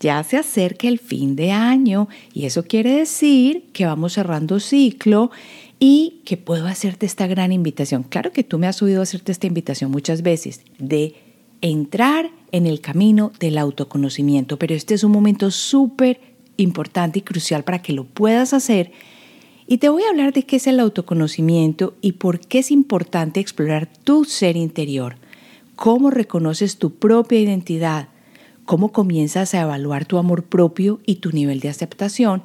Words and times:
ya 0.00 0.22
se 0.22 0.36
acerca 0.36 0.88
el 0.88 0.98
fin 0.98 1.36
de 1.36 1.50
año 1.50 2.08
y 2.32 2.46
eso 2.46 2.64
quiere 2.64 2.92
decir 2.92 3.64
que 3.72 3.86
vamos 3.86 4.14
cerrando 4.14 4.60
ciclo 4.60 5.30
y 5.80 6.20
que 6.24 6.36
puedo 6.36 6.66
hacerte 6.66 7.06
esta 7.06 7.26
gran 7.26 7.52
invitación. 7.52 8.02
Claro 8.02 8.32
que 8.32 8.44
tú 8.44 8.58
me 8.58 8.66
has 8.66 8.82
oído 8.82 9.02
hacerte 9.02 9.32
esta 9.32 9.46
invitación 9.46 9.90
muchas 9.90 10.22
veces 10.22 10.62
de 10.78 11.14
entrar 11.60 12.30
en 12.52 12.66
el 12.66 12.80
camino 12.80 13.32
del 13.40 13.58
autoconocimiento, 13.58 14.58
pero 14.58 14.74
este 14.74 14.94
es 14.94 15.04
un 15.04 15.12
momento 15.12 15.50
súper 15.50 16.20
importante 16.56 17.20
y 17.20 17.22
crucial 17.22 17.64
para 17.64 17.82
que 17.82 17.92
lo 17.92 18.04
puedas 18.04 18.52
hacer. 18.52 18.92
Y 19.66 19.78
te 19.78 19.88
voy 19.88 20.02
a 20.02 20.10
hablar 20.10 20.32
de 20.32 20.44
qué 20.44 20.56
es 20.56 20.66
el 20.66 20.80
autoconocimiento 20.80 21.94
y 22.00 22.12
por 22.12 22.40
qué 22.40 22.60
es 22.60 22.70
importante 22.70 23.38
explorar 23.38 23.86
tu 23.86 24.24
ser 24.24 24.56
interior, 24.56 25.16
cómo 25.76 26.10
reconoces 26.10 26.78
tu 26.78 26.94
propia 26.94 27.40
identidad, 27.40 28.08
cómo 28.68 28.92
comienzas 28.92 29.54
a 29.54 29.62
evaluar 29.62 30.04
tu 30.04 30.18
amor 30.18 30.44
propio 30.44 31.00
y 31.06 31.16
tu 31.16 31.32
nivel 31.32 31.58
de 31.60 31.70
aceptación. 31.70 32.42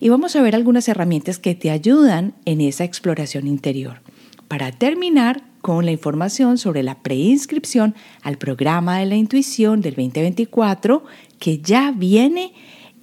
Y 0.00 0.08
vamos 0.08 0.34
a 0.34 0.40
ver 0.40 0.54
algunas 0.54 0.88
herramientas 0.88 1.38
que 1.38 1.54
te 1.54 1.70
ayudan 1.70 2.32
en 2.46 2.62
esa 2.62 2.84
exploración 2.84 3.46
interior. 3.46 4.00
Para 4.48 4.72
terminar 4.72 5.42
con 5.60 5.84
la 5.84 5.90
información 5.90 6.56
sobre 6.56 6.82
la 6.82 7.02
preinscripción 7.02 7.94
al 8.22 8.38
programa 8.38 8.98
de 8.98 9.04
la 9.04 9.16
intuición 9.16 9.82
del 9.82 9.94
2024 9.94 11.04
que 11.38 11.58
ya 11.58 11.92
viene 11.94 12.54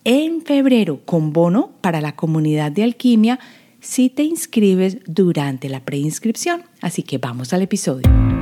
en 0.03 0.41
febrero 0.41 1.01
con 1.05 1.33
bono 1.33 1.69
para 1.81 2.01
la 2.01 2.15
comunidad 2.15 2.71
de 2.71 2.81
alquimia 2.81 3.39
si 3.79 4.09
te 4.09 4.23
inscribes 4.23 4.97
durante 5.05 5.69
la 5.69 5.85
preinscripción. 5.85 6.63
Así 6.81 7.03
que 7.03 7.19
vamos 7.19 7.53
al 7.53 7.61
episodio. 7.61 8.34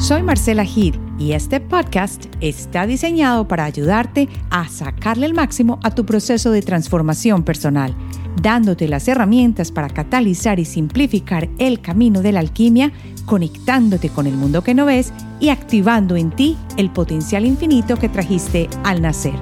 Soy 0.00 0.22
Marcela 0.22 0.64
Gil 0.64 0.98
y 1.18 1.32
este 1.32 1.60
podcast 1.60 2.24
está 2.40 2.86
diseñado 2.86 3.46
para 3.46 3.66
ayudarte 3.66 4.30
a 4.48 4.66
sacarle 4.66 5.26
el 5.26 5.34
máximo 5.34 5.78
a 5.82 5.94
tu 5.94 6.06
proceso 6.06 6.50
de 6.52 6.62
transformación 6.62 7.44
personal, 7.44 7.94
dándote 8.40 8.88
las 8.88 9.06
herramientas 9.08 9.70
para 9.70 9.90
catalizar 9.90 10.58
y 10.58 10.64
simplificar 10.64 11.50
el 11.58 11.82
camino 11.82 12.22
de 12.22 12.32
la 12.32 12.40
alquimia, 12.40 12.92
conectándote 13.26 14.08
con 14.08 14.26
el 14.26 14.36
mundo 14.36 14.64
que 14.64 14.72
no 14.72 14.86
ves 14.86 15.12
y 15.38 15.50
activando 15.50 16.16
en 16.16 16.30
ti 16.30 16.56
el 16.78 16.90
potencial 16.90 17.44
infinito 17.44 17.98
que 17.98 18.08
trajiste 18.08 18.70
al 18.82 19.02
nacer. 19.02 19.34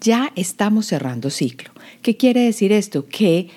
Ya 0.00 0.32
estamos 0.34 0.86
cerrando 0.86 1.30
ciclo. 1.30 1.70
¿Qué 2.02 2.16
quiere 2.16 2.40
decir 2.40 2.72
esto? 2.72 3.06
Que 3.06 3.48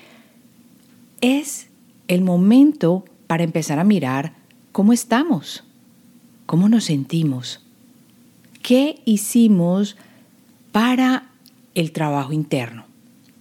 es 1.26 1.66
el 2.06 2.22
momento 2.22 3.04
para 3.26 3.42
empezar 3.42 3.80
a 3.80 3.84
mirar 3.84 4.34
cómo 4.70 4.92
estamos, 4.92 5.64
cómo 6.46 6.68
nos 6.68 6.84
sentimos, 6.84 7.60
qué 8.62 9.00
hicimos 9.04 9.96
para 10.70 11.30
el 11.74 11.90
trabajo 11.90 12.32
interno. 12.32 12.86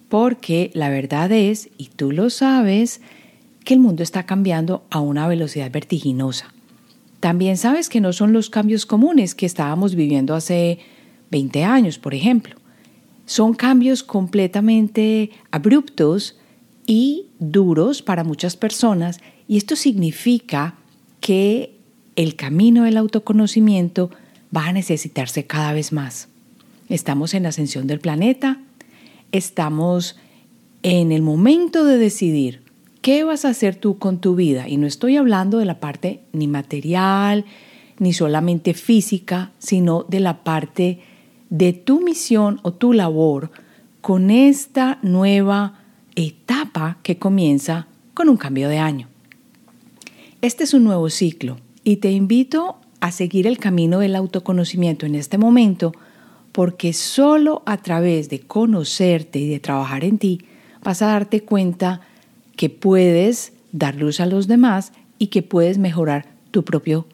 Porque 0.10 0.72
la 0.74 0.90
verdad 0.90 1.32
es, 1.32 1.70
y 1.78 1.90
tú 1.90 2.12
lo 2.12 2.32
sabes, 2.32 3.02
que 3.64 3.76
el 3.76 3.80
mundo 3.80 4.02
está 4.02 4.26
cambiando 4.26 4.84
a 4.90 5.00
una 5.00 5.28
velocidad 5.28 5.70
vertiginosa. 5.70 6.54
También 7.20 7.58
sabes 7.58 7.90
que 7.90 8.02
no 8.02 8.14
son 8.14 8.34
los 8.34 8.50
cambios 8.50 8.88
comunes 8.88 9.36
que 9.36 9.46
estábamos 9.46 9.94
viviendo 9.94 10.34
hace 10.34 10.80
20 11.30 11.64
años, 11.64 12.00
por 12.00 12.16
ejemplo. 12.16 12.56
Son 13.28 13.54
cambios 13.54 14.04
completamente 14.04 15.30
abruptos 15.52 16.38
y 16.86 17.28
duros 17.40 18.02
para 18.02 18.24
muchas 18.24 18.56
personas 18.56 19.20
y 19.48 19.58
esto 19.58 19.76
significa 19.76 20.76
que 21.20 21.76
el 22.16 22.36
camino 22.36 22.84
del 22.84 22.98
autoconocimiento 22.98 24.10
va 24.56 24.68
a 24.68 24.74
necesitarse 24.74 25.46
cada 25.46 25.74
vez 25.74 25.92
más. 25.92 26.30
Estamos 26.90 27.34
en 27.34 27.44
la 27.44 27.50
ascensión 27.50 27.88
del 27.88 28.00
planeta, 28.00 28.62
estamos 29.32 30.18
en 30.84 31.12
el 31.12 31.22
momento 31.22 31.84
de 31.84 31.98
decidir 31.98 32.64
qué 33.02 33.24
vas 33.24 33.46
a 33.46 33.50
hacer 33.50 33.76
tú 33.76 33.98
con 33.98 34.20
tu 34.20 34.36
vida 34.36 34.68
y 34.70 34.78
no 34.78 34.88
estoy 34.88 35.18
hablando 35.18 35.58
de 35.58 35.66
la 35.66 35.80
parte 35.80 36.22
ni 36.32 36.48
material 36.48 37.46
ni 38.00 38.14
solamente 38.14 38.74
física, 38.74 39.52
sino 39.58 40.04
de 40.04 40.20
la 40.20 40.44
parte 40.44 41.00
de 41.50 41.74
tu 41.74 42.02
misión 42.02 42.60
o 42.64 42.74
tu 42.74 42.94
labor 42.94 43.52
con 44.02 44.30
esta 44.30 45.00
nueva 45.02 45.85
etapa 46.16 46.98
que 47.04 47.18
comienza 47.18 47.88
con 48.14 48.30
un 48.30 48.38
cambio 48.38 48.70
de 48.70 48.80
año. 48.80 49.08
Este 50.42 50.64
es 50.64 50.74
un 50.74 50.84
nuevo 50.84 51.10
ciclo 51.10 51.58
y 51.84 51.98
te 51.98 52.12
invito 52.12 52.78
a 53.00 53.12
seguir 53.12 53.48
el 53.48 53.58
camino 53.58 54.00
del 54.00 54.16
autoconocimiento 54.16 55.06
en 55.06 55.16
este 55.16 55.38
momento 55.38 55.92
porque 56.52 56.94
solo 56.94 57.64
a 57.66 57.78
través 57.78 58.30
de 58.30 58.40
conocerte 58.40 59.40
y 59.40 59.50
de 59.50 59.60
trabajar 59.60 60.04
en 60.04 60.18
ti 60.18 60.42
vas 60.84 61.02
a 61.02 61.08
darte 61.08 61.42
cuenta 61.42 62.02
que 62.56 62.70
puedes 62.70 63.54
dar 63.72 63.96
luz 63.96 64.20
a 64.20 64.26
los 64.26 64.48
demás 64.48 64.94
y 65.20 65.28
que 65.28 65.42
puedes 65.42 65.78
mejorar 65.78 66.28
tu 66.52 66.64
propio 66.64 67.08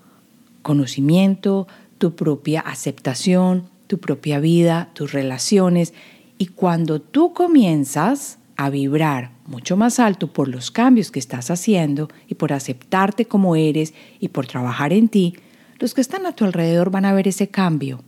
conocimiento, 0.61 1.67
tu 1.97 2.15
propia 2.15 2.61
aceptación, 2.61 3.69
tu 3.87 3.97
propia 3.97 4.39
vida, 4.39 4.89
tus 4.93 5.11
relaciones. 5.11 5.93
Y 6.37 6.47
cuando 6.47 7.01
tú 7.01 7.33
comienzas 7.33 8.37
a 8.63 8.69
vibrar 8.69 9.31
mucho 9.47 9.75
más 9.75 9.99
alto 9.99 10.31
por 10.31 10.47
los 10.47 10.69
cambios 10.69 11.09
que 11.09 11.17
estás 11.17 11.49
haciendo 11.49 12.09
y 12.27 12.35
por 12.35 12.53
aceptarte 12.53 13.25
como 13.25 13.55
eres 13.55 13.95
y 14.19 14.27
por 14.27 14.45
trabajar 14.45 14.93
en 14.93 15.09
ti, 15.09 15.33
los 15.79 15.95
que 15.95 16.01
están 16.01 16.27
a 16.27 16.33
tu 16.33 16.45
alrededor 16.45 16.91
van 16.91 17.05
a 17.05 17.13
ver 17.13 17.27
ese 17.27 17.47
cambio 17.47 18.03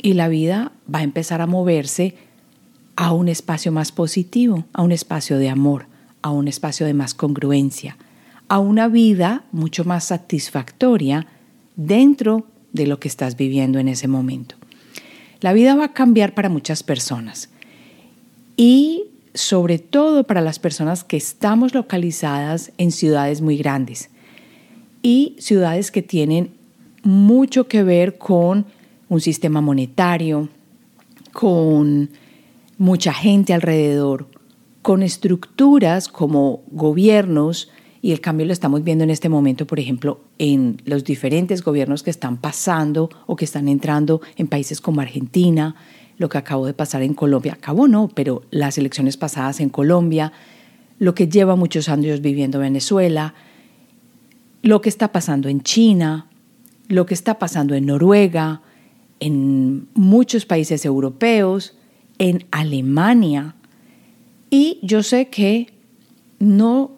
y 0.00 0.14
la 0.14 0.28
vida 0.28 0.72
va 0.92 1.00
a 1.00 1.02
empezar 1.02 1.42
a 1.42 1.46
moverse 1.46 2.14
a 2.96 3.12
un 3.12 3.28
espacio 3.28 3.70
más 3.70 3.92
positivo, 3.92 4.64
a 4.72 4.80
un 4.80 4.92
espacio 4.92 5.36
de 5.36 5.50
amor, 5.50 5.88
a 6.22 6.30
un 6.30 6.48
espacio 6.48 6.86
de 6.86 6.94
más 6.94 7.12
congruencia, 7.12 7.98
a 8.48 8.58
una 8.58 8.88
vida 8.88 9.44
mucho 9.52 9.84
más 9.84 10.04
satisfactoria 10.04 11.26
dentro 11.76 12.46
de 12.72 12.86
lo 12.86 12.98
que 12.98 13.08
estás 13.08 13.36
viviendo 13.36 13.78
en 13.78 13.88
ese 13.88 14.08
momento. 14.08 14.56
La 15.40 15.52
vida 15.52 15.74
va 15.74 15.84
a 15.84 15.92
cambiar 15.92 16.34
para 16.34 16.48
muchas 16.48 16.82
personas 16.82 17.50
y 18.56 19.04
sobre 19.36 19.78
todo 19.78 20.24
para 20.24 20.40
las 20.40 20.58
personas 20.58 21.04
que 21.04 21.18
estamos 21.18 21.74
localizadas 21.74 22.72
en 22.78 22.90
ciudades 22.90 23.42
muy 23.42 23.58
grandes 23.58 24.08
y 25.02 25.36
ciudades 25.38 25.90
que 25.90 26.02
tienen 26.02 26.54
mucho 27.02 27.68
que 27.68 27.84
ver 27.84 28.18
con 28.18 28.66
un 29.08 29.20
sistema 29.20 29.60
monetario, 29.60 30.48
con 31.32 32.10
mucha 32.78 33.12
gente 33.12 33.52
alrededor, 33.52 34.26
con 34.80 35.02
estructuras 35.02 36.08
como 36.08 36.62
gobiernos, 36.70 37.70
y 38.02 38.12
el 38.12 38.20
cambio 38.20 38.46
lo 38.46 38.52
estamos 38.52 38.84
viendo 38.84 39.04
en 39.04 39.10
este 39.10 39.28
momento, 39.28 39.66
por 39.66 39.80
ejemplo, 39.80 40.20
en 40.38 40.80
los 40.84 41.04
diferentes 41.04 41.62
gobiernos 41.62 42.02
que 42.02 42.10
están 42.10 42.38
pasando 42.38 43.10
o 43.26 43.36
que 43.36 43.44
están 43.44 43.68
entrando 43.68 44.20
en 44.36 44.46
países 44.46 44.80
como 44.80 45.00
Argentina, 45.00 45.76
lo 46.18 46.28
que 46.28 46.38
acabó 46.38 46.66
de 46.66 46.74
pasar 46.74 47.02
en 47.02 47.14
Colombia, 47.14 47.54
acabó 47.54 47.88
no, 47.88 48.08
pero 48.08 48.42
las 48.50 48.78
elecciones 48.78 49.16
pasadas 49.16 49.60
en 49.60 49.68
Colombia, 49.68 50.32
lo 50.98 51.14
que 51.14 51.28
lleva 51.28 51.56
muchos 51.56 51.88
años 51.88 52.20
viviendo 52.20 52.58
Venezuela, 52.58 53.34
lo 54.62 54.80
que 54.80 54.88
está 54.88 55.12
pasando 55.12 55.48
en 55.48 55.62
China, 55.62 56.26
lo 56.88 57.06
que 57.06 57.14
está 57.14 57.38
pasando 57.38 57.74
en 57.74 57.86
Noruega, 57.86 58.62
en 59.20 59.88
muchos 59.94 60.46
países 60.46 60.84
europeos, 60.84 61.74
en 62.18 62.46
Alemania. 62.50 63.54
Y 64.50 64.78
yo 64.82 65.02
sé 65.02 65.28
que 65.28 65.72
no 66.38 66.92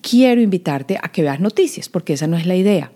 quiero 0.00 0.40
invitarte 0.40 0.98
a 1.02 1.10
que 1.10 1.22
veas 1.22 1.40
noticias, 1.40 1.88
porque 1.88 2.14
esa 2.14 2.26
no 2.26 2.36
es 2.36 2.46
la 2.46 2.56
idea, 2.56 2.92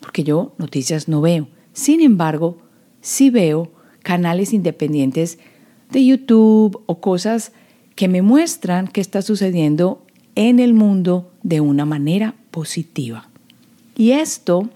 porque 0.00 0.24
yo 0.24 0.54
noticias 0.58 1.08
no 1.08 1.20
veo. 1.20 1.48
Sin 1.72 2.00
embargo, 2.00 2.58
sí 3.00 3.30
veo 3.30 3.70
canales 4.04 4.52
independientes 4.52 5.40
de 5.90 6.04
YouTube 6.04 6.80
o 6.86 7.00
cosas 7.00 7.50
que 7.96 8.06
me 8.06 8.22
muestran 8.22 8.86
qué 8.86 9.00
está 9.00 9.22
sucediendo 9.22 10.04
en 10.36 10.60
el 10.60 10.74
mundo 10.74 11.32
de 11.42 11.60
una 11.60 11.84
manera 11.84 12.34
positiva. 12.52 13.28
Y 13.96 14.12
esto 14.12 14.68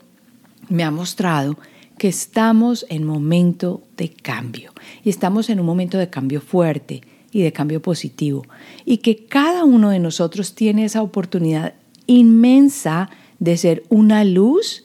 me 0.68 0.82
ha 0.82 0.90
mostrado 0.90 1.56
que 1.98 2.08
estamos 2.08 2.86
en 2.88 3.04
momento 3.04 3.82
de 3.96 4.08
cambio 4.10 4.72
y 5.04 5.10
estamos 5.10 5.50
en 5.50 5.60
un 5.60 5.66
momento 5.66 5.98
de 5.98 6.10
cambio 6.10 6.40
fuerte 6.40 7.02
y 7.32 7.42
de 7.42 7.52
cambio 7.52 7.82
positivo 7.82 8.46
y 8.84 8.98
que 8.98 9.26
cada 9.26 9.64
uno 9.64 9.90
de 9.90 9.98
nosotros 9.98 10.54
tiene 10.54 10.84
esa 10.84 11.02
oportunidad 11.02 11.74
inmensa 12.06 13.10
de 13.40 13.56
ser 13.56 13.82
una 13.88 14.24
luz 14.24 14.84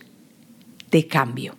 de 0.91 1.07
cambio 1.07 1.55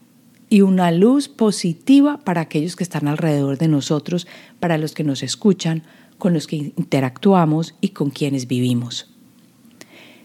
y 0.54 0.60
una 0.60 0.92
luz 0.92 1.28
positiva 1.28 2.18
para 2.18 2.42
aquellos 2.42 2.76
que 2.76 2.84
están 2.84 3.08
alrededor 3.08 3.58
de 3.58 3.66
nosotros, 3.66 4.28
para 4.60 4.78
los 4.78 4.94
que 4.94 5.02
nos 5.02 5.24
escuchan, 5.24 5.82
con 6.16 6.32
los 6.32 6.46
que 6.46 6.72
interactuamos 6.76 7.74
y 7.80 7.88
con 7.88 8.10
quienes 8.10 8.46
vivimos. 8.46 9.12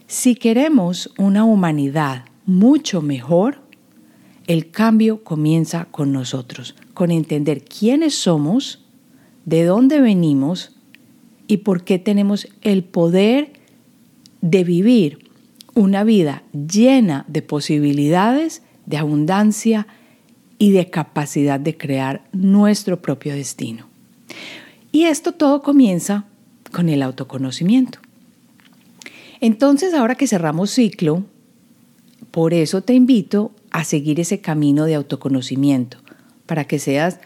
Si 0.06 0.36
queremos 0.36 1.12
una 1.18 1.42
humanidad 1.42 2.26
mucho 2.46 3.02
mejor, 3.02 3.58
el 4.46 4.70
cambio 4.70 5.24
comienza 5.24 5.86
con 5.86 6.12
nosotros, 6.12 6.76
con 6.94 7.10
entender 7.10 7.64
quiénes 7.64 8.14
somos, 8.14 8.86
de 9.46 9.64
dónde 9.64 10.00
venimos 10.00 10.76
y 11.48 11.56
por 11.56 11.82
qué 11.82 11.98
tenemos 11.98 12.46
el 12.62 12.84
poder 12.84 13.52
de 14.42 14.62
vivir 14.62 15.28
una 15.74 16.04
vida 16.04 16.44
llena 16.52 17.24
de 17.26 17.42
posibilidades, 17.42 18.62
de 18.86 18.96
abundancia 18.96 19.88
y 20.60 20.72
de 20.72 20.90
capacidad 20.90 21.58
de 21.58 21.76
crear 21.76 22.22
nuestro 22.32 23.00
propio 23.00 23.34
destino. 23.34 23.88
Y 24.92 25.04
esto 25.04 25.32
todo 25.32 25.62
comienza 25.62 26.26
con 26.70 26.90
el 26.90 27.02
autoconocimiento. 27.02 27.98
Entonces, 29.40 29.94
ahora 29.94 30.16
que 30.16 30.26
cerramos 30.26 30.70
ciclo, 30.70 31.24
por 32.30 32.52
eso 32.52 32.82
te 32.82 32.92
invito 32.92 33.52
a 33.70 33.84
seguir 33.84 34.20
ese 34.20 34.42
camino 34.42 34.84
de 34.84 34.96
autoconocimiento, 34.96 35.96
para 36.44 36.64
que 36.64 36.78
seas 36.78 37.20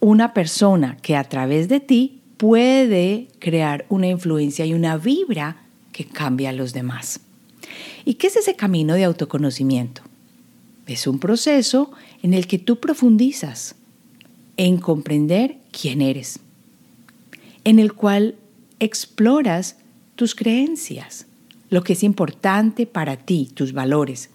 una 0.00 0.34
persona 0.34 0.98
que 1.00 1.16
a 1.16 1.24
través 1.24 1.68
de 1.70 1.80
ti 1.80 2.20
puede 2.36 3.28
crear 3.38 3.86
una 3.88 4.08
influencia 4.08 4.66
y 4.66 4.74
una 4.74 4.98
vibra 4.98 5.62
que 5.90 6.04
cambia 6.04 6.50
a 6.50 6.52
los 6.52 6.74
demás. 6.74 7.20
¿Y 8.04 8.14
qué 8.14 8.26
es 8.26 8.36
ese 8.36 8.56
camino 8.56 8.92
de 8.92 9.04
autoconocimiento? 9.04 10.02
Es 10.86 11.06
un 11.06 11.18
proceso 11.18 11.92
en 12.22 12.34
el 12.34 12.46
que 12.46 12.58
tú 12.58 12.80
profundizas 12.80 13.74
en 14.56 14.78
comprender 14.78 15.58
quién 15.70 16.02
eres, 16.02 16.40
en 17.64 17.78
el 17.78 17.92
cual 17.92 18.34
exploras 18.80 19.76
tus 20.16 20.34
creencias, 20.34 21.26
lo 21.70 21.84
que 21.84 21.92
es 21.92 22.02
importante 22.02 22.86
para 22.86 23.16
ti, 23.16 23.50
tus 23.54 23.72
valores, 23.72 24.30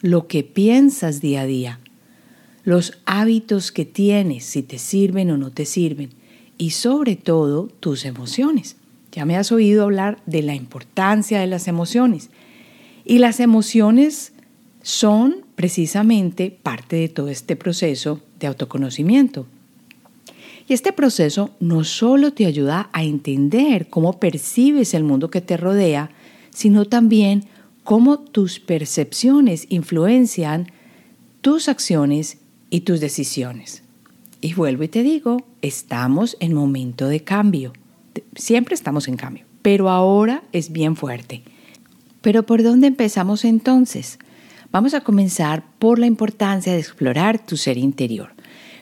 lo 0.00 0.26
que 0.26 0.42
piensas 0.42 1.20
día 1.20 1.42
a 1.42 1.46
día, 1.46 1.80
los 2.64 2.98
hábitos 3.06 3.72
que 3.72 3.84
tienes, 3.84 4.44
si 4.44 4.62
te 4.62 4.78
sirven 4.78 5.30
o 5.30 5.36
no 5.36 5.50
te 5.50 5.64
sirven, 5.64 6.10
y 6.58 6.70
sobre 6.70 7.16
todo 7.16 7.68
tus 7.80 8.04
emociones. 8.04 8.76
Ya 9.12 9.24
me 9.24 9.36
has 9.36 9.52
oído 9.52 9.84
hablar 9.84 10.22
de 10.26 10.42
la 10.42 10.54
importancia 10.54 11.40
de 11.40 11.46
las 11.46 11.68
emociones. 11.68 12.30
Y 13.04 13.18
las 13.18 13.40
emociones 13.40 14.32
son 14.82 15.41
precisamente 15.54 16.50
parte 16.50 16.96
de 16.96 17.08
todo 17.08 17.28
este 17.28 17.56
proceso 17.56 18.20
de 18.40 18.46
autoconocimiento. 18.46 19.46
Y 20.68 20.74
este 20.74 20.92
proceso 20.92 21.50
no 21.60 21.84
solo 21.84 22.32
te 22.32 22.46
ayuda 22.46 22.88
a 22.92 23.02
entender 23.02 23.88
cómo 23.88 24.18
percibes 24.18 24.94
el 24.94 25.04
mundo 25.04 25.30
que 25.30 25.40
te 25.40 25.56
rodea, 25.56 26.10
sino 26.50 26.84
también 26.84 27.44
cómo 27.84 28.18
tus 28.18 28.60
percepciones 28.60 29.66
influencian 29.68 30.68
tus 31.40 31.68
acciones 31.68 32.38
y 32.70 32.80
tus 32.80 33.00
decisiones. 33.00 33.82
Y 34.40 34.54
vuelvo 34.54 34.84
y 34.84 34.88
te 34.88 35.02
digo, 35.02 35.44
estamos 35.60 36.36
en 36.40 36.54
momento 36.54 37.08
de 37.08 37.20
cambio. 37.20 37.72
Siempre 38.34 38.74
estamos 38.74 39.08
en 39.08 39.16
cambio, 39.16 39.44
pero 39.62 39.90
ahora 39.90 40.42
es 40.52 40.72
bien 40.72 40.96
fuerte. 40.96 41.42
Pero 42.20 42.44
¿por 42.44 42.62
dónde 42.62 42.86
empezamos 42.86 43.44
entonces? 43.44 44.18
Vamos 44.72 44.94
a 44.94 45.02
comenzar 45.02 45.62
por 45.78 45.98
la 45.98 46.06
importancia 46.06 46.72
de 46.72 46.78
explorar 46.78 47.44
tu 47.44 47.58
ser 47.58 47.76
interior. 47.76 48.30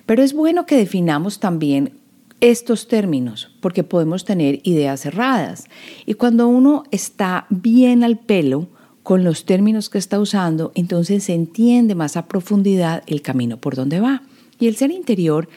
Pero 0.07 0.23
es 0.23 0.33
bueno 0.33 0.65
que 0.65 0.77
definamos 0.77 1.41
también 1.41 1.95
estos 2.41 2.87
términos, 2.87 3.51
porque 3.61 3.83
podemos 3.83 4.25
tener 4.25 4.61
ideas 4.63 5.01
cerradas. 5.01 5.65
Y 6.07 6.15
cuando 6.15 6.47
uno 6.47 6.85
está 6.93 7.47
bien 7.51 8.05
al 8.05 8.19
pelo 8.19 8.69
con 9.03 9.25
los 9.25 9.45
términos 9.45 9.91
que 9.91 9.99
está 9.99 10.21
usando, 10.21 10.71
entonces 10.77 11.25
se 11.25 11.35
entiende 11.35 11.97
más 11.97 12.17
a 12.17 12.29
profundidad 12.29 13.03
el 13.09 13.21
camino 13.21 13.57
por 13.57 13.75
donde 13.75 13.99
va. 13.99 14.23
Y 14.61 14.69
el 14.69 14.77
ser 14.77 14.93
interior 14.93 15.49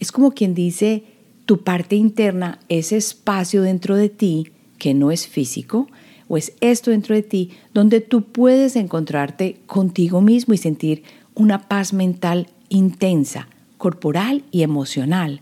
es 0.00 0.12
como 0.12 0.32
quien 0.32 0.54
dice, 0.54 1.04
tu 1.46 1.62
parte 1.64 1.96
interna, 1.96 2.60
ese 2.68 2.98
espacio 2.98 3.62
dentro 3.62 3.96
de 3.96 4.10
ti 4.10 4.48
que 4.76 4.92
no 4.92 5.10
es 5.10 5.26
físico, 5.26 5.88
o 6.28 6.36
es 6.36 6.52
esto 6.60 6.90
dentro 6.90 7.14
de 7.14 7.22
ti, 7.22 7.50
donde 7.74 8.00
tú 8.00 8.22
puedes 8.22 8.76
encontrarte 8.76 9.56
contigo 9.66 10.20
mismo 10.20 10.54
y 10.54 10.58
sentir 10.58 11.02
una 11.34 11.68
paz 11.68 11.92
mental 11.92 12.48
intensa, 12.68 13.48
corporal 13.78 14.44
y 14.50 14.62
emocional. 14.62 15.40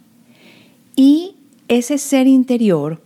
Y 0.94 1.34
ese 1.68 1.98
ser 1.98 2.26
interior 2.26 3.00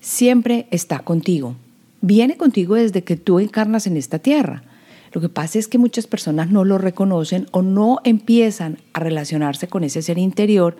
siempre 0.00 0.66
está 0.70 1.00
contigo. 1.00 1.54
Viene 2.00 2.36
contigo 2.36 2.74
desde 2.74 3.04
que 3.04 3.16
tú 3.16 3.38
encarnas 3.38 3.86
en 3.86 3.96
esta 3.96 4.18
tierra. 4.18 4.64
Lo 5.12 5.20
que 5.20 5.28
pasa 5.28 5.58
es 5.58 5.68
que 5.68 5.78
muchas 5.78 6.06
personas 6.06 6.50
no 6.50 6.64
lo 6.64 6.78
reconocen 6.78 7.46
o 7.52 7.62
no 7.62 8.00
empiezan 8.04 8.78
a 8.94 9.00
relacionarse 9.00 9.68
con 9.68 9.84
ese 9.84 10.00
ser 10.00 10.18
interior, 10.18 10.76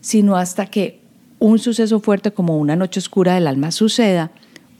sino 0.00 0.36
hasta 0.36 0.66
que 0.66 1.00
un 1.40 1.58
suceso 1.58 2.00
fuerte 2.00 2.30
como 2.30 2.56
una 2.56 2.76
noche 2.76 3.00
oscura 3.00 3.34
del 3.34 3.48
alma 3.48 3.72
suceda 3.72 4.30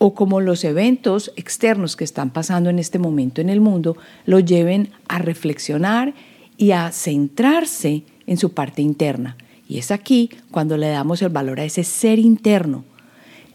o 0.07 0.13
como 0.13 0.43
los 0.43 0.65
eventos 0.65 1.33
externos 1.35 1.97
que 1.97 2.05
están 2.05 2.29
pasando 2.29 2.69
en 2.69 2.79
este 2.79 2.99
momento 2.99 3.41
en 3.41 3.49
el 3.49 3.63
mundo 3.63 3.97
lo 4.27 4.39
lleven 4.39 4.91
a 5.09 5.19
reflexionar 5.19 6.13
y 6.59 6.73
a 6.73 6.93
centrarse 6.93 8.03
en 8.27 8.37
su 8.37 8.53
parte 8.53 8.83
interna. 8.83 9.39
Y 9.67 9.79
es 9.79 9.91
aquí 9.91 10.29
cuando 10.51 10.77
le 10.77 10.89
damos 10.89 11.23
el 11.23 11.31
valor 11.31 11.59
a 11.59 11.65
ese 11.65 11.85
ser 11.85 12.19
interno 12.19 12.85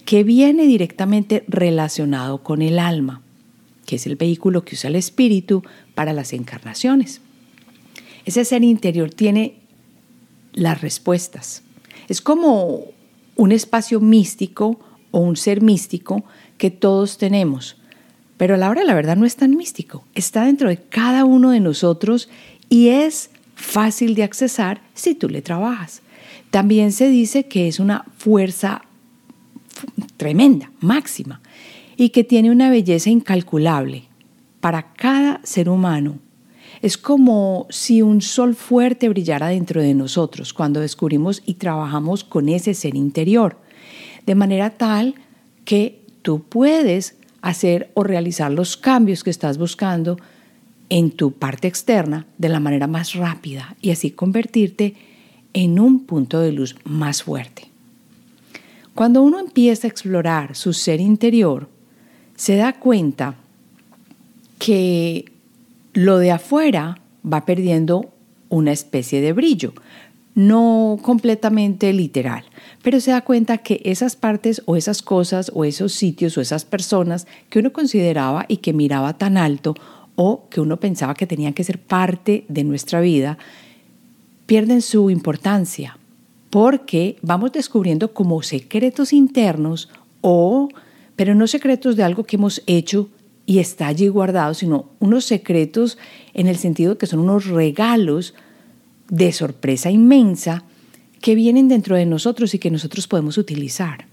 que 0.06 0.24
viene 0.24 0.66
directamente 0.66 1.44
relacionado 1.48 2.42
con 2.42 2.64
el 2.64 2.80
alma 2.80 3.22
que 3.86 3.98
es 3.98 4.08
el 4.08 4.16
vehículo 4.16 4.66
que 4.66 4.74
usa 4.74 4.88
el 4.88 4.96
espíritu 4.96 5.62
para 5.94 6.14
las 6.14 6.34
encarnaciones. 6.34 7.22
Ese 8.26 8.44
ser 8.44 8.64
interior 8.64 9.12
tiene 9.12 9.60
las 10.54 10.82
respuestas. 10.82 11.62
Es 12.08 12.22
como 12.22 12.86
un 13.36 13.52
espacio 13.52 14.00
místico 14.00 14.80
o 15.12 15.20
un 15.20 15.36
ser 15.36 15.62
místico 15.62 16.24
que 16.58 16.72
todos 16.72 17.18
tenemos. 17.18 17.78
Pero 18.38 18.56
a 18.56 18.58
la 18.58 18.70
hora 18.70 18.84
la 18.84 18.94
verdad 18.94 19.18
no 19.18 19.26
es 19.26 19.36
tan 19.36 19.56
místico. 19.56 20.06
Está 20.16 20.46
dentro 20.46 20.70
de 20.70 20.78
cada 20.78 21.26
uno 21.26 21.52
de 21.52 21.60
nosotros 21.60 22.30
y 22.70 22.90
es 22.90 23.32
fácil 23.56 24.16
de 24.16 24.24
accesar 24.24 24.82
si 24.94 25.16
tú 25.16 25.28
le 25.28 25.42
trabajas. 25.42 26.02
También 26.52 26.92
se 26.92 27.10
dice 27.10 27.48
que 27.48 27.68
es 27.68 27.80
una 27.80 28.06
fuerza 28.18 28.84
tremenda, 30.18 30.72
máxima 30.80 31.42
y 31.98 32.10
que 32.10 32.24
tiene 32.24 32.52
una 32.52 32.70
belleza 32.70 33.10
incalculable 33.10 34.04
para 34.60 34.94
cada 34.94 35.42
ser 35.44 35.70
humano. 35.70 36.20
Es 36.82 36.98
como 36.98 37.68
si 37.70 38.02
un 38.02 38.22
sol 38.22 38.56
fuerte 38.56 39.10
brillara 39.10 39.50
dentro 39.50 39.82
de 39.82 39.94
nosotros 39.94 40.54
cuando 40.54 40.80
descubrimos 40.80 41.42
y 41.46 41.56
trabajamos 41.56 42.24
con 42.24 42.48
ese 42.48 42.74
ser 42.74 42.96
interior, 42.96 43.58
de 44.26 44.36
manera 44.36 44.72
tal 44.72 45.16
que 45.66 46.02
tú 46.22 46.44
puedes 46.44 47.16
hacer 47.42 47.92
o 47.94 48.04
realizar 48.04 48.52
los 48.52 48.78
cambios 48.78 49.24
que 49.24 49.30
estás 49.30 49.58
buscando 49.58 50.18
en 50.90 51.12
tu 51.12 51.32
parte 51.32 51.68
externa 51.68 52.26
de 52.38 52.50
la 52.50 52.60
manera 52.60 52.88
más 52.88 53.14
rápida 53.14 53.76
y 53.82 53.92
así 53.92 54.12
convertirte 54.12 54.96
en 55.54 55.80
un 55.80 56.06
punto 56.06 56.40
de 56.40 56.52
luz 56.52 56.76
más 56.84 57.24
fuerte. 57.24 57.70
Cuando 58.96 59.22
uno 59.22 59.40
empieza 59.40 59.88
a 59.88 59.90
explorar 59.90 60.56
su 60.56 60.74
ser 60.74 61.00
interior, 61.00 61.70
se 62.36 62.56
da 62.56 62.74
cuenta 62.74 63.36
que 64.58 65.32
lo 65.94 66.18
de 66.18 66.32
afuera 66.32 67.00
va 67.26 67.46
perdiendo 67.46 68.12
una 68.50 68.72
especie 68.72 69.22
de 69.22 69.34
brillo, 69.34 69.74
no 70.36 70.98
completamente 71.02 71.94
literal, 71.94 72.46
pero 72.90 73.02
se 73.02 73.12
da 73.12 73.22
cuenta 73.22 73.60
que 73.60 73.82
esas 73.86 74.16
partes 74.16 74.64
o 74.66 74.76
esas 74.76 75.04
cosas 75.04 75.52
o 75.54 75.64
esos 75.64 75.94
sitios 75.94 76.36
o 76.36 76.42
esas 76.42 76.66
personas 76.66 77.28
que 77.48 77.60
uno 77.60 77.72
consideraba 77.72 78.46
y 78.48 78.58
que 78.58 78.74
miraba 78.74 79.16
tan 79.16 79.38
alto 79.38 79.76
o 80.16 80.50
que 80.50 80.60
uno 80.60 80.80
pensaba 80.80 81.14
que 81.14 81.28
tenían 81.28 81.54
que 81.54 81.64
ser 81.64 81.78
parte 81.78 82.46
de 82.48 82.64
nuestra 82.64 83.00
vida, 83.00 83.38
pierden 84.48 84.82
su 84.82 85.12
importancia 85.12 86.00
porque 86.50 87.18
vamos 87.22 87.52
descubriendo 87.52 88.12
como 88.12 88.42
secretos 88.42 89.14
internos 89.14 89.90
o 90.22 90.70
pero 91.16 91.36
no 91.36 91.46
secretos 91.46 91.96
de 91.96 92.02
algo 92.02 92.24
que 92.24 92.38
hemos 92.38 92.64
hecho 92.66 93.08
y 93.46 93.60
está 93.60 93.86
allí 93.86 94.08
guardado, 94.08 94.56
sino 94.56 94.90
unos 94.98 95.26
secretos 95.26 96.00
en 96.34 96.48
el 96.48 96.58
sentido 96.58 96.98
que 96.98 97.06
son 97.06 97.20
unos 97.20 97.46
regalos 97.46 98.34
de 99.10 99.32
sorpresa 99.32 99.92
inmensa 99.92 100.64
que 101.22 101.36
vienen 101.36 101.68
dentro 101.68 101.96
de 101.96 102.06
nosotros 102.06 102.54
y 102.54 102.60
que 102.60 102.72
nosotros 102.72 103.08
podemos 103.08 103.38
utilizar 103.38 104.06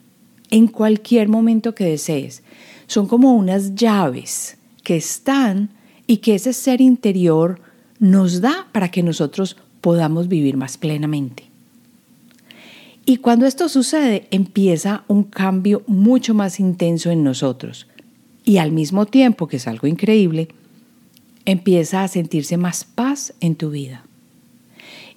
en 0.51 0.67
cualquier 0.67 1.29
momento 1.29 1.75
que 1.75 1.85
desees. 1.85 2.43
Son 2.87 3.07
como 3.07 3.35
unas 3.35 3.75
llaves 3.75 4.59
que 4.83 4.97
están 4.97 5.71
y 6.07 6.19
que 6.19 6.35
ese 6.35 6.53
ser 6.53 6.81
interior 6.81 7.61
nos 7.99 8.41
da 8.41 8.69
para 8.73 8.91
que 8.91 9.03
nosotros 9.03 9.57
podamos 9.81 10.29
vivir 10.29 10.57
más 10.57 10.79
plenamente. 10.79 11.45
Y 13.05 13.19
cuando 13.19 13.47
esto 13.47 13.69
sucede, 13.69 14.27
empieza 14.33 15.05
un 15.07 15.23
cambio 15.23 15.83
mucho 15.87 16.35
más 16.35 16.59
intenso 16.59 17.11
en 17.11 17.23
nosotros. 17.23 17.87
Y 18.45 18.59
al 18.59 18.73
mismo 18.73 19.07
tiempo, 19.07 19.47
que 19.47 19.59
es 19.59 19.69
algo 19.69 19.87
increíble, 19.87 20.49
empieza 21.45 22.03
a 22.03 22.09
sentirse 22.09 22.57
más 22.57 22.85
paz 22.85 23.33
en 23.41 23.55
tu 23.55 23.71
vida. 23.71 24.05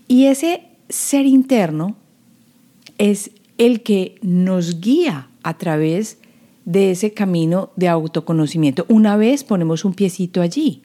Y 0.08 0.26
ese 0.26 0.69
ser 0.90 1.26
interno 1.26 1.96
es 2.98 3.32
el 3.58 3.84
que 3.84 4.16
nos 4.22 4.82
guía 4.82 5.30
a 5.44 5.58
través 5.58 6.18
de 6.66 6.92
ese 6.92 7.14
camino 7.14 7.72
de 7.76 7.88
autoconocimiento. 7.88 8.86
Una 8.90 9.16
vez 9.18 9.44
ponemos 9.44 9.86
un 9.86 9.94
piecito 9.94 10.42
allí 10.42 10.82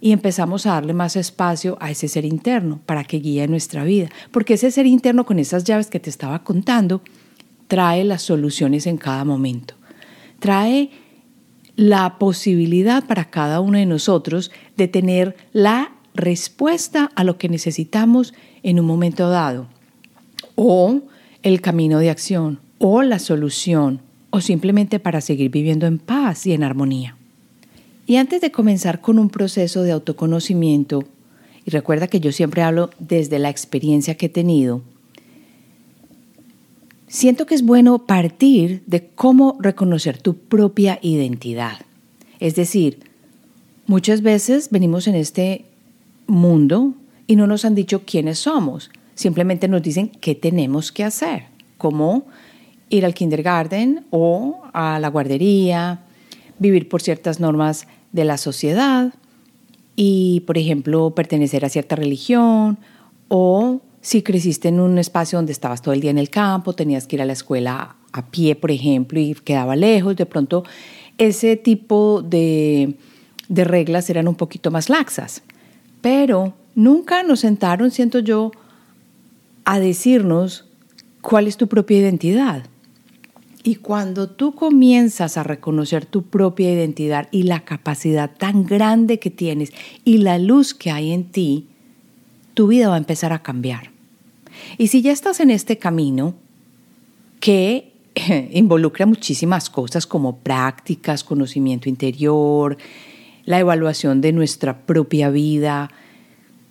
y 0.00 0.12
empezamos 0.12 0.66
a 0.66 0.72
darle 0.72 0.94
más 0.94 1.16
espacio 1.16 1.76
a 1.80 1.90
ese 1.90 2.08
ser 2.08 2.24
interno 2.24 2.80
para 2.86 3.04
que 3.04 3.18
guíe 3.18 3.46
nuestra 3.48 3.84
vida. 3.84 4.08
Porque 4.30 4.54
ese 4.54 4.70
ser 4.70 4.86
interno 4.86 5.24
con 5.26 5.38
esas 5.38 5.64
llaves 5.64 5.88
que 5.88 6.00
te 6.00 6.10
estaba 6.10 6.42
contando 6.44 7.02
trae 7.68 8.04
las 8.04 8.22
soluciones 8.22 8.86
en 8.86 8.96
cada 8.96 9.24
momento. 9.24 9.74
Trae 10.38 10.90
la 11.76 12.18
posibilidad 12.18 13.06
para 13.06 13.26
cada 13.30 13.60
uno 13.60 13.78
de 13.78 13.86
nosotros 13.86 14.50
de 14.76 14.88
tener 14.88 15.36
la 15.52 15.92
respuesta 16.14 17.10
a 17.14 17.24
lo 17.24 17.38
que 17.38 17.48
necesitamos 17.48 18.34
en 18.66 18.80
un 18.80 18.86
momento 18.86 19.30
dado, 19.30 19.68
o 20.56 21.00
el 21.44 21.60
camino 21.60 22.00
de 22.00 22.10
acción, 22.10 22.58
o 22.78 23.02
la 23.02 23.20
solución, 23.20 24.00
o 24.30 24.40
simplemente 24.40 24.98
para 24.98 25.20
seguir 25.20 25.52
viviendo 25.52 25.86
en 25.86 25.98
paz 25.98 26.48
y 26.48 26.52
en 26.52 26.64
armonía. 26.64 27.16
Y 28.08 28.16
antes 28.16 28.40
de 28.40 28.50
comenzar 28.50 29.00
con 29.00 29.20
un 29.20 29.30
proceso 29.30 29.84
de 29.84 29.92
autoconocimiento, 29.92 31.04
y 31.64 31.70
recuerda 31.70 32.08
que 32.08 32.18
yo 32.18 32.32
siempre 32.32 32.62
hablo 32.62 32.90
desde 32.98 33.38
la 33.38 33.50
experiencia 33.50 34.16
que 34.16 34.26
he 34.26 34.30
tenido, 34.30 34.82
siento 37.06 37.46
que 37.46 37.54
es 37.54 37.62
bueno 37.62 38.04
partir 38.04 38.82
de 38.86 39.06
cómo 39.14 39.58
reconocer 39.60 40.20
tu 40.20 40.36
propia 40.36 40.98
identidad. 41.02 41.78
Es 42.40 42.56
decir, 42.56 42.98
muchas 43.86 44.22
veces 44.22 44.70
venimos 44.70 45.06
en 45.06 45.14
este 45.14 45.66
mundo 46.26 46.94
y 47.26 47.36
no 47.36 47.46
nos 47.46 47.64
han 47.64 47.74
dicho 47.74 48.02
quiénes 48.04 48.40
somos, 48.40 48.90
simplemente 49.14 49.68
nos 49.68 49.82
dicen 49.82 50.08
qué 50.08 50.34
tenemos 50.34 50.92
que 50.92 51.04
hacer, 51.04 51.44
como 51.78 52.26
ir 52.88 53.04
al 53.04 53.14
kindergarten 53.14 54.04
o 54.10 54.62
a 54.72 54.98
la 55.00 55.08
guardería, 55.08 56.00
vivir 56.58 56.88
por 56.88 57.02
ciertas 57.02 57.40
normas 57.40 57.86
de 58.12 58.24
la 58.24 58.38
sociedad 58.38 59.12
y, 59.96 60.40
por 60.46 60.58
ejemplo, 60.58 61.10
pertenecer 61.10 61.64
a 61.64 61.68
cierta 61.68 61.96
religión 61.96 62.78
o 63.28 63.80
si 64.00 64.22
creciste 64.22 64.68
en 64.68 64.78
un 64.78 64.98
espacio 64.98 65.38
donde 65.38 65.52
estabas 65.52 65.82
todo 65.82 65.92
el 65.92 66.00
día 66.00 66.12
en 66.12 66.18
el 66.18 66.30
campo, 66.30 66.74
tenías 66.74 67.06
que 67.06 67.16
ir 67.16 67.22
a 67.22 67.24
la 67.24 67.32
escuela 67.32 67.96
a 68.12 68.26
pie, 68.26 68.54
por 68.54 68.70
ejemplo, 68.70 69.18
y 69.18 69.34
quedaba 69.34 69.74
lejos, 69.74 70.14
de 70.14 70.26
pronto 70.26 70.62
ese 71.18 71.56
tipo 71.56 72.22
de, 72.22 72.94
de 73.48 73.64
reglas 73.64 74.08
eran 74.08 74.28
un 74.28 74.36
poquito 74.36 74.70
más 74.70 74.88
laxas. 74.88 75.42
Pero 76.00 76.54
nunca 76.76 77.24
nos 77.24 77.40
sentaron, 77.40 77.90
siento 77.90 78.20
yo, 78.20 78.52
a 79.64 79.80
decirnos 79.80 80.66
cuál 81.20 81.48
es 81.48 81.56
tu 81.56 81.66
propia 81.66 81.98
identidad. 81.98 82.66
Y 83.64 83.76
cuando 83.76 84.30
tú 84.30 84.54
comienzas 84.54 85.36
a 85.36 85.42
reconocer 85.42 86.06
tu 86.06 86.22
propia 86.22 86.72
identidad 86.72 87.26
y 87.32 87.42
la 87.42 87.64
capacidad 87.64 88.30
tan 88.30 88.64
grande 88.64 89.18
que 89.18 89.30
tienes 89.30 89.72
y 90.04 90.18
la 90.18 90.38
luz 90.38 90.72
que 90.72 90.92
hay 90.92 91.10
en 91.10 91.24
ti, 91.24 91.66
tu 92.54 92.68
vida 92.68 92.88
va 92.88 92.94
a 92.94 92.98
empezar 92.98 93.32
a 93.32 93.42
cambiar. 93.42 93.90
Y 94.78 94.86
si 94.86 95.02
ya 95.02 95.10
estás 95.10 95.40
en 95.40 95.50
este 95.50 95.78
camino 95.78 96.36
que 97.40 97.92
involucra 98.52 99.04
muchísimas 99.04 99.68
cosas 99.68 100.06
como 100.06 100.36
prácticas, 100.36 101.24
conocimiento 101.24 101.88
interior, 101.88 102.76
la 103.46 103.58
evaluación 103.58 104.20
de 104.20 104.32
nuestra 104.32 104.86
propia 104.86 105.30
vida, 105.30 105.90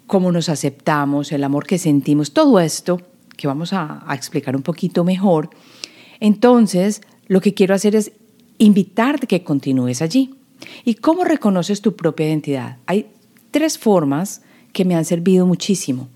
cómo 0.08 0.32
nos 0.32 0.50
aceptamos, 0.50 1.32
el 1.32 1.44
amor 1.44 1.66
que 1.66 1.78
sentimos, 1.78 2.32
todo 2.32 2.60
esto 2.60 3.02
que 3.38 3.48
vamos 3.48 3.74
a, 3.74 4.06
explicar 4.14 4.56
un 4.56 4.62
poquito 4.62 5.04
mejor, 5.04 5.50
entonces 6.20 7.02
lo 7.28 7.42
que 7.42 7.54
quiero 7.54 7.76
hacer 7.76 7.96
es 7.96 8.12
invitarte 8.58 9.28
que 9.28 9.44
continúes 9.44 10.02
allí. 10.02 10.36
¿Y 10.86 10.96
cómo 10.96 11.26
reconoces 11.26 11.82
tu 11.82 11.96
propia 11.96 12.28
identidad? 12.28 12.78
Hay 12.86 13.08
tres 13.52 13.78
formas 13.78 14.42
que 14.72 14.86
me 14.86 14.96
han 14.96 15.06
servido 15.06 15.46
muchísimo. 15.46 16.08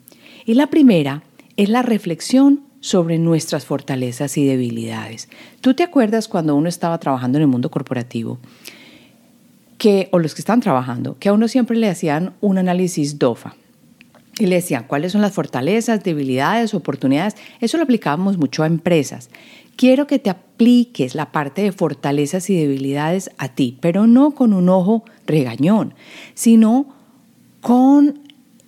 Y 0.46 0.54
la 0.54 0.68
primera 0.68 1.24
es 1.58 1.70
la 1.70 1.82
reflexión 1.82 2.62
sobre 2.80 3.18
nuestras 3.20 3.66
fortalezas 3.66 4.38
y 4.38 4.46
debilidades. 4.46 5.28
¿Tú 5.62 5.74
te 5.74 5.84
acuerdas 5.84 6.28
cuando 6.28 6.56
uno 6.56 6.70
estaba 6.70 6.98
trabajando 7.00 7.38
en 7.38 7.44
el 7.44 7.48
mundo 7.48 7.70
corporativo? 7.70 8.40
Que, 9.78 10.08
o 10.12 10.20
los 10.20 10.34
que 10.34 10.42
están 10.42 10.62
trabajando, 10.62 11.18
que 11.20 11.30
a 11.30 11.34
uno 11.34 11.48
siempre 11.48 11.78
le 11.78 11.90
hacían 11.90 12.34
un 12.42 12.58
análisis 12.58 13.20
DOFA. 13.20 13.56
Y 14.40 14.48
le 14.48 14.56
decían 14.56 14.86
cuáles 14.88 15.12
son 15.12 15.22
las 15.22 15.34
fortalezas, 15.34 16.04
debilidades, 16.04 16.74
oportunidades. 16.74 17.36
Eso 17.60 17.78
lo 17.78 17.84
aplicábamos 17.84 18.38
mucho 18.38 18.64
a 18.64 18.68
empresas. 18.68 19.30
Quiero 19.76 20.08
que 20.08 20.18
te 20.18 20.30
apliques 20.30 21.14
la 21.14 21.32
parte 21.32 21.62
de 21.62 21.72
fortalezas 21.72 22.50
y 22.50 22.56
debilidades 22.56 23.32
a 23.38 23.50
ti, 23.50 23.78
pero 23.80 24.08
no 24.08 24.32
con 24.32 24.54
un 24.54 24.70
ojo 24.70 25.04
regañón, 25.28 25.94
sino 26.34 26.88
con 27.62 28.20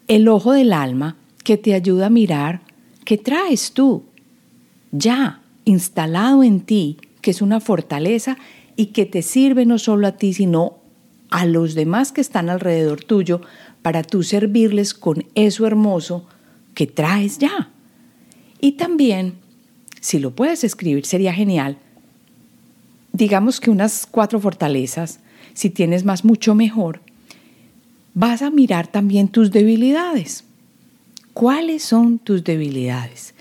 el 0.07 0.27
ojo 0.27 0.51
del 0.51 0.73
alma 0.73 1.17
que 1.43 1.57
te 1.57 1.73
ayuda 1.73 2.07
a 2.07 2.09
mirar 2.09 2.61
¿Qué 3.05 3.17
traes 3.17 3.73
tú 3.73 4.03
ya 4.91 5.41
instalado 5.65 6.43
en 6.43 6.61
ti, 6.61 6.97
que 7.21 7.31
es 7.31 7.41
una 7.41 7.59
fortaleza 7.59 8.37
y 8.75 8.87
que 8.87 9.05
te 9.05 9.21
sirve 9.21 9.65
no 9.65 9.79
solo 9.79 10.07
a 10.07 10.13
ti, 10.13 10.33
sino 10.33 10.77
a 11.29 11.45
los 11.45 11.75
demás 11.75 12.11
que 12.11 12.21
están 12.21 12.49
alrededor 12.49 13.03
tuyo 13.03 13.41
para 13.81 14.03
tú 14.03 14.23
servirles 14.23 14.93
con 14.93 15.25
eso 15.35 15.65
hermoso 15.65 16.25
que 16.73 16.87
traes 16.87 17.37
ya. 17.37 17.69
Y 18.59 18.73
también, 18.73 19.35
si 19.99 20.19
lo 20.19 20.31
puedes 20.35 20.63
escribir, 20.63 21.05
sería 21.05 21.33
genial. 21.33 21.77
Digamos 23.13 23.59
que 23.59 23.69
unas 23.69 24.07
cuatro 24.09 24.39
fortalezas, 24.39 25.19
si 25.53 25.69
tienes 25.69 26.05
más, 26.05 26.23
mucho 26.23 26.55
mejor. 26.55 27.01
Vas 28.13 28.41
a 28.41 28.49
mirar 28.49 28.87
también 28.87 29.27
tus 29.27 29.51
debilidades 29.51 30.45
cuáles 31.33 31.83
son 31.83 32.19
tus 32.19 32.43
debilidades. 32.43 33.33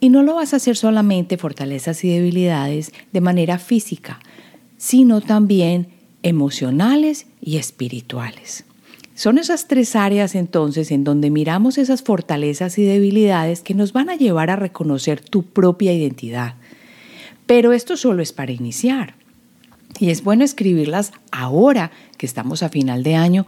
Y 0.00 0.10
no 0.10 0.22
lo 0.22 0.34
vas 0.34 0.52
a 0.52 0.56
hacer 0.56 0.76
solamente 0.76 1.38
fortalezas 1.38 2.04
y 2.04 2.10
debilidades 2.10 2.92
de 3.12 3.20
manera 3.20 3.58
física, 3.58 4.20
sino 4.76 5.20
también 5.20 5.88
emocionales 6.22 7.26
y 7.40 7.56
espirituales. 7.56 8.64
Son 9.16 9.38
esas 9.38 9.66
tres 9.66 9.96
áreas 9.96 10.34
entonces 10.34 10.90
en 10.90 11.02
donde 11.02 11.30
miramos 11.30 11.78
esas 11.78 12.02
fortalezas 12.02 12.76
y 12.76 12.84
debilidades 12.84 13.62
que 13.62 13.72
nos 13.72 13.94
van 13.94 14.10
a 14.10 14.14
llevar 14.14 14.50
a 14.50 14.56
reconocer 14.56 15.22
tu 15.22 15.42
propia 15.42 15.94
identidad. 15.94 16.56
Pero 17.46 17.72
esto 17.72 17.96
solo 17.96 18.22
es 18.22 18.34
para 18.34 18.52
iniciar. 18.52 19.14
Y 19.98 20.10
es 20.10 20.22
bueno 20.22 20.44
escribirlas 20.44 21.12
ahora 21.32 21.92
que 22.18 22.26
estamos 22.26 22.62
a 22.62 22.68
final 22.68 23.02
de 23.02 23.14
año 23.14 23.46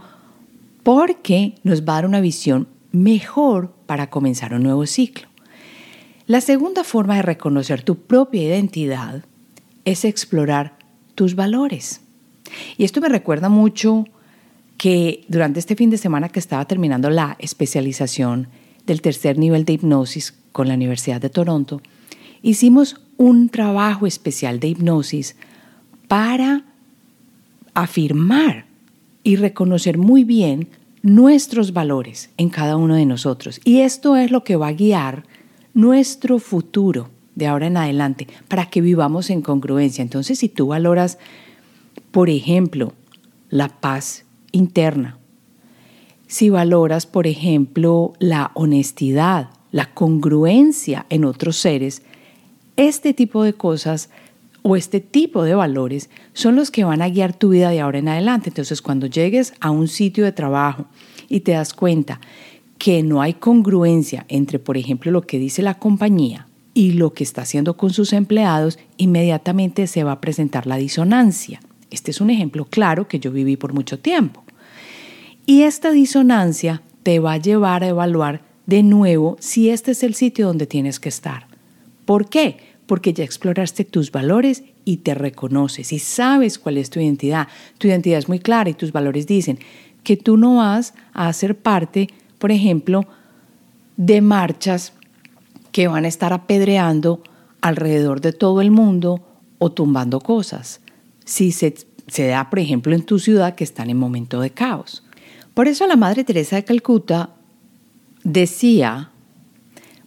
porque 0.84 1.56
nos 1.64 1.82
va 1.82 1.92
a 1.92 1.96
dar 1.96 2.06
una 2.06 2.22
visión 2.22 2.66
mejor 2.90 3.74
para 3.84 4.08
comenzar 4.08 4.54
un 4.54 4.62
nuevo 4.62 4.86
ciclo. 4.86 5.28
La 6.26 6.40
segunda 6.40 6.82
forma 6.82 7.16
de 7.16 7.22
reconocer 7.22 7.82
tu 7.82 7.96
propia 7.96 8.42
identidad 8.42 9.22
es 9.84 10.06
explorar 10.06 10.78
tus 11.14 11.34
valores. 11.34 12.00
Y 12.78 12.84
esto 12.84 13.02
me 13.02 13.10
recuerda 13.10 13.50
mucho 13.50 14.06
que 14.78 15.24
durante 15.28 15.58
este 15.58 15.76
fin 15.76 15.90
de 15.90 15.98
semana 15.98 16.30
que 16.30 16.38
estaba 16.38 16.64
terminando 16.64 17.10
la 17.10 17.36
especialización 17.40 18.48
del 18.86 19.02
tercer 19.02 19.36
nivel 19.36 19.64
de 19.64 19.74
hipnosis 19.74 20.32
con 20.52 20.68
la 20.68 20.74
Universidad 20.74 21.20
de 21.20 21.28
Toronto, 21.28 21.82
hicimos 22.40 23.00
un 23.16 23.50
trabajo 23.50 24.06
especial 24.06 24.60
de 24.60 24.68
hipnosis 24.68 25.36
para 26.06 26.64
afirmar 27.74 28.64
y 29.24 29.36
reconocer 29.36 29.98
muy 29.98 30.24
bien 30.24 30.68
nuestros 31.02 31.72
valores 31.72 32.30
en 32.36 32.48
cada 32.48 32.76
uno 32.76 32.94
de 32.94 33.04
nosotros. 33.04 33.60
Y 33.64 33.80
esto 33.80 34.16
es 34.16 34.30
lo 34.30 34.44
que 34.44 34.56
va 34.56 34.68
a 34.68 34.72
guiar 34.72 35.24
nuestro 35.74 36.38
futuro 36.38 37.10
de 37.34 37.46
ahora 37.48 37.66
en 37.66 37.76
adelante 37.76 38.28
para 38.46 38.66
que 38.66 38.80
vivamos 38.80 39.28
en 39.30 39.42
congruencia. 39.42 40.02
Entonces, 40.02 40.38
si 40.38 40.48
tú 40.48 40.68
valoras, 40.68 41.18
por 42.12 42.30
ejemplo, 42.30 42.94
la 43.50 43.68
paz 43.68 44.24
interna, 44.52 45.18
si 46.28 46.50
valoras, 46.50 47.06
por 47.06 47.26
ejemplo, 47.26 48.12
la 48.18 48.50
honestidad, 48.54 49.48
la 49.72 49.86
congruencia 49.94 51.06
en 51.08 51.24
otros 51.24 51.56
seres, 51.56 52.02
este 52.76 53.14
tipo 53.14 53.42
de 53.42 53.54
cosas 53.54 54.10
o 54.62 54.76
este 54.76 55.00
tipo 55.00 55.42
de 55.42 55.54
valores 55.54 56.10
son 56.34 56.54
los 56.54 56.70
que 56.70 56.84
van 56.84 57.00
a 57.00 57.08
guiar 57.08 57.34
tu 57.34 57.48
vida 57.48 57.70
de 57.70 57.80
ahora 57.80 57.98
en 57.98 58.08
adelante. 58.08 58.50
Entonces, 58.50 58.82
cuando 58.82 59.06
llegues 59.06 59.54
a 59.60 59.70
un 59.70 59.88
sitio 59.88 60.24
de 60.24 60.32
trabajo 60.32 60.86
y 61.30 61.40
te 61.40 61.52
das 61.52 61.72
cuenta 61.72 62.20
que 62.76 63.02
no 63.02 63.22
hay 63.22 63.32
congruencia 63.34 64.26
entre, 64.28 64.58
por 64.58 64.76
ejemplo, 64.76 65.10
lo 65.10 65.22
que 65.22 65.38
dice 65.38 65.62
la 65.62 65.78
compañía 65.78 66.46
y 66.74 66.92
lo 66.92 67.14
que 67.14 67.24
está 67.24 67.42
haciendo 67.42 67.76
con 67.76 67.90
sus 67.92 68.12
empleados, 68.12 68.78
inmediatamente 68.98 69.86
se 69.86 70.04
va 70.04 70.12
a 70.12 70.20
presentar 70.20 70.66
la 70.66 70.76
disonancia. 70.76 71.60
Este 71.90 72.10
es 72.10 72.20
un 72.20 72.30
ejemplo 72.30 72.64
claro 72.64 73.08
que 73.08 73.20
yo 73.20 73.30
viví 73.30 73.56
por 73.56 73.72
mucho 73.72 73.98
tiempo. 73.98 74.44
Y 75.46 75.62
esta 75.62 75.90
disonancia 75.90 76.82
te 77.02 77.20
va 77.20 77.32
a 77.32 77.38
llevar 77.38 77.82
a 77.82 77.88
evaluar 77.88 78.42
de 78.66 78.82
nuevo 78.82 79.36
si 79.40 79.70
este 79.70 79.92
es 79.92 80.02
el 80.02 80.14
sitio 80.14 80.46
donde 80.46 80.66
tienes 80.66 81.00
que 81.00 81.08
estar. 81.08 81.46
¿Por 82.04 82.28
qué? 82.28 82.58
Porque 82.86 83.12
ya 83.12 83.24
exploraste 83.24 83.84
tus 83.84 84.12
valores 84.12 84.62
y 84.84 84.98
te 84.98 85.14
reconoces 85.14 85.92
y 85.92 85.98
sabes 85.98 86.58
cuál 86.58 86.76
es 86.76 86.90
tu 86.90 87.00
identidad. 87.00 87.48
Tu 87.78 87.88
identidad 87.88 88.18
es 88.18 88.28
muy 88.28 88.40
clara 88.40 88.68
y 88.70 88.74
tus 88.74 88.92
valores 88.92 89.26
dicen 89.26 89.58
que 90.04 90.16
tú 90.16 90.36
no 90.36 90.56
vas 90.56 90.94
a 91.12 91.32
ser 91.32 91.56
parte, 91.56 92.08
por 92.38 92.52
ejemplo, 92.52 93.06
de 93.96 94.20
marchas 94.20 94.92
que 95.72 95.88
van 95.88 96.04
a 96.04 96.08
estar 96.08 96.32
apedreando 96.32 97.22
alrededor 97.60 98.20
de 98.20 98.32
todo 98.32 98.60
el 98.60 98.70
mundo 98.70 99.22
o 99.58 99.72
tumbando 99.72 100.20
cosas. 100.20 100.80
Si 101.28 101.52
se, 101.52 101.74
se 102.06 102.26
da, 102.26 102.48
por 102.48 102.58
ejemplo, 102.58 102.94
en 102.94 103.02
tu 103.02 103.18
ciudad 103.18 103.54
que 103.54 103.64
están 103.64 103.90
en 103.90 103.98
momento 103.98 104.40
de 104.40 104.48
caos. 104.48 105.04
Por 105.52 105.68
eso 105.68 105.86
la 105.86 105.96
Madre 105.96 106.24
Teresa 106.24 106.56
de 106.56 106.64
Calcuta 106.64 107.34
decía 108.24 109.10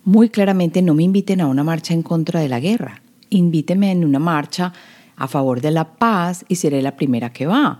muy 0.04 0.30
claramente, 0.30 0.82
no 0.82 0.96
me 0.96 1.04
inviten 1.04 1.40
a 1.42 1.46
una 1.46 1.64
marcha 1.64 1.94
en 1.94 2.02
contra 2.02 2.40
de 2.40 2.50
la 2.50 2.60
guerra, 2.60 3.04
invíteme 3.30 3.92
en 3.92 4.04
una 4.04 4.18
marcha 4.18 4.74
a 5.16 5.28
favor 5.28 5.62
de 5.62 5.70
la 5.70 5.94
paz 5.94 6.44
y 6.48 6.56
seré 6.56 6.82
la 6.82 6.96
primera 6.96 7.32
que 7.32 7.46
va. 7.46 7.80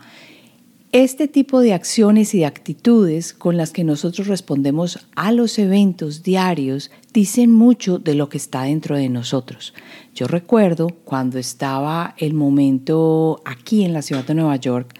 Este 0.94 1.30
tipo 1.30 1.62
de 1.62 1.74
acciones 1.74 2.34
y 2.34 2.40
de 2.40 2.46
actitudes 2.46 3.34
con 3.34 3.56
las 3.56 3.72
que 3.72 3.86
nosotros 3.86 4.28
respondemos 4.28 5.00
a 5.16 5.32
los 5.32 5.58
eventos 5.58 6.22
diarios 6.22 6.92
dicen 7.14 7.50
mucho 7.50 7.98
de 7.98 8.14
lo 8.14 8.28
que 8.28 8.36
está 8.36 8.64
dentro 8.64 8.98
de 8.98 9.08
nosotros. 9.08 9.74
Yo 10.14 10.28
recuerdo 10.28 10.90
cuando 11.06 11.40
estaba 11.40 12.14
el 12.18 12.34
momento 12.34 13.42
aquí 13.46 13.86
en 13.86 13.94
la 13.94 14.02
ciudad 14.02 14.26
de 14.26 14.34
Nueva 14.36 14.58
York 14.58 14.94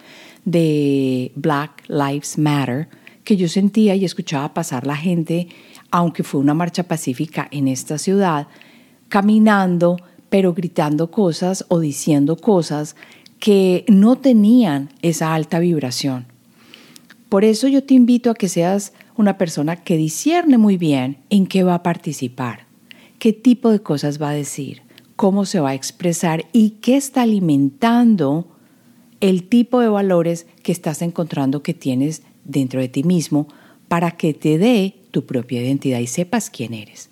de 0.46 1.34
Black 1.36 1.84
Lives 1.90 2.38
Matter, 2.38 2.88
que 3.26 3.36
yo 3.36 3.50
sentía 3.50 3.94
y 3.94 4.06
escuchaba 4.06 4.54
pasar 4.54 4.88
la 4.88 4.96
gente, 4.96 5.50
aunque 5.92 6.24
fue 6.24 6.40
una 6.40 6.54
marcha 6.54 6.84
pacífica 6.84 7.50
en 7.52 7.68
esta 7.68 7.98
ciudad, 7.98 8.48
caminando, 9.10 9.98
pero 10.30 10.54
gritando 10.54 11.12
cosas 11.12 11.66
o 11.68 11.82
diciendo 11.82 12.38
cosas 12.38 12.96
que 13.42 13.86
no 13.88 14.18
tenían 14.18 14.90
esa 15.02 15.34
alta 15.34 15.58
vibración. 15.60 16.28
Por 17.28 17.44
eso 17.44 17.68
yo 17.68 17.84
te 17.84 17.96
invito 17.96 18.30
a 18.30 18.36
que 18.36 18.48
seas 18.48 18.94
una 19.18 19.40
persona 19.40 19.78
que 19.78 19.98
discierne 19.98 20.60
muy 20.60 20.78
bien 20.78 21.18
en 21.32 21.48
qué 21.48 21.64
va 21.64 21.74
a 21.74 21.84
participar, 21.84 22.68
qué 23.18 23.34
tipo 23.34 23.72
de 23.72 23.80
cosas 23.80 24.22
va 24.22 24.30
a 24.30 24.34
decir, 24.34 24.84
cómo 25.16 25.46
se 25.46 25.60
va 25.60 25.72
a 25.72 25.74
expresar 25.74 26.46
y 26.54 26.72
qué 26.82 26.96
está 26.96 27.24
alimentando 27.24 28.48
el 29.22 29.50
tipo 29.50 29.80
de 29.80 29.90
valores 29.90 30.46
que 30.62 30.72
estás 30.72 31.02
encontrando 31.02 31.64
que 31.64 31.74
tienes 31.74 32.22
dentro 32.46 32.80
de 32.80 32.90
ti 32.90 33.04
mismo 33.04 33.48
para 33.88 34.12
que 34.12 34.36
te 34.36 34.60
dé 34.60 34.96
tu 35.10 35.26
propia 35.26 35.64
identidad 35.64 36.00
y 36.00 36.08
sepas 36.08 36.52
quién 36.52 36.76
eres. 36.76 37.11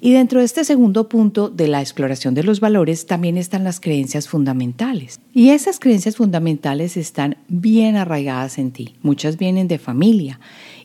Y 0.00 0.12
dentro 0.12 0.40
de 0.40 0.46
este 0.46 0.64
segundo 0.64 1.08
punto 1.08 1.48
de 1.48 1.68
la 1.68 1.80
exploración 1.80 2.34
de 2.34 2.42
los 2.42 2.60
valores 2.60 3.06
también 3.06 3.36
están 3.36 3.64
las 3.64 3.80
creencias 3.80 4.28
fundamentales. 4.28 5.18
Y 5.32 5.50
esas 5.50 5.78
creencias 5.78 6.16
fundamentales 6.16 6.96
están 6.96 7.38
bien 7.48 7.96
arraigadas 7.96 8.58
en 8.58 8.72
ti. 8.72 8.94
Muchas 9.02 9.38
vienen 9.38 9.68
de 9.68 9.78
familia 9.78 10.40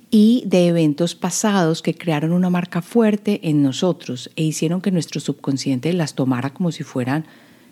y 0.10 0.44
de 0.46 0.68
eventos 0.68 1.15
pasados 1.15 1.82
que 1.82 1.96
crearon 1.96 2.34
una 2.34 2.50
marca 2.50 2.82
fuerte 2.82 3.39
en 3.44 3.63
nosotros 3.63 4.30
e 4.36 4.44
hicieron 4.44 4.82
que 4.82 4.91
nuestro 4.91 5.22
subconsciente 5.22 5.94
las 5.94 6.15
tomara 6.15 6.53
como 6.53 6.72
si 6.72 6.84
fueran 6.84 7.25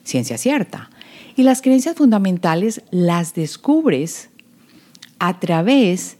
ciencia 0.03 0.37
cierta. 0.37 0.89
Y 1.35 1.43
las 1.43 1.61
creencias 1.61 1.95
fundamentales 1.95 2.81
las 2.91 3.33
descubres 3.33 4.29
a 5.19 5.39
través 5.39 6.17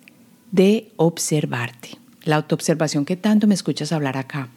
de 0.51 0.91
observarte. 0.97 1.97
La 2.23 2.35
autoobservación 2.35 3.05
que 3.05 3.15
tanto 3.15 3.47
me 3.47 3.53
escuchas 3.53 3.91
hablar 3.91 4.17
acá. 4.17 4.49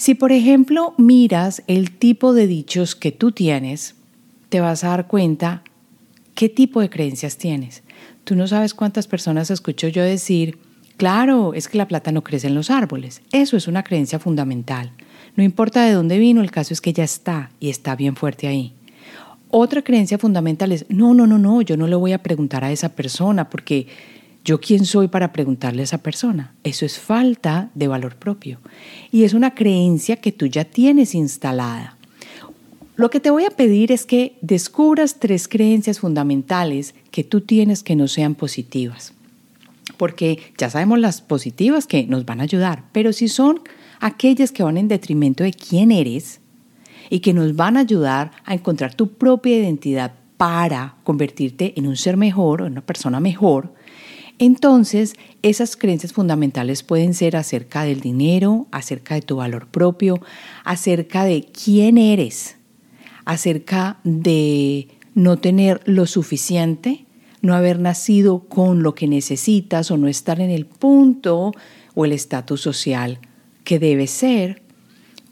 Si 0.00 0.14
por 0.14 0.32
ejemplo 0.32 0.94
miras 0.96 1.62
el 1.66 1.90
tipo 1.90 2.32
de 2.32 2.46
dichos 2.46 2.96
que 2.96 3.12
tú 3.12 3.32
tienes, 3.32 3.96
te 4.48 4.62
vas 4.62 4.82
a 4.82 4.88
dar 4.88 5.06
cuenta 5.06 5.62
qué 6.34 6.48
tipo 6.48 6.80
de 6.80 6.88
creencias 6.88 7.36
tienes. 7.36 7.82
Tú 8.24 8.34
no 8.34 8.46
sabes 8.46 8.72
cuántas 8.72 9.06
personas 9.06 9.50
escucho 9.50 9.88
yo 9.88 10.02
decir, 10.02 10.56
claro, 10.96 11.52
es 11.52 11.68
que 11.68 11.76
la 11.76 11.86
plata 11.86 12.12
no 12.12 12.24
crece 12.24 12.46
en 12.46 12.54
los 12.54 12.70
árboles. 12.70 13.20
Eso 13.30 13.58
es 13.58 13.68
una 13.68 13.84
creencia 13.84 14.18
fundamental. 14.18 14.90
No 15.36 15.44
importa 15.44 15.84
de 15.84 15.92
dónde 15.92 16.18
vino, 16.18 16.40
el 16.40 16.50
caso 16.50 16.72
es 16.72 16.80
que 16.80 16.94
ya 16.94 17.04
está 17.04 17.50
y 17.60 17.68
está 17.68 17.94
bien 17.94 18.16
fuerte 18.16 18.46
ahí. 18.46 18.72
Otra 19.50 19.82
creencia 19.82 20.16
fundamental 20.16 20.72
es, 20.72 20.86
no, 20.88 21.12
no, 21.12 21.26
no, 21.26 21.36
no, 21.36 21.60
yo 21.60 21.76
no 21.76 21.86
le 21.86 21.96
voy 21.96 22.14
a 22.14 22.22
preguntar 22.22 22.64
a 22.64 22.72
esa 22.72 22.88
persona 22.88 23.50
porque 23.50 23.86
¿Yo 24.44 24.60
quién 24.60 24.86
soy 24.86 25.08
para 25.08 25.32
preguntarle 25.32 25.82
a 25.82 25.84
esa 25.84 25.98
persona? 25.98 26.54
Eso 26.64 26.86
es 26.86 26.98
falta 26.98 27.70
de 27.74 27.88
valor 27.88 28.16
propio. 28.16 28.58
Y 29.12 29.24
es 29.24 29.34
una 29.34 29.54
creencia 29.54 30.16
que 30.16 30.32
tú 30.32 30.46
ya 30.46 30.64
tienes 30.64 31.14
instalada. 31.14 31.96
Lo 32.96 33.10
que 33.10 33.20
te 33.20 33.30
voy 33.30 33.44
a 33.44 33.50
pedir 33.50 33.92
es 33.92 34.06
que 34.06 34.36
descubras 34.40 35.20
tres 35.20 35.48
creencias 35.48 36.00
fundamentales 36.00 36.94
que 37.10 37.24
tú 37.24 37.42
tienes 37.42 37.82
que 37.82 37.96
no 37.96 38.08
sean 38.08 38.34
positivas. 38.34 39.12
Porque 39.96 40.38
ya 40.56 40.70
sabemos 40.70 40.98
las 40.98 41.20
positivas 41.20 41.86
que 41.86 42.04
nos 42.06 42.24
van 42.24 42.40
a 42.40 42.44
ayudar, 42.44 42.84
pero 42.92 43.12
si 43.12 43.28
son 43.28 43.60
aquellas 44.00 44.52
que 44.52 44.62
van 44.62 44.78
en 44.78 44.88
detrimento 44.88 45.44
de 45.44 45.52
quién 45.52 45.92
eres 45.92 46.40
y 47.10 47.20
que 47.20 47.34
nos 47.34 47.56
van 47.56 47.76
a 47.76 47.80
ayudar 47.80 48.32
a 48.44 48.54
encontrar 48.54 48.94
tu 48.94 49.12
propia 49.12 49.58
identidad 49.58 50.14
para 50.38 50.96
convertirte 51.04 51.74
en 51.76 51.86
un 51.86 51.96
ser 51.96 52.16
mejor 52.16 52.62
o 52.62 52.66
en 52.66 52.72
una 52.72 52.80
persona 52.80 53.20
mejor, 53.20 53.74
entonces, 54.40 55.16
esas 55.42 55.76
creencias 55.76 56.14
fundamentales 56.14 56.82
pueden 56.82 57.12
ser 57.12 57.36
acerca 57.36 57.84
del 57.84 58.00
dinero, 58.00 58.68
acerca 58.70 59.14
de 59.14 59.20
tu 59.20 59.36
valor 59.36 59.66
propio, 59.66 60.18
acerca 60.64 61.24
de 61.24 61.44
quién 61.44 61.98
eres, 61.98 62.56
acerca 63.26 64.00
de 64.02 64.88
no 65.14 65.36
tener 65.36 65.82
lo 65.84 66.06
suficiente, 66.06 67.04
no 67.42 67.54
haber 67.54 67.78
nacido 67.80 68.40
con 68.48 68.82
lo 68.82 68.94
que 68.94 69.08
necesitas 69.08 69.90
o 69.90 69.98
no 69.98 70.08
estar 70.08 70.40
en 70.40 70.48
el 70.48 70.64
punto 70.64 71.52
o 71.94 72.04
el 72.06 72.12
estatus 72.12 72.62
social 72.62 73.18
que 73.62 73.78
debe 73.78 74.06
ser, 74.06 74.62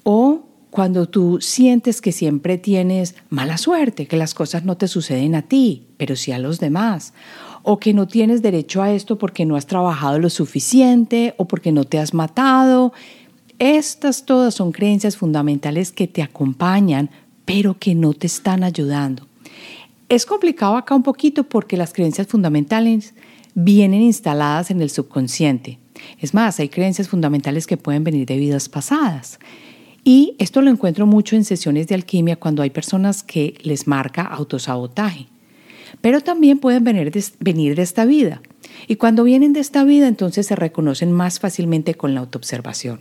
o 0.02 0.44
cuando 0.70 1.08
tú 1.08 1.38
sientes 1.40 2.02
que 2.02 2.12
siempre 2.12 2.58
tienes 2.58 3.14
mala 3.30 3.56
suerte, 3.56 4.06
que 4.06 4.18
las 4.18 4.34
cosas 4.34 4.64
no 4.64 4.76
te 4.76 4.86
suceden 4.86 5.34
a 5.34 5.42
ti, 5.48 5.86
pero 5.96 6.14
sí 6.14 6.30
a 6.30 6.38
los 6.38 6.60
demás, 6.60 7.14
o 7.62 7.78
que 7.78 7.92
no 7.92 8.06
tienes 8.06 8.42
derecho 8.42 8.82
a 8.82 8.92
esto 8.92 9.18
porque 9.18 9.44
no 9.44 9.56
has 9.56 9.66
trabajado 9.66 10.18
lo 10.18 10.30
suficiente 10.30 11.34
o 11.36 11.46
porque 11.46 11.72
no 11.72 11.84
te 11.84 11.98
has 11.98 12.14
matado. 12.14 12.92
Estas 13.58 14.24
todas 14.24 14.54
son 14.54 14.72
creencias 14.72 15.16
fundamentales 15.16 15.92
que 15.92 16.06
te 16.06 16.22
acompañan, 16.22 17.10
pero 17.44 17.78
que 17.78 17.94
no 17.94 18.14
te 18.14 18.26
están 18.26 18.62
ayudando. 18.62 19.26
Es 20.08 20.24
complicado 20.24 20.76
acá 20.76 20.94
un 20.94 21.02
poquito 21.02 21.44
porque 21.44 21.76
las 21.76 21.92
creencias 21.92 22.26
fundamentales 22.26 23.14
vienen 23.54 24.02
instaladas 24.02 24.70
en 24.70 24.80
el 24.80 24.90
subconsciente. 24.90 25.78
Es 26.20 26.32
más, 26.32 26.60
hay 26.60 26.68
creencias 26.68 27.08
fundamentales 27.08 27.66
que 27.66 27.76
pueden 27.76 28.04
venir 28.04 28.26
de 28.26 28.38
vidas 28.38 28.68
pasadas. 28.68 29.38
Y 30.04 30.36
esto 30.38 30.62
lo 30.62 30.70
encuentro 30.70 31.06
mucho 31.06 31.36
en 31.36 31.44
sesiones 31.44 31.88
de 31.88 31.96
alquimia 31.96 32.36
cuando 32.36 32.62
hay 32.62 32.70
personas 32.70 33.22
que 33.22 33.58
les 33.62 33.86
marca 33.86 34.22
autosabotaje 34.22 35.26
pero 36.00 36.20
también 36.20 36.58
pueden 36.58 36.84
venir 36.84 37.10
de, 37.10 37.24
venir 37.40 37.74
de 37.76 37.82
esta 37.82 38.04
vida. 38.04 38.42
Y 38.86 38.96
cuando 38.96 39.24
vienen 39.24 39.52
de 39.52 39.60
esta 39.60 39.84
vida, 39.84 40.08
entonces 40.08 40.46
se 40.46 40.56
reconocen 40.56 41.12
más 41.12 41.40
fácilmente 41.40 41.94
con 41.94 42.14
la 42.14 42.20
autoobservación. 42.20 43.00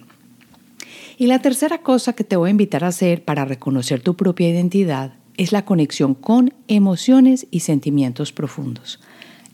Y 1.18 1.28
la 1.28 1.42
tercera 1.42 1.80
cosa 1.80 2.14
que 2.14 2.24
te 2.24 2.36
voy 2.36 2.50
a 2.50 2.52
invitar 2.52 2.84
a 2.84 2.90
hacer 2.90 3.24
para 3.24 3.46
reconocer 3.46 4.02
tu 4.02 4.16
propia 4.16 4.50
identidad 4.50 5.14
es 5.36 5.52
la 5.52 5.66
conexión 5.66 6.14
con 6.14 6.54
emociones 6.68 7.48
y 7.52 7.62
sentimientos 7.62 8.32
profundos. 8.32 9.00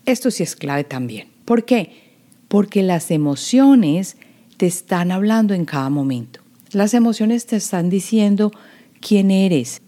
Esto 0.05 0.31
sí 0.31 0.43
es 0.43 0.55
clave 0.55 0.83
también. 0.83 1.27
¿Por 1.45 1.65
qué? 1.65 2.13
Porque 2.47 2.83
las 2.83 3.11
emociones 3.11 4.17
te 4.57 4.65
están 4.65 5.11
hablando 5.11 5.53
en 5.53 5.65
cada 5.65 5.89
momento. 5.89 6.41
Las 6.71 6.93
emociones 6.93 7.45
te 7.45 7.55
están 7.55 7.89
diciendo 7.89 8.51
quién 8.99 9.31
eres, 9.31 9.81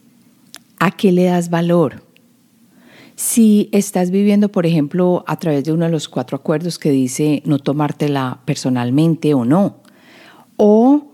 a 0.79 0.91
qué 0.91 1.11
le 1.11 1.23
das 1.25 1.49
valor, 1.49 2.03
si 3.15 3.69
estás 3.71 4.11
viviendo, 4.11 4.49
por 4.49 4.65
ejemplo, 4.65 5.23
a 5.27 5.39
través 5.39 5.63
de 5.63 5.71
uno 5.71 5.85
de 5.85 5.91
los 5.91 6.09
cuatro 6.09 6.35
acuerdos 6.35 6.77
que 6.77 6.91
dice 6.91 7.41
no 7.45 7.59
tomártela 7.59 8.41
personalmente 8.45 9.33
o 9.33 9.45
no, 9.45 9.77
o 10.57 11.07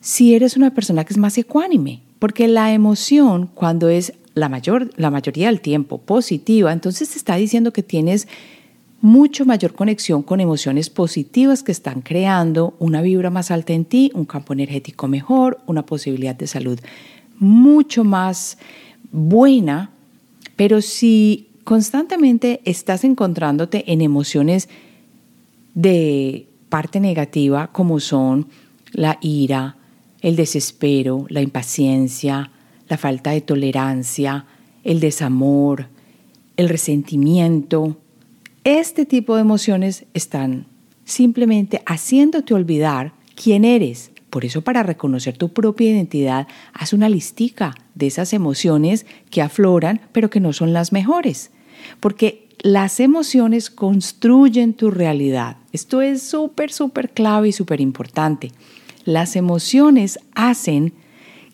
si 0.00 0.34
eres 0.34 0.56
una 0.56 0.72
persona 0.72 1.04
que 1.04 1.12
es 1.12 1.18
más 1.18 1.36
ecuánime, 1.36 2.02
porque 2.18 2.46
la 2.46 2.72
emoción 2.72 3.50
cuando 3.52 3.88
es 3.88 4.12
la, 4.34 4.48
mayor, 4.48 4.90
la 4.96 5.10
mayoría 5.10 5.48
del 5.48 5.60
tiempo 5.60 5.98
positiva, 5.98 6.72
entonces 6.72 7.10
te 7.10 7.18
está 7.18 7.36
diciendo 7.36 7.72
que 7.72 7.82
tienes 7.82 8.28
mucho 9.00 9.44
mayor 9.44 9.74
conexión 9.74 10.22
con 10.22 10.40
emociones 10.40 10.90
positivas 10.90 11.62
que 11.62 11.72
están 11.72 12.02
creando 12.02 12.74
una 12.78 13.02
vibra 13.02 13.30
más 13.30 13.50
alta 13.50 13.72
en 13.72 13.84
ti, 13.84 14.10
un 14.14 14.24
campo 14.24 14.52
energético 14.52 15.08
mejor, 15.08 15.58
una 15.66 15.84
posibilidad 15.84 16.34
de 16.34 16.46
salud 16.46 16.78
mucho 17.38 18.04
más 18.04 18.58
buena 19.12 19.90
pero 20.56 20.80
si 20.82 21.48
constantemente 21.64 22.60
estás 22.64 23.04
encontrándote 23.04 23.92
en 23.92 24.00
emociones 24.00 24.68
de 25.74 26.48
parte 26.68 27.00
negativa 27.00 27.68
como 27.68 28.00
son 28.00 28.48
la 28.92 29.18
ira, 29.20 29.76
el 30.22 30.36
desespero, 30.36 31.26
la 31.28 31.42
impaciencia, 31.42 32.50
la 32.88 32.96
falta 32.96 33.30
de 33.30 33.40
tolerancia, 33.42 34.46
el 34.84 35.00
desamor, 35.00 35.88
el 36.56 36.68
resentimiento, 36.68 37.96
este 38.64 39.04
tipo 39.06 39.34
de 39.34 39.42
emociones 39.42 40.06
están 40.14 40.66
simplemente 41.04 41.82
haciéndote 41.86 42.54
olvidar 42.54 43.12
quién 43.34 43.64
eres. 43.64 44.10
Por 44.36 44.44
eso 44.44 44.60
para 44.60 44.82
reconocer 44.82 45.38
tu 45.38 45.48
propia 45.48 45.92
identidad, 45.92 46.46
haz 46.74 46.92
una 46.92 47.08
listica 47.08 47.74
de 47.94 48.06
esas 48.06 48.34
emociones 48.34 49.06
que 49.30 49.40
afloran 49.40 50.02
pero 50.12 50.28
que 50.28 50.40
no 50.40 50.52
son 50.52 50.74
las 50.74 50.92
mejores. 50.92 51.52
Porque 52.00 52.46
las 52.58 53.00
emociones 53.00 53.70
construyen 53.70 54.74
tu 54.74 54.90
realidad. 54.90 55.56
Esto 55.72 56.02
es 56.02 56.22
súper, 56.22 56.70
súper 56.70 57.14
clave 57.14 57.48
y 57.48 57.52
súper 57.52 57.80
importante. 57.80 58.52
Las 59.06 59.36
emociones 59.36 60.18
hacen 60.34 60.92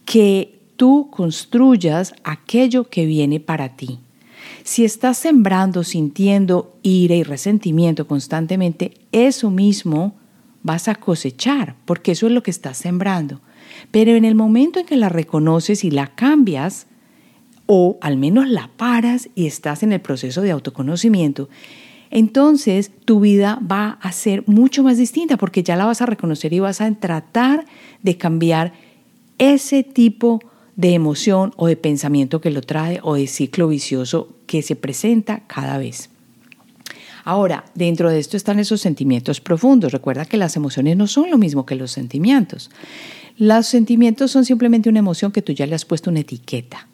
que 0.05 0.59
tú 0.75 1.09
construyas 1.13 2.15
aquello 2.25 2.91
que 2.91 3.07
viene 3.07 3.39
para 3.39 3.77
ti. 3.77 4.01
Si 4.65 4.85
estás 4.85 5.19
sembrando, 5.19 5.85
sintiendo 5.85 6.75
ira 6.83 7.15
y 7.15 7.23
resentimiento 7.23 8.09
constantemente, 8.09 8.95
eso 9.13 9.53
mismo 9.53 10.17
vas 10.63 10.89
a 10.89 10.95
cosechar, 10.95 11.77
porque 11.85 12.13
eso 12.13 12.27
es 12.27 12.33
lo 12.33 12.43
que 12.43 12.51
estás 12.51 12.77
sembrando. 12.77 13.41
Pero 13.91 14.13
en 14.13 14.25
el 14.25 14.35
momento 14.35 14.81
en 14.81 14.87
que 14.87 14.97
la 14.97 15.09
reconoces 15.09 15.85
y 15.85 15.91
la 15.91 16.09
cambias, 16.09 16.87
o 17.67 17.99
al 18.01 18.17
menos 18.17 18.49
la 18.49 18.71
paras 18.77 19.29
y 19.35 19.47
estás 19.47 19.83
en 19.83 19.93
el 19.93 20.01
proceso 20.01 20.43
de 20.43 20.51
autoconocimiento, 20.51 21.49
entonces 22.11 22.91
tu 23.05 23.21
vida 23.21 23.59
va 23.61 23.99
a 24.03 24.13
ser 24.13 24.45
mucho 24.47 24.83
más 24.83 24.99
distinta 24.99 25.39
porque 25.39 25.63
ya 25.63 25.77
la 25.77 25.87
vas 25.87 26.03
a 26.03 26.07
reconocer 26.07 26.53
y 26.53 26.61
vas 26.61 26.83
a 26.83 26.95
tratar 26.95 27.65
de 28.03 28.19
cambiar 28.19 28.75
ese 29.39 29.83
tipo 29.83 30.41
de 30.77 30.93
emoción 30.93 31.53
o 31.57 31.67
de 31.67 31.77
pensamiento 31.77 32.41
que 32.41 32.51
lo 32.51 32.61
trae 32.61 33.01
o 33.03 33.15
de 33.15 33.27
ciclo 33.27 33.69
vicioso 33.69 34.37
que 34.47 34.63
se 34.63 34.77
presenta 34.77 35.45
cada 35.47 35.79
vez. 35.79 36.12
Ahora, 37.25 37.65
dentro 37.75 38.11
de 38.11 38.19
esto 38.19 38.37
están 38.37 38.59
esos 38.59 38.81
sentimientos 38.81 39.41
profundos. 39.41 39.93
Recuerda 39.93 40.25
que 40.25 40.37
las 40.37 40.57
emociones 40.57 40.97
no 40.97 41.07
son 41.07 41.31
lo 41.31 41.39
mismo 41.39 41.67
que 41.67 41.77
los 41.77 41.93
sentimientos. 41.93 42.71
Los 43.37 43.67
sentimientos 43.67 44.31
son 44.31 44.45
simplemente 44.45 44.89
una 44.89 44.99
emoción 44.99 45.33
que 45.33 45.43
tú 45.43 45.53
ya 45.53 45.67
le 45.67 45.75
has 45.75 45.85
puesto 45.85 46.11
una 46.11 46.21
etiqueta. 46.21 46.89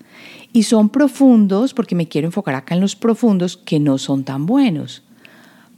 Y 0.52 0.64
son 0.64 0.88
profundos, 0.88 1.74
porque 1.74 1.94
me 1.94 2.08
quiero 2.08 2.26
enfocar 2.26 2.54
acá 2.54 2.74
en 2.74 2.80
los 2.80 2.96
profundos, 2.96 3.56
que 3.56 3.80
no 3.80 3.98
son 3.98 4.24
tan 4.24 4.46
buenos, 4.46 5.02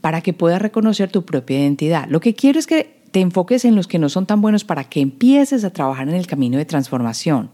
para 0.01 0.21
que 0.21 0.33
puedas 0.33 0.61
reconocer 0.61 1.11
tu 1.11 1.23
propia 1.25 1.59
identidad. 1.59 2.07
Lo 2.09 2.19
que 2.19 2.35
quiero 2.35 2.59
es 2.59 2.67
que 2.67 3.01
te 3.11 3.19
enfoques 3.19 3.65
en 3.65 3.75
los 3.75 3.87
que 3.87 3.99
no 3.99 4.09
son 4.09 4.25
tan 4.25 4.41
buenos 4.41 4.63
para 4.63 4.85
que 4.85 5.01
empieces 5.01 5.63
a 5.63 5.71
trabajar 5.71 6.07
en 6.07 6.15
el 6.15 6.27
camino 6.27 6.57
de 6.57 6.65
transformación. 6.65 7.49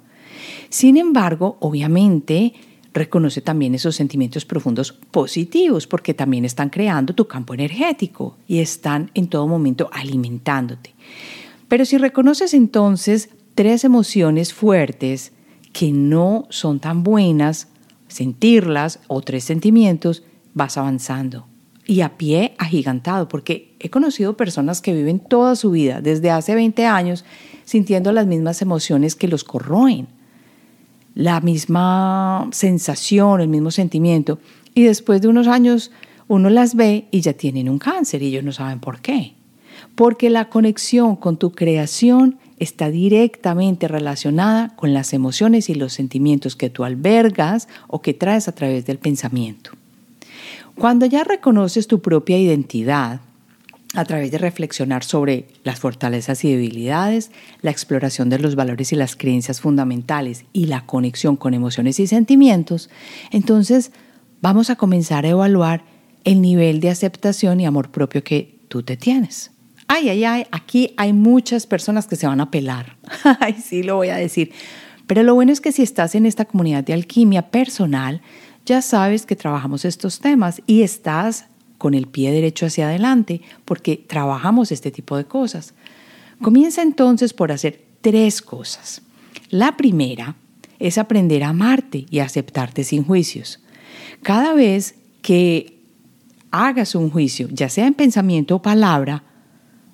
Sin 0.70 0.98
embargo, 0.98 1.58
obviamente, 1.60 2.54
reconoce 2.98 3.42
también 3.42 3.76
esos 3.76 3.96
sentimientos 3.96 4.46
profundos 4.46 4.92
positivos, 4.92 5.88
porque 5.88 6.14
también 6.14 6.46
están 6.46 6.70
creando 6.70 7.14
tu 7.14 7.28
campo 7.28 7.54
energético 7.54 8.38
y 8.48 8.60
están 8.60 9.12
en 9.14 9.28
todo 9.28 9.48
momento 9.48 9.90
alimentándote. 9.92 10.96
Pero 11.68 11.86
si 11.86 11.98
reconoces 11.98 12.54
entonces 12.54 13.30
tres 13.56 13.84
emociones 13.84 14.54
fuertes 14.54 15.34
que 15.74 15.92
no 15.92 16.46
son 16.50 16.80
tan 16.80 17.04
buenas, 17.04 17.68
sentirlas 18.08 19.00
o 19.08 19.22
tres 19.22 19.44
sentimientos, 19.44 20.24
vas 20.54 20.78
avanzando. 20.78 21.48
Y 21.86 22.02
a 22.02 22.18
pie 22.18 22.56
agigantado, 22.58 23.28
porque 23.28 23.76
he 23.80 23.90
conocido 23.90 24.36
personas 24.36 24.82
que 24.82 24.94
viven 24.94 25.20
toda 25.20 25.56
su 25.56 25.72
vida, 25.72 26.02
desde 26.02 26.32
hace 26.32 26.56
20 26.56 26.86
años, 26.86 27.26
sintiendo 27.64 28.12
las 28.12 28.28
mismas 28.28 28.62
emociones 28.62 29.16
que 29.16 29.28
los 29.28 29.44
corroen 29.44 30.17
la 31.18 31.42
misma 31.42 32.48
sensación, 32.52 33.42
el 33.42 33.48
mismo 33.48 33.72
sentimiento, 33.72 34.38
y 34.76 34.84
después 34.84 35.20
de 35.20 35.28
unos 35.28 35.48
años 35.48 35.92
uno 36.28 36.52
las 36.52 36.76
ve 36.76 37.08
y 37.10 37.22
ya 37.22 37.34
tienen 37.34 37.70
un 37.70 37.80
cáncer 37.80 38.22
y 38.22 38.28
ellos 38.28 38.44
no 38.44 38.52
saben 38.52 38.80
por 38.80 39.02
qué. 39.02 39.34
Porque 39.96 40.30
la 40.30 40.50
conexión 40.50 41.16
con 41.16 41.38
tu 41.38 41.54
creación 41.54 42.38
está 42.60 42.92
directamente 42.92 43.88
relacionada 43.88 44.76
con 44.76 44.94
las 44.94 45.12
emociones 45.12 45.72
y 45.72 45.74
los 45.74 45.94
sentimientos 45.94 46.56
que 46.56 46.70
tú 46.70 46.84
albergas 46.84 47.68
o 47.88 48.04
que 48.04 48.14
traes 48.14 48.48
a 48.48 48.52
través 48.52 48.86
del 48.86 49.00
pensamiento. 49.00 49.72
Cuando 50.76 51.08
ya 51.08 51.24
reconoces 51.24 51.88
tu 51.88 52.00
propia 52.00 52.38
identidad, 52.38 53.22
a 53.94 54.06
través 54.06 54.32
de 54.32 54.38
reflexionar 54.38 55.04
sobre 55.04 55.48
las 55.64 55.80
fortalezas 55.80 56.44
y 56.44 56.52
debilidades, 56.52 57.32
la 57.62 57.72
exploración 57.72 58.30
de 58.30 58.40
los 58.40 58.56
valores 58.56 58.92
y 58.92 58.96
las 58.96 59.16
creencias 59.16 59.62
fundamentales 59.62 60.46
y 60.54 60.66
la 60.66 60.86
conexión 60.86 61.36
con 61.36 61.54
emociones 61.54 62.00
y 62.00 62.08
sentimientos, 62.08 62.90
entonces 63.32 63.92
vamos 64.42 64.70
a 64.70 64.76
comenzar 64.76 65.26
a 65.26 65.30
evaluar 65.30 65.84
el 66.24 66.42
nivel 66.42 66.80
de 66.80 66.90
aceptación 66.90 67.60
y 67.60 67.66
amor 67.66 67.92
propio 67.92 68.24
que 68.24 68.60
tú 68.68 68.84
te 68.84 68.98
tienes. 68.98 69.52
Ay, 69.88 70.10
ay, 70.10 70.26
ay, 70.26 70.46
aquí 70.52 70.94
hay 70.98 71.14
muchas 71.14 71.66
personas 71.66 72.08
que 72.08 72.18
se 72.18 72.28
van 72.28 72.42
a 72.42 72.52
pelar. 72.52 72.98
ay, 73.40 73.54
sí, 73.54 73.84
lo 73.84 73.96
voy 73.96 74.10
a 74.10 74.18
decir. 74.18 74.52
Pero 75.08 75.24
lo 75.24 75.34
bueno 75.34 75.54
es 75.54 75.62
que 75.62 75.72
si 75.72 75.84
estás 75.84 76.14
en 76.16 76.26
esta 76.26 76.44
comunidad 76.44 76.84
de 76.84 76.92
alquimia 76.92 77.50
personal, 77.50 78.22
ya 78.66 78.82
sabes 78.82 79.26
que 79.26 79.38
trabajamos 79.38 79.86
estos 79.86 80.20
temas 80.20 80.62
y 80.68 80.82
estás 80.82 81.46
con 81.78 81.94
el 81.94 82.08
pie 82.08 82.32
derecho 82.32 82.66
hacia 82.66 82.88
adelante, 82.88 83.42
porque 83.66 83.98
trabajamos 83.98 84.72
este 84.72 84.92
tipo 84.92 85.18
de 85.18 85.26
cosas. 85.26 85.74
Comienza 86.42 86.82
entonces 86.82 87.34
por 87.34 87.52
hacer 87.52 87.86
tres 88.02 88.42
cosas. 88.42 89.02
La 89.50 89.78
primera 89.78 90.36
es 90.80 90.98
aprender 90.98 91.44
a 91.44 91.50
amarte 91.50 92.06
y 92.10 92.20
aceptarte 92.20 92.84
sin 92.84 93.04
juicios. 93.04 93.60
Cada 94.22 94.54
vez 94.54 94.96
que 95.22 95.80
hagas 96.52 96.96
un 96.96 97.10
juicio, 97.10 97.48
ya 97.52 97.70
sea 97.70 97.88
en 97.88 97.94
pensamiento 97.94 98.56
o 98.56 98.62
palabra, 98.62 99.24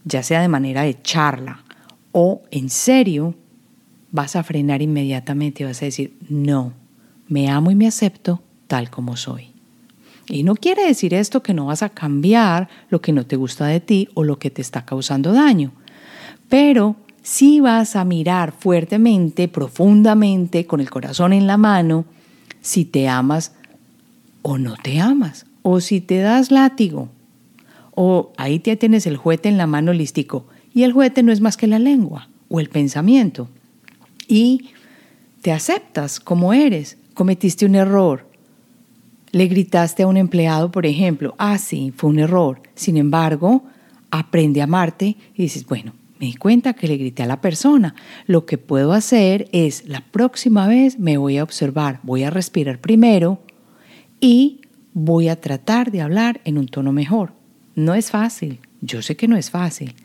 ya 0.05 0.23
sea 0.23 0.41
de 0.41 0.47
manera 0.47 0.83
de 0.83 1.01
charla 1.01 1.63
o 2.11 2.43
en 2.51 2.69
serio, 2.69 3.35
vas 4.11 4.35
a 4.35 4.43
frenar 4.43 4.81
inmediatamente 4.81 5.65
vas 5.65 5.81
a 5.81 5.85
decir, 5.85 6.15
no, 6.29 6.73
me 7.27 7.49
amo 7.49 7.71
y 7.71 7.75
me 7.75 7.87
acepto 7.87 8.43
tal 8.67 8.89
como 8.89 9.17
soy. 9.17 9.52
Y 10.27 10.43
no 10.43 10.55
quiere 10.55 10.85
decir 10.85 11.13
esto 11.13 11.43
que 11.43 11.53
no 11.53 11.65
vas 11.65 11.83
a 11.83 11.89
cambiar 11.89 12.69
lo 12.89 13.01
que 13.01 13.11
no 13.11 13.25
te 13.25 13.35
gusta 13.35 13.67
de 13.67 13.79
ti 13.79 14.09
o 14.13 14.23
lo 14.23 14.39
que 14.39 14.49
te 14.49 14.61
está 14.61 14.85
causando 14.85 15.33
daño, 15.33 15.71
pero 16.49 16.95
sí 17.23 17.59
vas 17.59 17.95
a 17.95 18.05
mirar 18.05 18.53
fuertemente, 18.57 19.47
profundamente, 19.47 20.65
con 20.65 20.79
el 20.79 20.89
corazón 20.89 21.33
en 21.33 21.47
la 21.47 21.57
mano, 21.57 22.05
si 22.61 22.85
te 22.85 23.07
amas 23.07 23.53
o 24.41 24.57
no 24.57 24.75
te 24.75 24.99
amas, 24.99 25.45
o 25.61 25.79
si 25.79 26.01
te 26.01 26.19
das 26.19 26.51
látigo, 26.51 27.09
o 27.95 28.31
ahí 28.37 28.59
te 28.59 28.75
tienes 28.75 29.07
el 29.07 29.17
juguete 29.17 29.49
en 29.49 29.57
la 29.57 29.67
mano 29.67 29.93
listico, 29.93 30.45
y 30.73 30.83
el 30.83 30.93
juguete 30.93 31.23
no 31.23 31.31
es 31.31 31.41
más 31.41 31.57
que 31.57 31.67
la 31.67 31.79
lengua 31.79 32.29
o 32.49 32.59
el 32.59 32.69
pensamiento, 32.69 33.49
y 34.27 34.69
te 35.41 35.51
aceptas 35.51 36.19
como 36.19 36.53
eres, 36.53 36.97
cometiste 37.13 37.65
un 37.65 37.75
error, 37.75 38.27
le 39.33 39.47
gritaste 39.47 40.03
a 40.03 40.07
un 40.07 40.15
empleado, 40.15 40.71
por 40.71 40.85
ejemplo, 40.85 41.33
ah, 41.39 41.57
sí, 41.57 41.91
fue 41.97 42.11
un 42.11 42.19
error. 42.19 42.61
Sin 42.75 42.97
embargo, 42.97 43.63
aprende 44.11 44.61
a 44.61 44.65
amarte 44.65 45.17
y 45.33 45.41
dices, 45.41 45.65
bueno, 45.65 45.93
me 46.19 46.27
di 46.27 46.35
cuenta 46.35 46.73
que 46.73 46.87
le 46.87 46.97
grité 46.97 47.23
a 47.23 47.25
la 47.25 47.41
persona. 47.41 47.95
Lo 48.27 48.45
que 48.45 48.59
puedo 48.59 48.93
hacer 48.93 49.49
es, 49.51 49.87
la 49.87 50.01
próxima 50.01 50.67
vez 50.67 50.99
me 50.99 51.17
voy 51.17 51.39
a 51.39 51.43
observar, 51.43 51.99
voy 52.03 52.21
a 52.21 52.29
respirar 52.29 52.79
primero 52.79 53.41
y 54.19 54.61
voy 54.93 55.29
a 55.29 55.41
tratar 55.41 55.91
de 55.91 56.01
hablar 56.01 56.39
en 56.45 56.59
un 56.59 56.67
tono 56.67 56.91
mejor. 56.91 57.33
No 57.73 57.95
es 57.95 58.11
fácil, 58.11 58.59
yo 58.81 59.01
sé 59.01 59.15
que 59.15 59.27
no 59.27 59.35
es 59.35 59.49
fácil, 59.49 59.95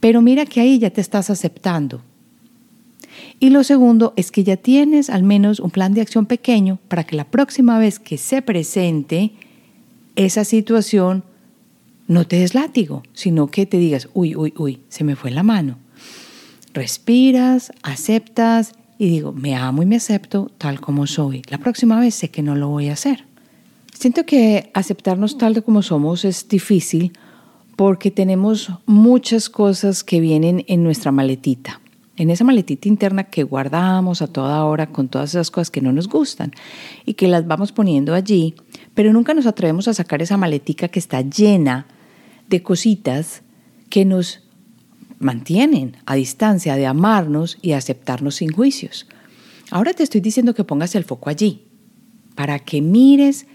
pero 0.00 0.20
mira 0.20 0.46
que 0.46 0.60
ahí 0.60 0.80
ya 0.80 0.90
te 0.90 1.00
estás 1.00 1.30
aceptando. 1.30 2.02
Y 3.40 3.50
lo 3.50 3.64
segundo 3.64 4.12
es 4.16 4.30
que 4.30 4.44
ya 4.44 4.56
tienes 4.56 5.10
al 5.10 5.22
menos 5.22 5.60
un 5.60 5.70
plan 5.70 5.94
de 5.94 6.00
acción 6.00 6.26
pequeño 6.26 6.78
para 6.88 7.04
que 7.04 7.16
la 7.16 7.24
próxima 7.24 7.78
vez 7.78 7.98
que 7.98 8.18
se 8.18 8.42
presente 8.42 9.32
esa 10.16 10.44
situación 10.44 11.24
no 12.06 12.26
te 12.26 12.36
des 12.36 12.54
látigo, 12.54 13.02
sino 13.12 13.46
que 13.48 13.66
te 13.66 13.78
digas, 13.78 14.08
uy, 14.14 14.36
uy, 14.36 14.52
uy, 14.56 14.80
se 14.88 15.04
me 15.04 15.16
fue 15.16 15.30
la 15.30 15.42
mano. 15.42 15.78
Respiras, 16.72 17.72
aceptas 17.82 18.72
y 18.98 19.08
digo, 19.08 19.32
me 19.32 19.54
amo 19.54 19.82
y 19.82 19.86
me 19.86 19.96
acepto 19.96 20.50
tal 20.58 20.80
como 20.80 21.06
soy. 21.06 21.42
La 21.48 21.58
próxima 21.58 21.98
vez 21.98 22.14
sé 22.14 22.30
que 22.30 22.42
no 22.42 22.54
lo 22.54 22.68
voy 22.68 22.88
a 22.88 22.92
hacer. 22.92 23.24
Siento 23.92 24.26
que 24.26 24.70
aceptarnos 24.74 25.38
tal 25.38 25.62
como 25.62 25.82
somos 25.82 26.24
es 26.24 26.48
difícil 26.48 27.12
porque 27.76 28.10
tenemos 28.10 28.70
muchas 28.86 29.48
cosas 29.48 30.04
que 30.04 30.20
vienen 30.20 30.64
en 30.68 30.82
nuestra 30.82 31.10
maletita 31.10 31.80
en 32.16 32.30
esa 32.30 32.44
maletita 32.44 32.88
interna 32.88 33.24
que 33.24 33.42
guardamos 33.42 34.22
a 34.22 34.26
toda 34.26 34.64
hora 34.64 34.88
con 34.88 35.08
todas 35.08 35.30
esas 35.30 35.50
cosas 35.50 35.70
que 35.70 35.80
no 35.80 35.92
nos 35.92 36.08
gustan 36.08 36.52
y 37.04 37.14
que 37.14 37.28
las 37.28 37.46
vamos 37.46 37.72
poniendo 37.72 38.14
allí, 38.14 38.54
pero 38.94 39.12
nunca 39.12 39.34
nos 39.34 39.46
atrevemos 39.46 39.88
a 39.88 39.94
sacar 39.94 40.22
esa 40.22 40.36
maletica 40.36 40.88
que 40.88 40.98
está 40.98 41.22
llena 41.22 41.86
de 42.48 42.62
cositas 42.62 43.42
que 43.90 44.04
nos 44.04 44.40
mantienen 45.18 45.96
a 46.06 46.14
distancia 46.14 46.76
de 46.76 46.86
amarnos 46.86 47.58
y 47.62 47.72
aceptarnos 47.72 48.36
sin 48.36 48.52
juicios. 48.52 49.06
Ahora 49.70 49.92
te 49.92 50.02
estoy 50.02 50.20
diciendo 50.20 50.54
que 50.54 50.64
pongas 50.64 50.94
el 50.94 51.04
foco 51.04 51.30
allí, 51.30 51.62
para 52.34 52.58
que 52.58 52.80
mires 52.80 53.46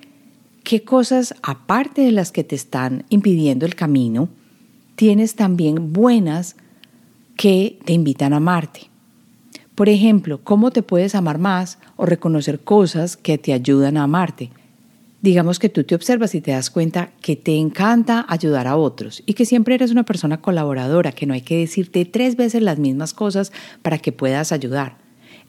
qué 0.63 0.83
cosas, 0.83 1.35
aparte 1.41 2.01
de 2.01 2.11
las 2.11 2.31
que 2.31 2.43
te 2.43 2.55
están 2.55 3.05
impidiendo 3.09 3.65
el 3.65 3.75
camino, 3.75 4.29
tienes 4.95 5.35
también 5.35 5.93
buenas 5.93 6.55
que 7.39 7.79
te 7.85 7.93
invitan 7.93 8.33
a 8.33 8.37
amarte. 8.37 8.89
Por 9.73 9.87
ejemplo, 9.87 10.41
¿cómo 10.43 10.71
te 10.71 10.83
puedes 10.83 11.15
amar 11.15 11.37
más 11.37 11.77
o 11.95 12.05
reconocer 12.05 12.59
cosas 12.59 13.15
que 13.15 13.37
te 13.37 13.53
ayudan 13.53 13.95
a 13.95 14.03
amarte? 14.03 14.49
Digamos 15.21 15.57
que 15.57 15.69
tú 15.69 15.85
te 15.85 15.95
observas 15.95 16.35
y 16.35 16.41
te 16.41 16.51
das 16.51 16.69
cuenta 16.69 17.11
que 17.21 17.37
te 17.37 17.55
encanta 17.55 18.25
ayudar 18.27 18.67
a 18.67 18.75
otros 18.75 19.23
y 19.25 19.35
que 19.35 19.45
siempre 19.45 19.75
eres 19.75 19.91
una 19.91 20.03
persona 20.03 20.41
colaboradora, 20.41 21.13
que 21.13 21.25
no 21.25 21.33
hay 21.33 21.39
que 21.39 21.59
decirte 21.59 22.03
tres 22.03 22.35
veces 22.35 22.61
las 22.61 22.77
mismas 22.77 23.13
cosas 23.13 23.53
para 23.83 23.99
que 23.99 24.11
puedas 24.11 24.51
ayudar. 24.51 24.97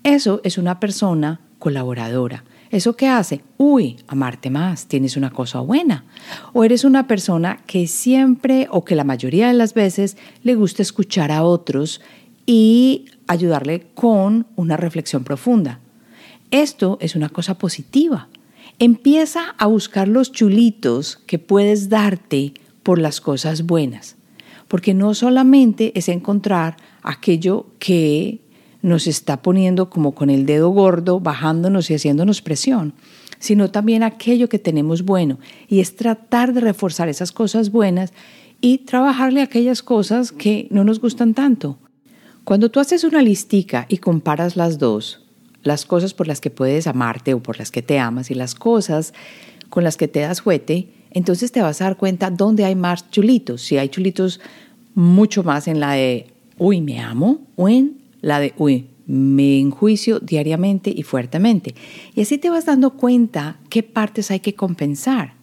Eso 0.04 0.40
es 0.44 0.58
una 0.58 0.78
persona 0.78 1.40
colaboradora. 1.58 2.44
¿Eso 2.70 2.96
qué 2.96 3.08
hace? 3.08 3.42
Uy, 3.56 3.96
amarte 4.06 4.48
más, 4.48 4.86
tienes 4.86 5.16
una 5.16 5.30
cosa 5.30 5.60
buena. 5.60 6.04
O 6.52 6.64
eres 6.64 6.84
una 6.84 7.06
persona 7.06 7.58
que 7.66 7.86
siempre 7.86 8.68
o 8.70 8.84
que 8.84 8.94
la 8.94 9.04
mayoría 9.04 9.48
de 9.48 9.54
las 9.54 9.74
veces 9.74 10.16
le 10.42 10.54
gusta 10.54 10.82
escuchar 10.82 11.32
a 11.32 11.42
otros 11.42 12.00
y 12.46 13.06
ayudarle 13.26 13.88
con 13.94 14.46
una 14.56 14.76
reflexión 14.76 15.24
profunda. 15.24 15.80
Esto 16.50 16.98
es 17.00 17.16
una 17.16 17.28
cosa 17.28 17.58
positiva 17.58 18.28
Empieza 18.82 19.54
a 19.58 19.66
buscar 19.66 20.08
los 20.08 20.32
chulitos 20.32 21.18
que 21.26 21.38
puedes 21.38 21.90
darte 21.90 22.54
por 22.82 22.98
las 22.98 23.20
cosas 23.20 23.66
buenas, 23.66 24.16
porque 24.68 24.94
no 24.94 25.12
solamente 25.12 25.92
es 25.94 26.08
encontrar 26.08 26.78
aquello 27.02 27.66
que 27.78 28.40
nos 28.82 29.06
está 29.06 29.42
poniendo 29.42 29.90
como 29.90 30.12
con 30.12 30.30
el 30.30 30.46
dedo 30.46 30.70
gordo, 30.70 31.20
bajándonos 31.20 31.90
y 31.90 31.94
haciéndonos 31.94 32.42
presión, 32.42 32.94
sino 33.38 33.70
también 33.70 34.02
aquello 34.02 34.48
que 34.48 34.58
tenemos 34.58 35.04
bueno, 35.04 35.38
y 35.68 35.80
es 35.80 35.96
tratar 35.96 36.52
de 36.52 36.60
reforzar 36.60 37.08
esas 37.08 37.32
cosas 37.32 37.70
buenas 37.70 38.12
y 38.60 38.78
trabajarle 38.78 39.42
aquellas 39.42 39.82
cosas 39.82 40.32
que 40.32 40.68
no 40.70 40.84
nos 40.84 41.00
gustan 41.00 41.34
tanto. 41.34 41.78
Cuando 42.44 42.70
tú 42.70 42.80
haces 42.80 43.04
una 43.04 43.22
listica 43.22 43.86
y 43.88 43.98
comparas 43.98 44.56
las 44.56 44.78
dos, 44.78 45.24
las 45.62 45.84
cosas 45.84 46.14
por 46.14 46.26
las 46.26 46.40
que 46.40 46.50
puedes 46.50 46.86
amarte 46.86 47.34
o 47.34 47.42
por 47.42 47.58
las 47.58 47.70
que 47.70 47.82
te 47.82 47.98
amas 47.98 48.30
y 48.30 48.34
las 48.34 48.54
cosas 48.54 49.12
con 49.68 49.84
las 49.84 49.96
que 49.96 50.08
te 50.08 50.20
das 50.20 50.40
juete, 50.40 50.88
entonces 51.10 51.52
te 51.52 51.62
vas 51.62 51.80
a 51.80 51.84
dar 51.84 51.96
cuenta 51.96 52.30
dónde 52.30 52.64
hay 52.64 52.74
más 52.74 53.10
chulitos. 53.10 53.62
Si 53.62 53.76
hay 53.78 53.88
chulitos 53.88 54.40
mucho 54.94 55.42
más 55.42 55.68
en 55.68 55.80
la 55.80 55.92
de, 55.92 56.28
uy, 56.58 56.80
me 56.80 57.00
amo, 57.00 57.40
o 57.56 57.68
en 57.68 57.98
la 58.20 58.40
de, 58.40 58.54
uy, 58.56 58.86
me 59.06 59.58
enjuicio 59.58 60.20
diariamente 60.20 60.92
y 60.94 61.02
fuertemente. 61.02 61.74
Y 62.14 62.20
así 62.20 62.38
te 62.38 62.50
vas 62.50 62.66
dando 62.66 62.90
cuenta 62.90 63.58
qué 63.68 63.82
partes 63.82 64.30
hay 64.30 64.40
que 64.40 64.54
compensar. 64.54 65.34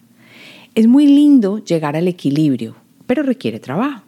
Es 0.74 0.86
muy 0.86 1.06
lindo 1.06 1.58
llegar 1.58 1.96
al 1.96 2.08
equilibrio, 2.08 2.76
pero 3.06 3.22
requiere 3.22 3.60
trabajo. 3.60 4.02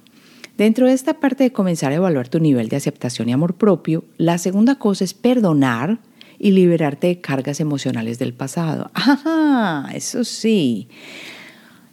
Dentro 0.57 0.87
de 0.87 0.93
esta 0.93 1.15
parte 1.15 1.45
de 1.45 1.53
comenzar 1.53 1.93
a 1.93 1.97
evaluar 1.97 2.29
tu 2.29 2.39
nivel 2.39 2.69
de 2.69 2.77
aceptación 2.77 3.29
y 3.29 3.33
amor 3.33 3.55
propio, 3.55 4.05
la 4.19 4.39
segunda 4.39 4.77
cosa 4.77 5.05
es 5.05 5.15
perdonar 5.15 5.99
y 6.39 6.53
liberarte 6.53 7.09
de 7.09 7.21
cargas 7.21 7.61
emocionales 7.61 8.19
del 8.19 8.33
pasado. 8.33 8.91
Ajá, 8.95 9.91
eso 9.95 10.25
sí. 10.25 10.89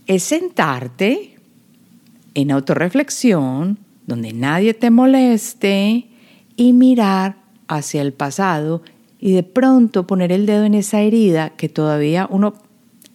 Es 0.05 0.23
sentarte 0.23 1.35
en 2.33 2.51
autorreflexión, 2.51 3.77
donde 4.05 4.31
nadie 4.31 4.73
te 4.73 4.89
moleste, 4.89 6.05
y 6.57 6.73
mirar 6.73 7.37
hacia 7.69 8.01
el 8.01 8.11
pasado 8.11 8.81
y 9.19 9.31
de 9.31 9.43
pronto 9.43 10.05
poner 10.05 10.31
el 10.33 10.45
dedo 10.45 10.65
en 10.65 10.73
esa 10.73 11.01
herida 11.01 11.51
que 11.51 11.69
todavía 11.69 12.27
uno 12.29 12.55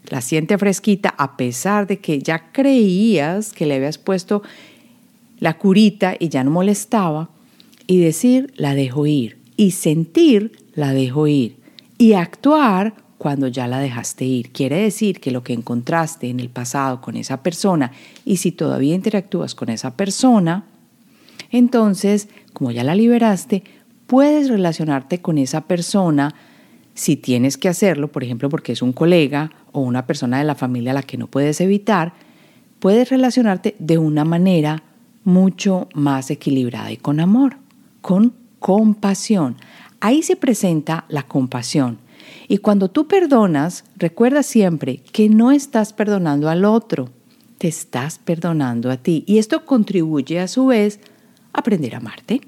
la 0.09 0.21
siente 0.21 0.57
fresquita 0.59 1.15
a 1.17 1.37
pesar 1.37 1.87
de 1.87 1.99
que 1.99 2.21
ya 2.21 2.53
creías 2.53 3.53
que 3.53 3.67
le 3.67 3.77
habías 3.77 3.99
puesto 3.99 4.43
la 5.39 5.59
curita 5.59 6.15
y 6.19 6.29
ya 6.29 6.45
no 6.45 6.51
molestaba, 6.51 7.31
y 7.89 7.99
decir 7.99 8.53
la 8.57 8.75
dejo 8.75 9.07
ir, 9.07 9.39
y 9.57 9.73
sentir 9.73 10.53
la 10.75 10.93
dejo 10.93 11.27
ir, 11.27 11.57
y 11.99 12.13
actuar 12.13 12.95
cuando 13.19 13.49
ya 13.49 13.67
la 13.67 13.81
dejaste 13.81 14.25
ir. 14.25 14.51
Quiere 14.53 14.77
decir 14.77 15.19
que 15.19 15.33
lo 15.33 15.43
que 15.43 15.53
encontraste 15.53 16.29
en 16.29 16.39
el 16.39 16.49
pasado 16.49 17.01
con 17.01 17.17
esa 17.17 17.43
persona, 17.43 17.91
y 18.25 18.37
si 18.37 18.53
todavía 18.53 18.95
interactúas 18.95 19.57
con 19.57 19.69
esa 19.69 19.97
persona, 19.97 20.65
entonces, 21.51 22.29
como 22.53 22.71
ya 22.71 22.85
la 22.85 22.95
liberaste, 22.95 23.65
puedes 24.07 24.49
relacionarte 24.49 25.21
con 25.21 25.39
esa 25.39 25.63
persona 25.63 26.35
si 26.95 27.17
tienes 27.17 27.57
que 27.57 27.69
hacerlo, 27.69 28.13
por 28.13 28.23
ejemplo, 28.25 28.49
porque 28.49 28.73
es 28.73 28.83
un 28.83 28.93
colega 28.93 29.51
o 29.73 29.81
una 29.81 30.07
persona 30.07 30.39
de 30.39 30.45
la 30.45 30.55
familia 30.55 30.91
a 30.91 30.95
la 30.95 31.03
que 31.03 31.17
no 31.17 31.27
puedes 31.27 31.61
evitar, 31.61 32.13
puedes 32.79 33.09
relacionarte 33.09 33.75
de 33.79 33.99
una 33.99 34.25
manera 34.25 34.83
mucho 35.25 35.89
más 35.95 36.31
equilibrada 36.31 36.91
y 36.93 36.97
con 36.97 37.21
amor, 37.21 37.57
con 38.01 38.35
compasión. 38.59 39.57
Ahí 40.01 40.23
se 40.23 40.37
presenta 40.37 41.05
la 41.09 41.23
compasión. 41.23 41.99
Y 42.49 42.59
cuando 42.59 42.91
tú 42.91 43.07
perdonas, 43.07 43.85
recuerda 43.97 44.43
siempre 44.43 44.99
que 45.13 45.29
no 45.29 45.53
estás 45.53 45.93
perdonando 45.93 46.49
al 46.49 46.65
otro, 46.65 47.09
te 47.59 47.69
estás 47.69 48.19
perdonando 48.19 48.91
a 48.91 48.97
ti. 48.97 49.25
Y 49.27 49.39
esto 49.39 49.65
contribuye 49.65 50.41
a 50.41 50.49
su 50.49 50.67
vez 50.67 51.01
aprender 51.53 51.95
a 51.95 51.99
amarte. 51.99 52.41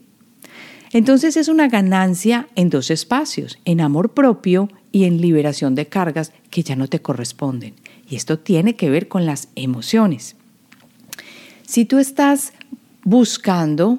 Entonces 0.93 1.37
es 1.37 1.49
una 1.49 1.69
ganancia 1.69 2.49
en 2.55 2.71
dos 2.71 2.91
espacios, 2.91 3.59
en 3.65 3.81
amor 3.81 4.15
propio 4.15 4.69
y 4.93 5.05
en 5.05 5.21
liberación 5.21 5.75
de 5.75 5.87
cargas 5.87 6.33
que 6.51 6.63
ya 6.63 6.77
no 6.77 6.87
te 6.87 7.01
corresponden. 7.01 7.75
Y 8.09 8.15
esto 8.15 8.39
tiene 8.39 8.77
que 8.77 8.91
ver 8.91 9.09
con 9.09 9.27
las 9.27 9.49
emociones. 9.57 10.37
Si 11.67 11.85
tú 11.85 11.99
estás 11.99 12.53
buscando 13.03 13.99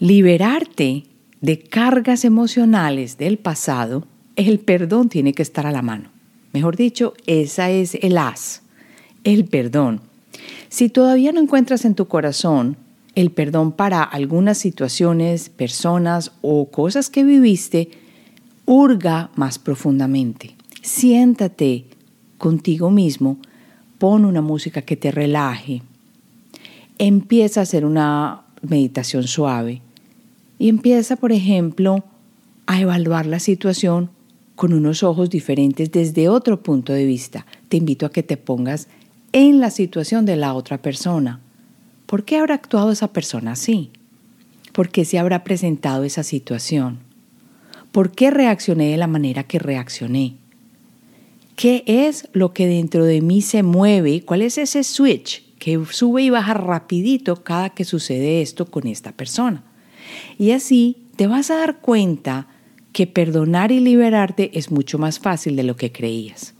liberarte 0.00 1.04
de 1.40 1.60
cargas 1.60 2.24
emocionales 2.24 3.16
del 3.16 3.38
pasado, 3.38 4.06
el 4.34 4.58
perdón 4.58 5.08
tiene 5.08 5.34
que 5.34 5.42
estar 5.42 5.66
a 5.66 5.72
la 5.72 5.82
mano. 5.82 6.10
Mejor 6.52 6.76
dicho, 6.76 7.14
esa 7.26 7.70
es 7.70 7.94
el 7.96 8.18
as, 8.18 8.62
el 9.22 9.44
perdón. 9.44 10.00
Si 10.68 10.88
todavía 10.88 11.32
no 11.32 11.40
encuentras 11.40 11.84
en 11.84 11.94
tu 11.94 12.06
corazón 12.06 12.76
el 13.14 13.30
perdón 13.30 13.72
para 13.72 14.02
algunas 14.02 14.58
situaciones, 14.58 15.48
personas 15.48 16.32
o 16.42 16.70
cosas 16.70 17.10
que 17.10 17.24
viviste, 17.24 17.90
hurga 18.66 19.30
más 19.36 19.58
profundamente. 19.58 20.54
Siéntate 20.82 21.86
contigo 22.38 22.90
mismo, 22.90 23.38
pon 23.98 24.24
una 24.24 24.42
música 24.42 24.82
que 24.82 24.96
te 24.96 25.10
relaje, 25.10 25.82
empieza 26.98 27.60
a 27.60 27.62
hacer 27.62 27.84
una 27.84 28.42
meditación 28.62 29.24
suave 29.24 29.80
y 30.58 30.68
empieza, 30.68 31.16
por 31.16 31.32
ejemplo, 31.32 32.04
a 32.66 32.80
evaluar 32.80 33.26
la 33.26 33.38
situación 33.38 34.10
con 34.56 34.72
unos 34.72 35.02
ojos 35.02 35.30
diferentes 35.30 35.90
desde 35.90 36.28
otro 36.28 36.62
punto 36.62 36.92
de 36.92 37.04
vista. 37.04 37.46
Te 37.68 37.76
invito 37.76 38.06
a 38.06 38.10
que 38.10 38.22
te 38.22 38.36
pongas 38.36 38.88
en 39.32 39.60
la 39.60 39.70
situación 39.70 40.26
de 40.26 40.36
la 40.36 40.54
otra 40.54 40.78
persona. 40.78 41.40
¿Por 42.06 42.24
qué 42.24 42.38
habrá 42.38 42.54
actuado 42.54 42.92
esa 42.92 43.12
persona 43.12 43.52
así? 43.52 43.90
¿Por 44.72 44.88
qué 44.88 45.04
se 45.04 45.18
habrá 45.18 45.44
presentado 45.44 46.04
esa 46.04 46.22
situación? 46.22 46.98
¿Por 47.92 48.12
qué 48.12 48.30
reaccioné 48.30 48.90
de 48.90 48.96
la 48.96 49.06
manera 49.06 49.44
que 49.44 49.58
reaccioné? 49.58 50.36
¿Qué 51.56 51.84
es 51.86 52.28
lo 52.32 52.52
que 52.52 52.66
dentro 52.66 53.04
de 53.04 53.20
mí 53.20 53.40
se 53.40 53.62
mueve? 53.62 54.22
¿Cuál 54.24 54.42
es 54.42 54.58
ese 54.58 54.82
switch 54.82 55.44
que 55.64 55.82
sube 55.90 56.22
y 56.22 56.28
baja 56.28 56.52
rapidito 56.52 57.42
cada 57.42 57.70
que 57.70 57.84
sucede 57.84 58.42
esto 58.42 58.66
con 58.66 58.86
esta 58.86 59.12
persona. 59.12 59.64
Y 60.38 60.50
así 60.50 60.98
te 61.16 61.26
vas 61.26 61.50
a 61.50 61.56
dar 61.56 61.80
cuenta 61.80 62.48
que 62.92 63.06
perdonar 63.06 63.72
y 63.72 63.80
liberarte 63.80 64.50
es 64.58 64.70
mucho 64.70 64.98
más 64.98 65.18
fácil 65.18 65.56
de 65.56 65.62
lo 65.62 65.74
que 65.76 65.90
creías. 65.90 66.53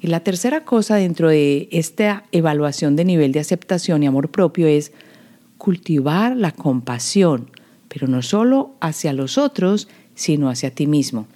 Y 0.00 0.06
la 0.06 0.20
tercera 0.20 0.64
cosa 0.64 0.96
dentro 0.96 1.28
de 1.28 1.68
esta 1.72 2.24
evaluación 2.32 2.96
de 2.96 3.04
nivel 3.04 3.32
de 3.32 3.40
aceptación 3.40 4.02
y 4.02 4.06
amor 4.06 4.30
propio 4.30 4.66
es 4.66 4.92
cultivar 5.58 6.36
la 6.36 6.52
compasión, 6.52 7.50
pero 7.88 8.06
no 8.06 8.22
solo 8.22 8.74
hacia 8.80 9.12
los 9.12 9.36
otros, 9.36 9.88
sino 10.14 10.48
hacia 10.48 10.74
ti 10.74 10.86
mismo. 10.86 11.26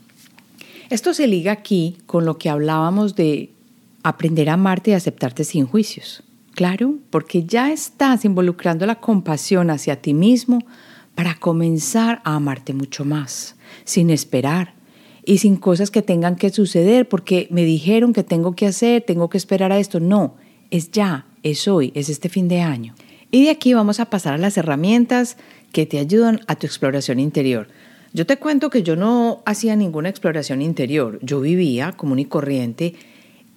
Esto 0.88 1.12
se 1.12 1.26
liga 1.26 1.52
aquí 1.52 1.98
con 2.06 2.24
lo 2.24 2.38
que 2.38 2.48
hablábamos 2.48 3.14
de 3.14 3.50
aprender 4.02 4.48
a 4.48 4.54
amarte 4.54 4.92
y 4.92 4.94
aceptarte 4.94 5.44
sin 5.44 5.66
juicios. 5.66 6.22
Claro, 6.52 6.94
porque 7.10 7.44
ya 7.44 7.72
estás 7.72 8.24
involucrando 8.24 8.86
la 8.86 9.00
compasión 9.00 9.70
hacia 9.70 10.00
ti 10.00 10.14
mismo 10.14 10.60
para 11.14 11.34
comenzar 11.34 12.20
a 12.24 12.36
amarte 12.36 12.72
mucho 12.72 13.04
más, 13.04 13.56
sin 13.84 14.10
esperar. 14.10 14.73
Y 15.26 15.38
sin 15.38 15.56
cosas 15.56 15.90
que 15.90 16.02
tengan 16.02 16.36
que 16.36 16.50
suceder 16.50 17.08
porque 17.08 17.48
me 17.50 17.64
dijeron 17.64 18.12
que 18.12 18.22
tengo 18.22 18.54
que 18.54 18.66
hacer, 18.66 19.02
tengo 19.02 19.28
que 19.28 19.38
esperar 19.38 19.72
a 19.72 19.78
esto. 19.78 20.00
No, 20.00 20.34
es 20.70 20.90
ya, 20.90 21.26
es 21.42 21.68
hoy, 21.68 21.92
es 21.94 22.08
este 22.08 22.28
fin 22.28 22.48
de 22.48 22.60
año. 22.60 22.94
Y 23.30 23.44
de 23.44 23.50
aquí 23.50 23.74
vamos 23.74 24.00
a 24.00 24.10
pasar 24.10 24.34
a 24.34 24.38
las 24.38 24.56
herramientas 24.56 25.36
que 25.72 25.86
te 25.86 25.98
ayudan 25.98 26.40
a 26.46 26.56
tu 26.56 26.66
exploración 26.66 27.18
interior. 27.18 27.68
Yo 28.12 28.26
te 28.26 28.36
cuento 28.36 28.70
que 28.70 28.84
yo 28.84 28.94
no 28.94 29.42
hacía 29.44 29.74
ninguna 29.74 30.08
exploración 30.08 30.62
interior, 30.62 31.18
yo 31.20 31.40
vivía 31.40 31.92
común 31.92 32.20
y 32.20 32.26
corriente. 32.26 32.94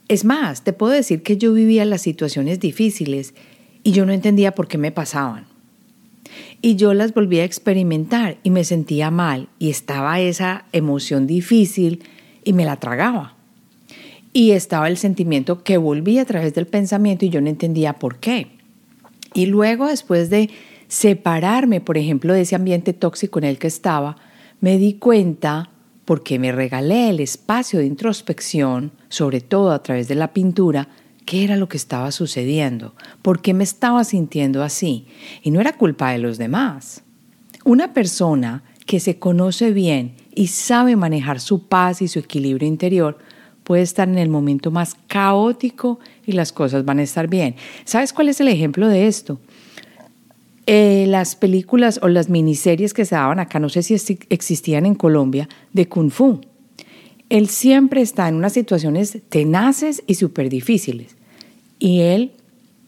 Es 0.08 0.25
más, 0.25 0.63
te 0.63 0.73
puedo 0.73 0.93
decir 0.93 1.21
que 1.21 1.38
yo 1.38 1.53
vivía 1.53 1.86
las 1.86 2.01
situaciones 2.01 2.60
difíciles 2.60 3.36
y 3.84 3.91
yo 3.91 4.06
no 4.06 4.13
entendía 4.13 4.53
por 4.53 4.67
qué 4.67 4.80
me 4.80 4.91
pasaban. 4.91 5.45
Y 6.62 6.76
yo 6.76 6.93
las 6.93 7.13
volví 7.13 7.39
a 7.39 7.43
experimentar 7.43 8.38
y 8.43 8.50
me 8.50 8.63
sentía 8.63 9.12
mal 9.12 9.50
y 9.60 9.70
estaba 9.70 10.20
esa 10.20 10.65
emoción 10.72 11.28
difícil 11.28 12.04
y 12.43 12.54
me 12.54 12.65
la 12.65 12.78
tragaba. 12.78 13.36
Y 14.34 14.52
estaba 14.52 14.88
el 14.88 14.98
sentimiento 14.98 15.63
que 15.63 15.78
volvía 15.78 16.24
a 16.24 16.26
través 16.26 16.54
del 16.54 16.67
pensamiento 16.67 17.26
y 17.26 17.30
yo 17.30 17.41
no 17.41 17.50
entendía 17.50 17.93
por 17.93 18.17
qué. 18.17 18.48
Y 19.34 19.46
luego 19.46 19.88
después 19.88 20.30
de 20.30 20.50
separarme, 20.88 21.82
por 21.82 21.98
ejemplo, 21.98 22.34
de 22.34 22.41
ese 22.41 22.56
ambiente 22.56 22.93
tóxico 22.93 23.39
en 23.39 23.46
el 23.46 23.60
que 23.60 23.67
estaba, 23.67 24.17
me 24.62 24.78
di 24.78 24.93
cuenta, 24.93 25.70
porque 26.06 26.39
me 26.39 26.52
regalé 26.52 27.10
el 27.10 27.20
espacio 27.20 27.80
de 27.80 27.86
introspección, 27.86 28.91
sobre 29.10 29.41
todo 29.41 29.72
a 29.72 29.84
través 29.84 30.08
de 30.08 30.15
la 30.15 30.34
pintura, 30.34 30.88
qué 31.27 31.43
era 31.43 31.57
lo 31.57 31.67
que 31.67 31.75
estaba 31.75 32.11
sucediendo, 32.11 32.95
por 33.21 33.41
qué 33.41 33.53
me 33.53 33.65
estaba 33.65 34.05
sintiendo 34.05 34.63
así. 34.63 35.07
Y 35.43 35.51
no 35.51 35.59
era 35.59 35.73
culpa 35.73 36.11
de 36.11 36.19
los 36.19 36.37
demás. 36.37 37.03
Una 37.65 37.93
persona 37.93 38.63
que 38.85 39.01
se 39.01 39.19
conoce 39.19 39.71
bien 39.71 40.13
y 40.33 40.47
sabe 40.47 40.95
manejar 40.95 41.41
su 41.41 41.67
paz 41.67 42.01
y 42.01 42.07
su 42.07 42.19
equilibrio 42.19 42.65
interior 42.65 43.17
puede 43.65 43.81
estar 43.81 44.07
en 44.07 44.17
el 44.17 44.29
momento 44.29 44.71
más 44.71 44.95
caótico 45.07 45.99
y 46.25 46.31
las 46.31 46.53
cosas 46.53 46.85
van 46.85 46.99
a 46.99 47.03
estar 47.03 47.27
bien. 47.27 47.55
¿Sabes 47.83 48.13
cuál 48.13 48.29
es 48.29 48.39
el 48.39 48.47
ejemplo 48.47 48.87
de 48.87 49.07
esto? 49.07 49.41
Eh, 50.65 51.07
las 51.09 51.35
películas 51.35 51.99
o 52.01 52.07
las 52.07 52.29
miniseries 52.29 52.93
que 52.93 53.03
se 53.03 53.15
daban 53.15 53.39
acá, 53.39 53.59
no 53.59 53.67
sé 53.67 53.83
si 53.83 54.17
existían 54.29 54.85
en 54.85 54.95
Colombia, 54.95 55.49
de 55.73 55.89
Kung 55.89 56.09
Fu. 56.09 56.39
Él 57.27 57.49
siempre 57.49 57.99
está 57.99 58.29
en 58.29 58.35
unas 58.35 58.53
situaciones 58.53 59.17
tenaces 59.27 60.03
y 60.07 60.15
súper 60.15 60.47
difíciles. 60.47 61.16
Y 61.79 62.01
él 62.01 62.31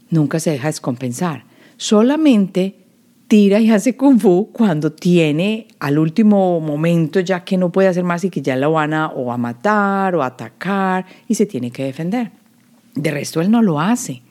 nunca 0.09 0.39
se 0.39 0.51
deja 0.51 0.67
descompensar. 0.67 1.43
Solamente 1.77 2.75
tira 3.27 3.59
y 3.59 3.71
hace 3.71 3.95
kung 3.95 4.19
fu 4.19 4.49
cuando 4.51 4.91
tiene 4.91 5.67
al 5.79 5.97
último 5.97 6.59
momento 6.59 7.21
ya 7.21 7.43
que 7.45 7.57
no 7.57 7.71
puede 7.71 7.87
hacer 7.87 8.03
más 8.03 8.23
y 8.25 8.29
que 8.29 8.41
ya 8.41 8.57
lo 8.57 8.73
van 8.73 8.93
a 8.93 9.07
o 9.07 9.31
a 9.31 9.37
matar 9.37 10.15
o 10.15 10.23
atacar 10.23 11.05
y 11.27 11.35
se 11.35 11.45
tiene 11.45 11.71
que 11.71 11.85
defender. 11.85 12.31
De 12.95 13.11
resto 13.11 13.39
él 13.39 13.49
no 13.49 13.61
lo 13.61 13.79
hace. 13.79 14.21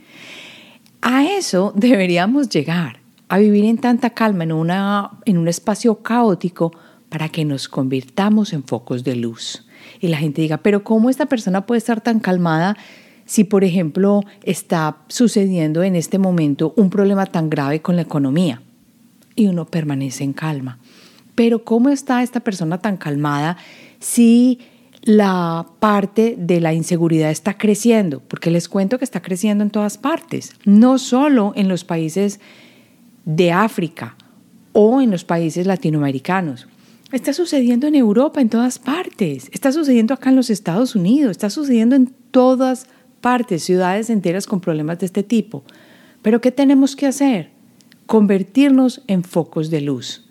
A 1.01 1.25
eso 1.25 1.73
deberíamos 1.77 2.49
llegar 2.49 2.99
a 3.29 3.39
vivir 3.39 3.65
en 3.65 3.79
tanta 3.79 4.11
calma 4.11 4.45
en, 4.45 4.53
una, 4.53 5.11
en 5.25 5.39
un 5.39 5.49
espacio 5.49 6.03
caótico 6.03 6.73
para 7.09 7.29
que 7.29 7.45
nos 7.45 7.69
convirtamos 7.69 8.53
en 8.53 8.65
focos 8.65 9.05
de 9.05 9.17
luz. 9.17 9.65
Y 10.01 10.09
la 10.09 10.19
gente 10.19 10.43
diga, 10.43 10.59
pero 10.59 10.85
¿cómo 10.85 11.11
esta 11.11 11.27
persona 11.27 11.67
puede 11.67 11.79
estar 11.79 12.01
tan 12.01 12.21
calmada 12.21 12.77
si, 13.29 13.45
por 13.45 13.63
ejemplo, 13.63 14.25
está 14.43 14.97
sucediendo 15.09 15.83
en 15.83 15.97
este 15.97 16.19
momento 16.19 16.73
un 16.77 16.89
problema 16.89 17.27
tan 17.27 17.51
grave 17.51 17.83
con 17.83 17.95
la 17.95 18.03
economía? 18.03 18.63
Y 19.37 19.49
uno 19.49 19.67
permanece 19.67 20.25
en 20.25 20.33
calma. 20.33 20.79
Pero 21.35 21.63
¿cómo 21.63 21.91
está 21.91 22.23
esta 22.23 22.41
persona 22.41 22.79
tan 22.79 22.97
calmada 22.97 23.59
si 24.01 24.61
la 25.03 25.67
parte 25.79 26.37
de 26.39 26.63
la 26.63 26.73
inseguridad 26.73 27.31
está 27.31 27.59
creciendo? 27.59 28.21
Porque 28.21 28.51
les 28.51 28.67
cuento 28.67 28.99
que 28.99 29.05
está 29.05 29.21
creciendo 29.21 29.63
en 29.63 29.69
todas 29.69 29.99
partes, 29.99 30.55
no 30.65 30.97
solo 30.97 31.53
en 31.55 31.69
los 31.69 31.85
países 31.85 32.41
de 33.27 33.53
África 33.53 34.17
o 34.73 35.03
en 35.03 35.11
los 35.11 35.25
países 35.25 35.67
latinoamericanos. 35.67 36.67
Está 37.13 37.35
sucediendo 37.35 37.87
en 37.87 37.95
Europa, 37.95 38.41
en 38.41 38.49
todas 38.49 38.79
partes. 38.79 39.51
Está 39.53 39.71
sucediendo 39.71 40.15
acá 40.15 40.31
en 40.31 40.37
los 40.37 40.49
Estados 40.49 40.95
Unidos. 40.95 41.33
Está 41.33 41.51
sucediendo 41.51 41.95
en 41.95 42.07
todas 42.31 42.87
partes, 43.21 43.63
ciudades 43.63 44.11
enteras 44.11 44.47
con 44.47 44.61
problemas 44.61 44.99
de 44.99 45.07
este 45.07 45.23
tipo. 45.23 45.65
Pero 46.23 46.41
¿qué 46.41 46.51
tenemos 46.51 46.97
que 46.97 47.07
hacer? 47.07 47.51
Convertirnos 48.07 49.03
en 49.07 49.25
focos 49.25 49.71
de 49.71 49.81
luz. 49.81 50.25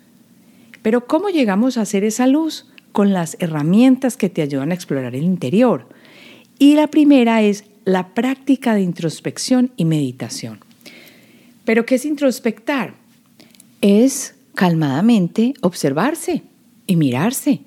Pero 0.81 1.07
¿cómo 1.07 1.29
llegamos 1.29 1.77
a 1.77 1.81
hacer 1.81 2.03
esa 2.03 2.27
luz? 2.27 2.65
Con 2.91 3.13
las 3.13 3.37
herramientas 3.39 4.17
que 4.17 4.29
te 4.29 4.41
ayudan 4.41 4.71
a 4.71 4.75
explorar 4.75 5.15
el 5.15 5.23
interior. 5.23 5.87
Y 6.59 6.75
la 6.75 6.87
primera 6.87 7.41
es 7.41 7.65
la 7.85 8.13
práctica 8.13 8.73
de 8.73 8.81
introspección 8.81 9.71
y 9.77 9.85
meditación. 9.85 10.59
Pero 11.65 11.85
¿qué 11.85 11.95
es 11.95 12.05
introspectar? 12.05 12.95
Es 13.81 14.35
calmadamente 14.55 15.53
observarse 15.61 16.43
y 16.87 16.95
mirarse, 16.95 17.61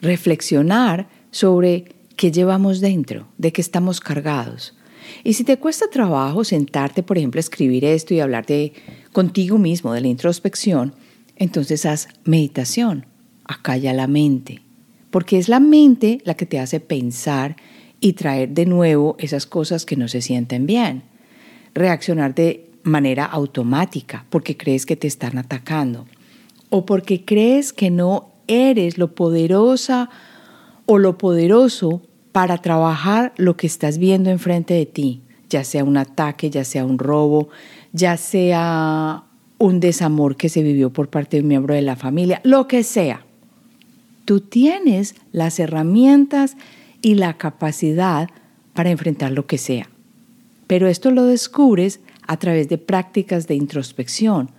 reflexionar 0.00 1.06
sobre 1.30 1.93
qué 2.16 2.32
llevamos 2.32 2.80
dentro, 2.80 3.28
de 3.38 3.52
qué 3.52 3.60
estamos 3.60 4.00
cargados. 4.00 4.74
Y 5.22 5.34
si 5.34 5.44
te 5.44 5.58
cuesta 5.58 5.88
trabajo 5.90 6.44
sentarte, 6.44 7.02
por 7.02 7.18
ejemplo, 7.18 7.38
a 7.38 7.40
escribir 7.40 7.84
esto 7.84 8.14
y 8.14 8.20
hablar 8.20 8.46
de 8.46 8.72
contigo 9.12 9.58
mismo, 9.58 9.92
de 9.92 10.00
la 10.00 10.08
introspección, 10.08 10.94
entonces 11.36 11.84
haz 11.86 12.08
meditación, 12.24 13.06
acalla 13.44 13.92
la 13.92 14.06
mente, 14.06 14.62
porque 15.10 15.38
es 15.38 15.48
la 15.48 15.60
mente 15.60 16.20
la 16.24 16.34
que 16.34 16.46
te 16.46 16.58
hace 16.58 16.80
pensar 16.80 17.56
y 18.00 18.14
traer 18.14 18.50
de 18.50 18.66
nuevo 18.66 19.16
esas 19.18 19.46
cosas 19.46 19.84
que 19.84 19.96
no 19.96 20.08
se 20.08 20.22
sienten 20.22 20.66
bien, 20.66 21.02
reaccionar 21.74 22.34
de 22.34 22.70
manera 22.82 23.24
automática 23.24 24.26
porque 24.30 24.56
crees 24.56 24.86
que 24.86 24.96
te 24.96 25.06
están 25.06 25.38
atacando. 25.38 26.06
O 26.70 26.86
porque 26.86 27.24
crees 27.24 27.72
que 27.72 27.90
no 27.90 28.32
eres 28.46 28.98
lo 28.98 29.14
poderosa 29.14 30.10
o 30.86 30.98
lo 30.98 31.18
poderoso 31.18 32.02
para 32.32 32.58
trabajar 32.58 33.32
lo 33.36 33.56
que 33.56 33.66
estás 33.66 33.98
viendo 33.98 34.30
enfrente 34.30 34.74
de 34.74 34.86
ti, 34.86 35.22
ya 35.48 35.64
sea 35.64 35.84
un 35.84 35.96
ataque, 35.96 36.50
ya 36.50 36.64
sea 36.64 36.84
un 36.84 36.98
robo, 36.98 37.48
ya 37.92 38.16
sea 38.16 39.24
un 39.58 39.80
desamor 39.80 40.36
que 40.36 40.48
se 40.48 40.62
vivió 40.62 40.92
por 40.92 41.08
parte 41.08 41.36
de 41.36 41.42
un 41.42 41.48
miembro 41.48 41.74
de 41.74 41.82
la 41.82 41.96
familia, 41.96 42.40
lo 42.44 42.66
que 42.66 42.82
sea. 42.82 43.24
Tú 44.24 44.40
tienes 44.40 45.14
las 45.32 45.58
herramientas 45.60 46.56
y 47.02 47.14
la 47.14 47.34
capacidad 47.34 48.28
para 48.72 48.90
enfrentar 48.90 49.30
lo 49.32 49.46
que 49.46 49.58
sea. 49.58 49.88
Pero 50.66 50.88
esto 50.88 51.10
lo 51.10 51.24
descubres 51.24 52.00
a 52.26 52.38
través 52.38 52.68
de 52.68 52.78
prácticas 52.78 53.46
de 53.46 53.54
introspección 53.54 54.50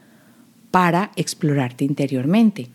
para 0.71 1.11
explorarte 1.15 1.83
interiormente. 1.83 2.69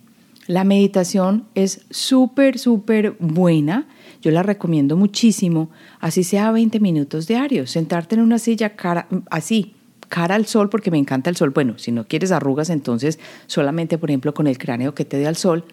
La 0.47 0.65
meditación 0.65 1.47
es 1.55 1.87
súper, 1.91 2.59
súper 2.59 3.17
buena. 3.21 3.87
Yo 4.23 4.31
la 4.31 4.43
recomiendo 4.43 4.97
muchísimo, 4.97 5.71
así 6.01 6.25
sea 6.25 6.51
20 6.51 6.81
minutos 6.81 7.27
diarios. 7.27 7.71
Sentarte 7.71 8.17
en 8.17 8.23
una 8.23 8.39
silla 8.39 8.75
cara, 8.77 9.07
así, 9.31 9.75
cara 10.09 10.35
al 10.35 10.47
sol, 10.47 10.69
porque 10.69 10.91
me 10.91 10.99
encanta 10.99 11.31
el 11.31 11.37
sol. 11.37 11.51
Bueno, 11.51 11.79
si 11.79 11.93
no 11.93 12.07
quieres 12.07 12.33
arrugas, 12.33 12.71
entonces 12.71 13.19
solamente, 13.47 13.99
por 13.99 14.11
ejemplo, 14.11 14.35
con 14.35 14.47
el 14.47 14.59
cráneo 14.59 14.95
que 14.95 15.05
te 15.05 15.19
dé 15.19 15.27
al 15.27 15.37
sol. 15.37 15.65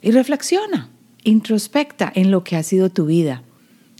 Y 0.00 0.12
reflexiona, 0.12 0.88
introspecta 1.24 2.10
en 2.14 2.30
lo 2.30 2.44
que 2.44 2.56
ha 2.56 2.62
sido 2.62 2.88
tu 2.88 3.06
vida, 3.06 3.42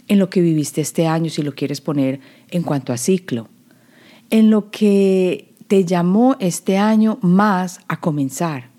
en 0.07 0.17
lo 0.17 0.29
que 0.29 0.41
viviste 0.41 0.81
este 0.81 1.07
año, 1.07 1.29
si 1.29 1.43
lo 1.43 1.53
quieres 1.53 1.81
poner 1.81 2.19
en 2.49 2.63
cuanto 2.63 2.93
a 2.93 2.97
ciclo 2.97 3.47
en 4.31 4.49
lo 4.49 4.71
que 4.71 5.53
te 5.67 5.85
llamó 5.85 6.35
este 6.39 6.77
año 6.77 7.19
más 7.21 7.81
a 7.87 7.99
comenzar 7.99 8.70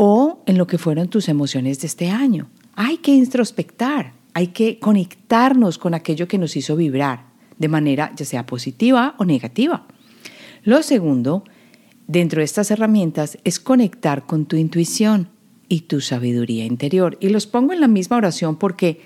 o 0.00 0.44
en 0.46 0.56
lo 0.56 0.68
que 0.68 0.78
fueron 0.78 1.08
tus 1.08 1.28
emociones 1.28 1.80
de 1.80 1.88
este 1.88 2.08
año. 2.08 2.48
Hay 2.76 2.98
que 2.98 3.10
introspectar, 3.10 4.12
hay 4.32 4.48
que 4.48 4.78
conectarnos 4.78 5.76
con 5.76 5.92
aquello 5.92 6.28
que 6.28 6.38
nos 6.38 6.56
hizo 6.56 6.76
vibrar 6.76 7.26
de 7.58 7.66
manera 7.66 8.12
ya 8.14 8.24
sea 8.24 8.46
positiva 8.46 9.16
o 9.18 9.24
negativa. 9.24 9.88
Lo 10.62 10.84
segundo, 10.84 11.42
dentro 12.06 12.38
de 12.38 12.44
estas 12.44 12.70
herramientas, 12.70 13.38
es 13.42 13.58
conectar 13.58 14.24
con 14.24 14.46
tu 14.46 14.54
intuición 14.54 15.30
y 15.68 15.80
tu 15.80 16.00
sabiduría 16.00 16.64
interior. 16.64 17.18
Y 17.20 17.30
los 17.30 17.48
pongo 17.48 17.72
en 17.72 17.80
la 17.80 17.88
misma 17.88 18.18
oración 18.18 18.54
porque 18.54 19.00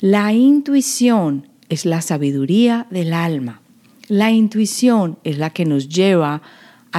la 0.00 0.34
intuición 0.34 1.48
es 1.70 1.86
la 1.86 2.02
sabiduría 2.02 2.86
del 2.90 3.14
alma. 3.14 3.62
La 4.08 4.30
intuición 4.30 5.18
es 5.24 5.38
la 5.38 5.48
que 5.48 5.64
nos 5.64 5.88
lleva 5.88 6.34
a 6.34 6.42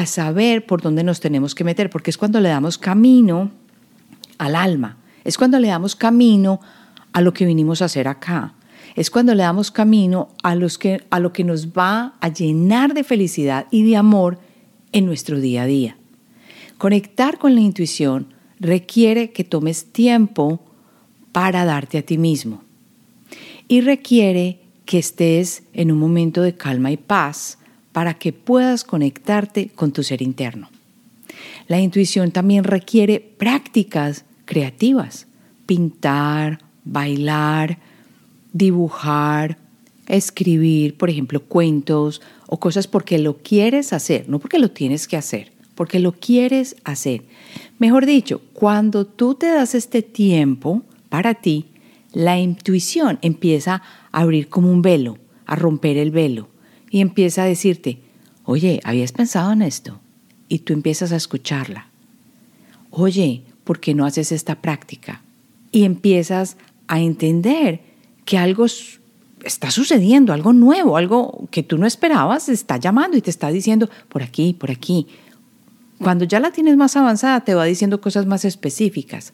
saber 0.05 0.65
por 0.65 0.81
dónde 0.81 1.03
nos 1.03 1.21
tenemos 1.21 1.55
que 1.55 1.63
meter, 1.63 1.89
porque 1.89 2.09
es 2.09 2.17
cuando 2.17 2.41
le 2.41 2.49
damos 2.49 2.77
camino 2.77 3.51
al 4.37 4.55
alma, 4.55 4.97
es 5.23 5.37
cuando 5.37 5.57
le 5.59 5.69
damos 5.69 5.95
camino 5.95 6.59
a 7.13 7.21
lo 7.21 7.33
que 7.33 7.45
vinimos 7.45 7.81
a 7.81 7.85
hacer 7.85 8.09
acá, 8.09 8.53
es 8.95 9.09
cuando 9.09 9.33
le 9.33 9.43
damos 9.43 9.71
camino 9.71 10.29
a, 10.43 10.55
los 10.55 10.77
que, 10.77 11.01
a 11.09 11.19
lo 11.19 11.31
que 11.31 11.45
nos 11.45 11.69
va 11.69 12.15
a 12.19 12.27
llenar 12.27 12.93
de 12.93 13.05
felicidad 13.05 13.67
y 13.71 13.89
de 13.89 13.95
amor 13.95 14.37
en 14.91 15.05
nuestro 15.05 15.39
día 15.39 15.63
a 15.63 15.65
día. 15.65 15.97
Conectar 16.77 17.37
con 17.37 17.55
la 17.55 17.61
intuición 17.61 18.33
requiere 18.59 19.31
que 19.31 19.45
tomes 19.45 19.93
tiempo 19.93 20.61
para 21.31 21.65
darte 21.65 21.97
a 21.97 22.01
ti 22.01 22.17
mismo. 22.17 22.63
Y 23.67 23.81
requiere 23.81 24.59
que 24.85 24.99
estés 24.99 25.63
en 25.73 25.91
un 25.91 25.99
momento 25.99 26.41
de 26.41 26.55
calma 26.55 26.91
y 26.91 26.97
paz 26.97 27.57
para 27.95 28.15
que 28.15 28.33
puedas 28.33 28.83
conectarte 28.83 29.69
con 29.69 29.93
tu 29.93 30.03
ser 30.03 30.21
interno. 30.21 30.67
La 31.69 31.79
intuición 31.79 32.31
también 32.31 32.65
requiere 32.65 33.21
prácticas 33.21 34.25
creativas, 34.43 35.27
pintar, 35.65 36.59
bailar, 36.83 37.79
dibujar, 38.51 39.57
escribir, 40.07 40.97
por 40.97 41.09
ejemplo, 41.09 41.39
cuentos 41.39 42.21
o 42.47 42.59
cosas 42.59 42.87
porque 42.87 43.17
lo 43.17 43.37
quieres 43.37 43.93
hacer, 43.93 44.27
no 44.27 44.39
porque 44.39 44.59
lo 44.59 44.71
tienes 44.71 45.07
que 45.07 45.15
hacer, 45.15 45.53
porque 45.73 45.99
lo 45.99 46.11
quieres 46.11 46.75
hacer. 46.83 47.23
Mejor 47.79 48.05
dicho, 48.05 48.41
cuando 48.51 49.05
tú 49.07 49.35
te 49.35 49.47
das 49.47 49.73
este 49.73 50.01
tiempo 50.01 50.81
para 51.07 51.33
ti, 51.33 51.67
la 52.11 52.37
intuición 52.37 53.19
empieza 53.21 53.81
a 54.11 54.19
abrir 54.19 54.49
como 54.49 54.69
un 54.69 54.81
velo, 54.81 55.17
a 55.45 55.55
romper 55.55 55.95
el 55.95 56.11
velo 56.11 56.49
y 56.89 57.01
empieza 57.01 57.43
a 57.43 57.47
decirte, 57.47 57.99
oye, 58.43 58.79
¿habías 58.83 59.11
pensado 59.11 59.51
en 59.51 59.61
esto? 59.61 59.99
Y 60.47 60.59
tú 60.59 60.73
empiezas 60.73 61.11
a 61.11 61.15
escucharla. 61.15 61.88
Oye, 62.91 63.43
¿por 63.63 63.79
qué 63.79 63.93
no 63.93 64.05
haces 64.05 64.31
esta 64.31 64.61
práctica? 64.61 65.21
Y 65.71 65.83
empiezas 65.83 66.57
a 66.88 66.99
entender 66.99 67.81
que 68.23 68.38
algo 68.38 68.65
está 69.43 69.71
sucediendo, 69.71 70.33
algo 70.33 70.53
nuevo, 70.53 70.97
algo 70.97 71.47
que 71.51 71.63
tú 71.63 71.77
no 71.77 71.86
esperabas, 71.86 72.49
está 72.49 72.77
llamando 72.77 73.17
y 73.17 73.21
te 73.21 73.29
está 73.29 73.49
diciendo 73.49 73.89
por 74.09 74.23
aquí, 74.23 74.53
por 74.53 74.71
aquí. 74.71 75.07
Cuando 75.99 76.25
ya 76.25 76.39
la 76.39 76.51
tienes 76.51 76.77
más 76.77 76.95
avanzada, 76.95 77.41
te 77.41 77.55
va 77.55 77.65
diciendo 77.65 78.01
cosas 78.01 78.25
más 78.25 78.45
específicas. 78.45 79.33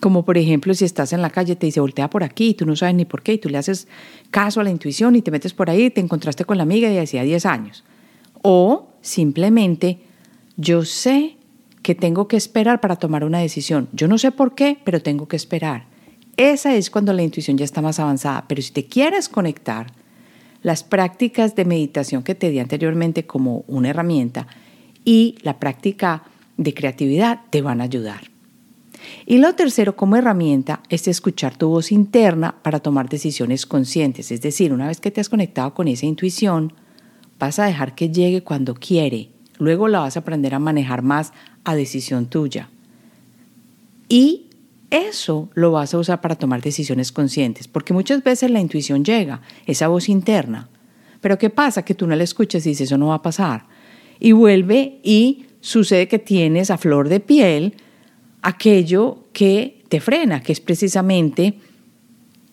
Como 0.00 0.24
por 0.24 0.38
ejemplo, 0.38 0.74
si 0.74 0.84
estás 0.84 1.12
en 1.12 1.22
la 1.22 1.30
calle, 1.30 1.56
te 1.56 1.66
dice 1.66 1.80
voltea 1.80 2.08
por 2.08 2.22
aquí 2.22 2.50
y 2.50 2.54
tú 2.54 2.66
no 2.66 2.76
sabes 2.76 2.94
ni 2.94 3.04
por 3.04 3.22
qué 3.22 3.34
y 3.34 3.38
tú 3.38 3.48
le 3.48 3.58
haces 3.58 3.88
caso 4.30 4.60
a 4.60 4.64
la 4.64 4.70
intuición 4.70 5.16
y 5.16 5.22
te 5.22 5.30
metes 5.30 5.54
por 5.54 5.70
ahí, 5.70 5.90
te 5.90 6.00
encontraste 6.00 6.44
con 6.44 6.56
la 6.56 6.62
amiga 6.62 6.88
de 6.88 7.00
hacía 7.00 7.22
10 7.22 7.46
años. 7.46 7.84
O 8.42 8.88
simplemente, 9.00 9.98
yo 10.56 10.84
sé 10.84 11.36
que 11.82 11.94
tengo 11.94 12.28
que 12.28 12.36
esperar 12.36 12.80
para 12.80 12.96
tomar 12.96 13.24
una 13.24 13.38
decisión. 13.38 13.88
Yo 13.92 14.08
no 14.08 14.18
sé 14.18 14.30
por 14.30 14.54
qué, 14.54 14.78
pero 14.84 15.02
tengo 15.02 15.26
que 15.26 15.36
esperar. 15.36 15.86
Esa 16.36 16.76
es 16.76 16.90
cuando 16.90 17.12
la 17.12 17.22
intuición 17.22 17.58
ya 17.58 17.64
está 17.64 17.82
más 17.82 17.98
avanzada. 17.98 18.44
Pero 18.46 18.62
si 18.62 18.72
te 18.72 18.86
quieres 18.86 19.28
conectar, 19.28 19.92
las 20.62 20.84
prácticas 20.84 21.56
de 21.56 21.64
meditación 21.64 22.22
que 22.22 22.34
te 22.34 22.50
di 22.50 22.58
anteriormente 22.58 23.26
como 23.26 23.64
una 23.66 23.90
herramienta 23.90 24.46
y 25.04 25.36
la 25.42 25.58
práctica 25.58 26.24
de 26.56 26.74
creatividad 26.74 27.40
te 27.50 27.62
van 27.62 27.80
a 27.80 27.84
ayudar. 27.84 28.37
Y 29.26 29.38
lo 29.38 29.54
tercero 29.54 29.96
como 29.96 30.16
herramienta 30.16 30.82
es 30.88 31.08
escuchar 31.08 31.56
tu 31.56 31.68
voz 31.68 31.92
interna 31.92 32.56
para 32.62 32.80
tomar 32.80 33.08
decisiones 33.08 33.66
conscientes. 33.66 34.30
Es 34.30 34.40
decir, 34.40 34.72
una 34.72 34.88
vez 34.88 35.00
que 35.00 35.10
te 35.10 35.20
has 35.20 35.28
conectado 35.28 35.74
con 35.74 35.88
esa 35.88 36.06
intuición, 36.06 36.72
vas 37.38 37.58
a 37.58 37.64
dejar 37.64 37.94
que 37.94 38.10
llegue 38.10 38.42
cuando 38.42 38.74
quiere. 38.74 39.30
Luego 39.58 39.88
la 39.88 40.00
vas 40.00 40.16
a 40.16 40.20
aprender 40.20 40.54
a 40.54 40.58
manejar 40.58 41.02
más 41.02 41.32
a 41.64 41.74
decisión 41.74 42.26
tuya. 42.26 42.68
Y 44.08 44.46
eso 44.90 45.50
lo 45.54 45.72
vas 45.72 45.92
a 45.92 45.98
usar 45.98 46.20
para 46.20 46.36
tomar 46.36 46.62
decisiones 46.62 47.12
conscientes, 47.12 47.68
porque 47.68 47.92
muchas 47.92 48.22
veces 48.22 48.50
la 48.50 48.60
intuición 48.60 49.04
llega, 49.04 49.42
esa 49.66 49.88
voz 49.88 50.08
interna. 50.08 50.68
Pero 51.20 51.36
¿qué 51.36 51.50
pasa? 51.50 51.84
Que 51.84 51.94
tú 51.94 52.06
no 52.06 52.16
la 52.16 52.24
escuchas 52.24 52.64
y 52.64 52.70
dices, 52.70 52.88
eso 52.88 52.98
no 52.98 53.08
va 53.08 53.16
a 53.16 53.22
pasar. 53.22 53.66
Y 54.20 54.32
vuelve 54.32 55.00
y 55.02 55.46
sucede 55.60 56.08
que 56.08 56.18
tienes 56.18 56.70
a 56.70 56.78
flor 56.78 57.08
de 57.08 57.20
piel 57.20 57.74
aquello 58.42 59.24
que 59.32 59.84
te 59.88 60.00
frena, 60.00 60.42
que 60.42 60.52
es 60.52 60.60
precisamente 60.60 61.58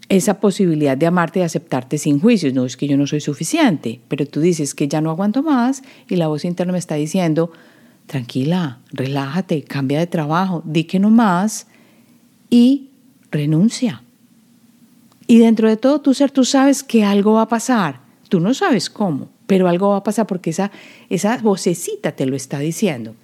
esa 0.09 0.39
posibilidad 0.39 0.95
de 0.95 1.07
amarte 1.07 1.39
y 1.39 1.43
aceptarte 1.43 1.97
sin 1.97 2.19
juicios. 2.19 2.53
No 2.53 2.65
es 2.65 2.77
que 2.77 2.88
yo 2.88 2.97
no 2.97 3.07
soy 3.07 3.21
suficiente, 3.21 3.99
pero 4.07 4.25
tú 4.25 4.39
dices 4.39 4.75
que 4.75 4.88
ya 4.88 5.01
no 5.01 5.09
aguanto 5.09 5.43
más 5.43 5.81
y 6.07 6.15
la 6.15 6.27
voz 6.27 6.45
interna 6.45 6.73
me 6.73 6.79
está 6.79 6.95
diciendo, 6.95 7.51
tranquila, 8.05 8.79
relájate, 8.91 9.63
cambia 9.63 9.99
de 9.99 10.07
trabajo, 10.07 10.61
di 10.65 10.83
que 10.83 10.99
no 10.99 11.09
más 11.09 11.67
y 12.49 12.89
renuncia. 13.31 14.03
Y 15.27 15.39
dentro 15.39 15.67
de 15.67 15.77
todo 15.77 16.01
tu 16.01 16.13
ser 16.13 16.29
tú 16.29 16.45
sabes 16.45 16.83
que 16.83 17.03
algo 17.03 17.33
va 17.33 17.43
a 17.43 17.47
pasar. 17.47 18.01
Tú 18.29 18.39
no 18.39 18.53
sabes 18.53 18.89
cómo, 18.89 19.29
pero 19.47 19.67
algo 19.67 19.89
va 19.89 19.97
a 19.97 20.03
pasar 20.03 20.27
porque 20.27 20.51
esa, 20.51 20.71
esa 21.09 21.38
vocecita 21.38 22.11
te 22.11 22.27
lo 22.27 22.36
está 22.36 22.59
diciendo. 22.59 23.15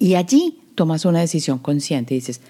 Y 0.00 0.16
allí 0.16 0.58
tomas 0.74 1.04
una 1.04 1.20
decisión 1.20 1.58
consciente 1.58 2.14
y 2.14 2.18
dices, 2.18 2.40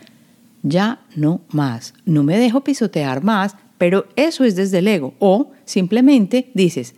ya 0.62 1.00
no 1.16 1.40
más, 1.50 1.94
no 2.04 2.22
me 2.22 2.38
dejo 2.38 2.62
pisotear 2.62 3.22
más, 3.22 3.56
pero 3.78 4.06
eso 4.16 4.44
es 4.44 4.54
desde 4.54 4.78
el 4.78 4.88
ego. 4.88 5.14
O 5.18 5.50
simplemente 5.64 6.50
dices, 6.54 6.94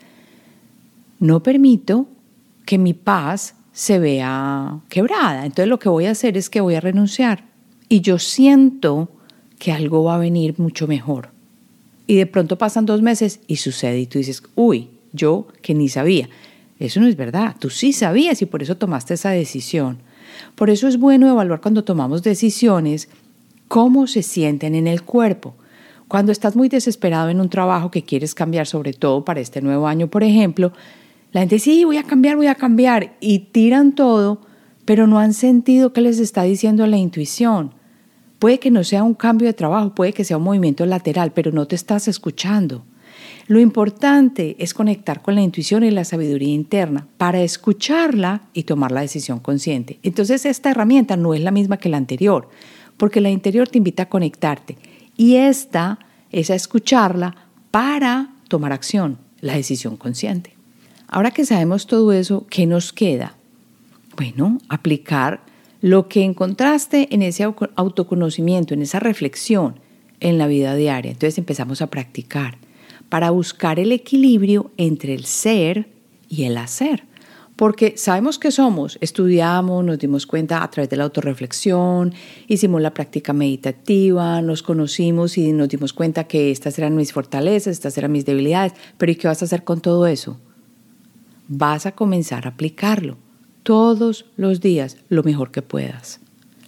no 1.19 1.43
permito 1.43 2.07
que 2.67 2.79
mi 2.79 2.93
paz 2.93 3.55
se 3.73 3.99
vea 3.99 4.81
quebrada. 4.89 5.47
Entonces 5.47 5.69
lo 5.69 5.79
que 5.79 5.89
voy 5.89 6.07
a 6.07 6.11
hacer 6.11 6.37
es 6.37 6.51
que 6.51 6.61
voy 6.61 6.75
a 6.75 6.81
renunciar. 6.81 7.45
Y 7.89 8.01
yo 8.01 8.19
siento 8.19 9.11
que 9.59 9.73
algo 9.73 10.05
va 10.05 10.17
a 10.17 10.19
venir 10.19 10.59
mucho 10.59 10.87
mejor. 10.87 11.31
Y 12.07 12.17
de 12.17 12.27
pronto 12.27 12.59
pasan 12.59 12.87
dos 12.87 13.03
meses 13.03 13.41
y 13.47 13.57
sucede 13.57 14.01
y 14.01 14.07
tú 14.07 14.19
dices, 14.19 14.43
uy, 14.55 14.91
yo 15.13 15.49
que 15.63 15.75
ni 15.75 15.89
sabía. 15.89 16.29
Eso 16.79 17.01
no 17.01 17.07
es 17.07 17.17
verdad, 17.17 17.57
tú 17.59 17.71
sí 17.71 17.93
sabías 17.93 18.43
y 18.43 18.47
por 18.47 18.63
eso 18.63 18.77
tomaste 18.77 19.15
esa 19.15 19.31
decisión. 19.31 19.99
Por 20.55 20.71
eso 20.71 20.89
es 20.89 20.99
bueno 20.99 21.29
evaluar 21.29 21.61
cuando 21.61 21.85
tomamos 21.85 22.23
decisiones 22.23 23.09
cómo 23.69 24.07
se 24.07 24.23
sienten 24.23 24.75
en 24.75 24.87
el 24.87 25.03
cuerpo. 25.03 25.55
Cuando 26.09 26.33
estás 26.33 26.55
muy 26.55 26.69
desesperado 26.69 27.29
en 27.29 27.41
un 27.41 27.49
trabajo 27.49 27.91
que 27.91 28.03
quieres 28.03 28.35
cambiar, 28.35 28.67
sobre 28.67 28.93
todo 28.93 29.25
para 29.25 29.41
este 29.41 29.61
nuevo 29.61 29.87
año, 29.87 30.09
por 30.09 30.23
ejemplo, 30.23 30.73
la 31.33 31.41
gente 31.41 31.57
dice, 31.57 31.71
sí, 31.71 31.85
voy 31.85 31.97
a 31.97 32.05
cambiar, 32.05 32.37
voy 32.37 32.47
a 32.47 32.55
cambiar, 32.55 33.17
y 33.21 33.41
tiran 33.41 33.93
todo, 33.93 34.41
pero 34.85 35.07
no 35.07 35.19
han 35.19 35.35
sentido 35.35 35.93
qué 35.93 36.01
les 36.01 36.21
está 36.21 36.43
diciendo 36.45 36.87
la 36.87 36.97
intuición. 36.97 37.73
Puede 38.39 38.61
que 38.61 38.71
no 38.71 38.85
sea 38.85 39.03
un 39.03 39.15
cambio 39.15 39.49
de 39.49 39.55
trabajo, 39.55 39.95
puede 39.95 40.13
que 40.13 40.25
sea 40.25 40.37
un 40.37 40.45
movimiento 40.45 40.87
lateral, 40.87 41.33
pero 41.33 41.51
no 41.51 41.67
te 41.67 41.75
estás 41.75 42.07
escuchando. 42.07 42.85
Lo 43.47 43.61
importante 43.61 44.57
es 44.59 44.73
conectar 44.73 45.23
con 45.23 45.35
la 45.35 45.43
intuición 45.43 45.85
y 45.85 45.91
la 45.91 46.05
sabiduría 46.05 46.55
interna 46.55 47.07
para 47.19 47.43
escucharla 47.43 48.43
y 48.55 48.63
tomar 48.63 48.91
la 48.91 49.03
decisión 49.03 49.39
consciente. 49.39 49.99
Entonces 50.03 50.47
esta 50.47 50.71
herramienta 50.71 51.17
no 51.17 51.35
es 51.35 51.43
la 51.43 51.51
misma 51.51 51.77
que 51.77 51.89
la 51.89 51.99
anterior, 51.99 52.49
porque 52.97 53.21
la 53.21 53.29
anterior 53.29 53.69
te 53.69 53.79
invita 53.79 54.05
a 54.05 54.09
conectarte 54.09 54.79
y 55.17 55.37
esta 55.37 55.99
es 56.33 56.51
a 56.51 56.55
escucharla 56.55 57.37
para 57.71 58.31
tomar 58.49 58.73
acción, 58.73 59.19
la 59.41 59.55
decisión 59.55 59.97
consciente. 59.97 60.55
Ahora 61.07 61.31
que 61.31 61.45
sabemos 61.45 61.87
todo 61.87 62.13
eso, 62.13 62.47
¿qué 62.49 62.67
nos 62.67 62.93
queda? 62.93 63.35
Bueno, 64.17 64.59
aplicar 64.69 65.41
lo 65.81 66.09
que 66.09 66.25
encontraste 66.25 67.09
en 67.15 67.21
ese 67.21 67.45
autoconocimiento, 67.45 68.73
en 68.73 68.83
esa 68.83 69.01
reflexión 69.01 69.75
en 70.21 70.39
la 70.39 70.47
vida 70.47 70.75
diaria. 70.75 71.11
Entonces 71.11 71.37
empezamos 71.37 71.83
a 71.83 71.89
practicar 71.89 72.57
para 73.15 73.31
buscar 73.31 73.79
el 73.79 73.93
equilibrio 73.93 74.73
entre 74.77 75.15
el 75.15 75.25
ser 75.25 75.87
y 76.29 76.47
el 76.47 76.57
hacer. 76.57 77.05
Porque 77.55 77.95
sabemos 77.97 78.41
que 78.41 78.51
somos, 78.51 78.99
estudiamos, 79.01 79.85
nos 79.85 80.01
dimos 80.01 80.27
cuenta 80.27 80.65
a 80.65 80.69
través 80.69 80.91
de 80.91 80.97
la 80.97 81.05
autorreflexión, 81.05 82.13
hicimos 82.49 82.83
la 82.83 82.93
práctica 82.93 83.33
meditativa, 83.33 84.43
nos 84.43 84.65
conocimos 84.65 85.39
y 85.39 85.53
nos 85.53 85.69
dimos 85.69 85.93
cuenta 85.93 86.25
que 86.25 86.51
estas 86.51 86.77
eran 86.77 86.97
mis 86.97 87.13
fortalezas, 87.13 87.75
estas 87.75 87.97
eran 87.99 88.11
mis 88.11 88.27
debilidades. 88.27 88.73
Pero 88.99 89.13
¿y 89.13 89.15
qué 89.15 89.29
vas 89.29 89.43
a 89.43 89.45
hacer 89.45 89.63
con 89.63 89.81
todo 89.81 90.09
eso? 90.09 90.41
Vas 91.47 91.87
a 91.87 91.93
comenzar 91.93 92.47
a 92.47 92.51
aplicarlo 92.51 93.17
todos 93.63 94.27
los 94.37 94.61
días 94.61 94.97
lo 95.09 95.23
mejor 95.23 95.53
que 95.53 95.63
puedas. 95.63 96.19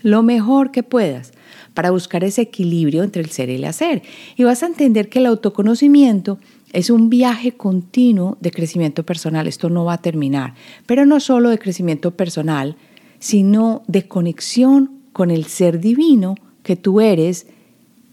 Lo 0.06 0.22
mejor 0.22 0.70
que 0.70 0.84
puedas 0.84 1.32
para 1.74 1.90
buscar 1.90 2.22
ese 2.22 2.42
equilibrio 2.42 3.02
entre 3.02 3.22
el 3.22 3.30
ser 3.30 3.50
y 3.50 3.56
el 3.56 3.64
hacer. 3.64 4.02
Y 4.36 4.44
vas 4.44 4.62
a 4.62 4.66
entender 4.66 5.08
que 5.08 5.18
el 5.18 5.26
autoconocimiento 5.26 6.38
es 6.72 6.90
un 6.90 7.10
viaje 7.10 7.56
continuo 7.56 8.38
de 8.40 8.52
crecimiento 8.52 9.04
personal. 9.04 9.48
Esto 9.48 9.68
no 9.68 9.84
va 9.84 9.94
a 9.94 10.00
terminar, 10.00 10.54
pero 10.86 11.06
no 11.06 11.18
solo 11.18 11.50
de 11.50 11.58
crecimiento 11.58 12.12
personal, 12.12 12.76
sino 13.18 13.82
de 13.88 14.06
conexión 14.06 14.92
con 15.12 15.32
el 15.32 15.46
ser 15.46 15.80
divino 15.80 16.36
que 16.62 16.76
tú 16.76 17.00
eres 17.00 17.48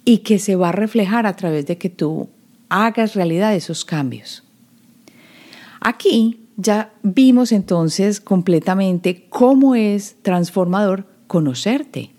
y 0.03 0.17
que 0.19 0.39
se 0.39 0.55
va 0.55 0.69
a 0.69 0.71
reflejar 0.71 1.27
a 1.27 1.35
través 1.35 1.67
de 1.67 1.77
que 1.77 1.91
tú 1.91 2.27
hagas 2.69 3.13
realidad 3.13 3.53
esos 3.53 3.85
cambios. 3.85 4.43
Aquí 5.79 6.39
ya 6.57 6.91
vimos 7.03 7.51
entonces 7.51 8.19
completamente 8.19 9.27
cómo 9.29 9.75
es 9.75 10.15
transformador 10.23 11.12
conocerte. 11.33 12.11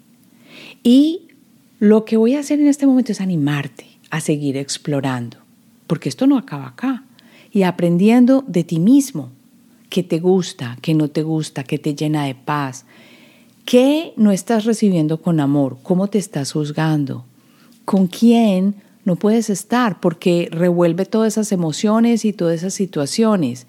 Y 0.82 1.28
lo 1.78 2.04
que 2.04 2.16
voy 2.16 2.34
a 2.34 2.40
hacer 2.40 2.58
en 2.58 2.66
este 2.66 2.84
momento 2.84 3.12
es 3.12 3.20
animarte 3.20 3.86
a 4.10 4.20
seguir 4.20 4.56
explorando, 4.56 5.36
porque 5.86 6.08
esto 6.08 6.26
no 6.26 6.36
acaba 6.36 6.66
acá, 6.66 7.04
y 7.52 7.62
aprendiendo 7.62 8.42
de 8.48 8.64
ti 8.64 8.80
mismo, 8.80 9.30
qué 9.88 10.02
te 10.02 10.18
gusta, 10.18 10.78
qué 10.82 10.94
no 10.94 11.10
te 11.10 11.22
gusta, 11.22 11.62
qué 11.62 11.78
te 11.78 11.94
llena 11.94 12.24
de 12.24 12.34
paz, 12.34 12.86
qué 13.64 14.14
no 14.16 14.32
estás 14.32 14.64
recibiendo 14.64 15.22
con 15.22 15.38
amor, 15.38 15.78
cómo 15.84 16.08
te 16.08 16.18
estás 16.18 16.50
juzgando, 16.50 17.24
con 17.84 18.08
quién 18.08 18.74
no 19.04 19.14
puedes 19.14 19.48
estar 19.48 20.00
porque 20.00 20.48
revuelve 20.50 21.06
todas 21.06 21.34
esas 21.34 21.52
emociones 21.52 22.24
y 22.24 22.32
todas 22.32 22.56
esas 22.56 22.74
situaciones. 22.74 23.68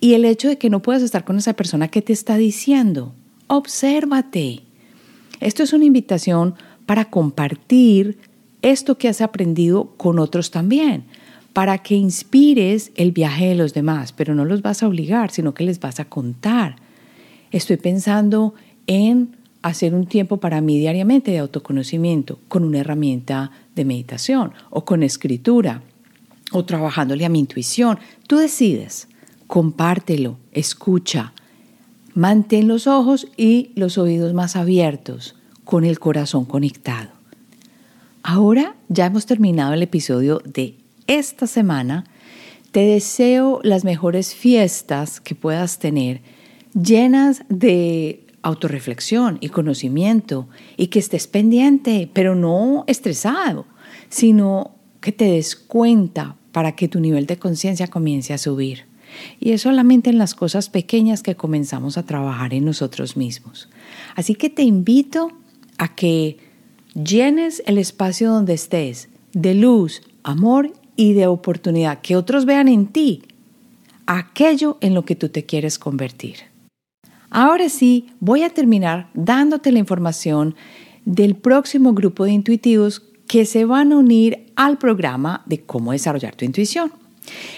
Y 0.00 0.14
el 0.14 0.24
hecho 0.24 0.48
de 0.48 0.58
que 0.58 0.68
no 0.68 0.82
puedas 0.82 1.02
estar 1.02 1.24
con 1.24 1.38
esa 1.38 1.52
persona 1.52 1.86
que 1.86 2.02
te 2.02 2.12
está 2.12 2.36
diciendo, 2.38 3.12
obsérvate. 3.46 4.64
Esto 5.40 5.62
es 5.62 5.72
una 5.72 5.86
invitación 5.86 6.54
para 6.86 7.06
compartir 7.06 8.18
esto 8.62 8.98
que 8.98 9.08
has 9.08 9.20
aprendido 9.20 9.94
con 9.96 10.18
otros 10.18 10.50
también, 10.50 11.04
para 11.52 11.78
que 11.78 11.94
inspires 11.96 12.92
el 12.94 13.12
viaje 13.12 13.46
de 13.46 13.54
los 13.54 13.74
demás, 13.74 14.12
pero 14.12 14.34
no 14.34 14.44
los 14.44 14.62
vas 14.62 14.82
a 14.82 14.88
obligar, 14.88 15.30
sino 15.30 15.54
que 15.54 15.64
les 15.64 15.80
vas 15.80 15.98
a 15.98 16.04
contar. 16.04 16.76
Estoy 17.50 17.78
pensando 17.78 18.54
en 18.86 19.36
hacer 19.62 19.94
un 19.94 20.06
tiempo 20.06 20.38
para 20.38 20.60
mí 20.60 20.78
diariamente 20.78 21.32
de 21.32 21.38
autoconocimiento 21.38 22.38
con 22.48 22.64
una 22.64 22.78
herramienta 22.78 23.50
de 23.74 23.84
meditación 23.84 24.52
o 24.70 24.84
con 24.84 25.02
escritura 25.02 25.82
o 26.52 26.64
trabajándole 26.64 27.24
a 27.24 27.28
mi 27.28 27.40
intuición. 27.40 27.98
Tú 28.26 28.36
decides, 28.36 29.08
compártelo, 29.46 30.38
escucha, 30.52 31.32
mantén 32.14 32.68
los 32.68 32.86
ojos 32.86 33.28
y 33.36 33.70
los 33.74 33.98
oídos 33.98 34.34
más 34.34 34.56
abiertos, 34.56 35.36
con 35.64 35.84
el 35.84 35.98
corazón 35.98 36.44
conectado. 36.44 37.10
Ahora 38.22 38.74
ya 38.88 39.06
hemos 39.06 39.26
terminado 39.26 39.72
el 39.72 39.82
episodio 39.82 40.42
de 40.44 40.74
esta 41.06 41.46
semana. 41.46 42.04
Te 42.72 42.80
deseo 42.80 43.60
las 43.62 43.84
mejores 43.84 44.34
fiestas 44.34 45.20
que 45.20 45.34
puedas 45.34 45.78
tener, 45.78 46.20
llenas 46.74 47.42
de 47.48 48.26
autorreflexión 48.42 49.38
y 49.40 49.48
conocimiento 49.48 50.48
y 50.76 50.88
que 50.88 50.98
estés 50.98 51.26
pendiente, 51.26 52.10
pero 52.12 52.34
no 52.34 52.84
estresado, 52.86 53.66
sino 54.08 54.72
que 55.00 55.12
te 55.12 55.24
des 55.24 55.56
cuenta 55.56 56.36
para 56.52 56.72
que 56.72 56.88
tu 56.88 57.00
nivel 57.00 57.26
de 57.26 57.38
conciencia 57.38 57.88
comience 57.88 58.32
a 58.32 58.38
subir. 58.38 58.89
Y 59.38 59.52
es 59.52 59.62
solamente 59.62 60.10
en 60.10 60.18
las 60.18 60.34
cosas 60.34 60.68
pequeñas 60.68 61.22
que 61.22 61.36
comenzamos 61.36 61.98
a 61.98 62.04
trabajar 62.04 62.54
en 62.54 62.64
nosotros 62.64 63.16
mismos. 63.16 63.68
Así 64.16 64.34
que 64.34 64.50
te 64.50 64.62
invito 64.62 65.32
a 65.78 65.94
que 65.94 66.38
llenes 66.94 67.62
el 67.66 67.78
espacio 67.78 68.30
donde 68.30 68.54
estés 68.54 69.08
de 69.32 69.54
luz, 69.54 70.02
amor 70.22 70.72
y 70.96 71.12
de 71.14 71.26
oportunidad, 71.26 72.00
que 72.00 72.16
otros 72.16 72.44
vean 72.44 72.68
en 72.68 72.86
ti 72.86 73.22
aquello 74.06 74.76
en 74.80 74.94
lo 74.94 75.04
que 75.04 75.14
tú 75.14 75.28
te 75.28 75.46
quieres 75.46 75.78
convertir. 75.78 76.36
Ahora 77.30 77.68
sí, 77.68 78.10
voy 78.18 78.42
a 78.42 78.50
terminar 78.50 79.08
dándote 79.14 79.70
la 79.70 79.78
información 79.78 80.56
del 81.04 81.36
próximo 81.36 81.94
grupo 81.94 82.24
de 82.24 82.32
intuitivos 82.32 83.02
que 83.28 83.46
se 83.46 83.64
van 83.64 83.92
a 83.92 83.96
unir 83.96 84.52
al 84.56 84.78
programa 84.78 85.42
de 85.46 85.62
cómo 85.62 85.92
desarrollar 85.92 86.34
tu 86.34 86.44
intuición. 86.44 86.92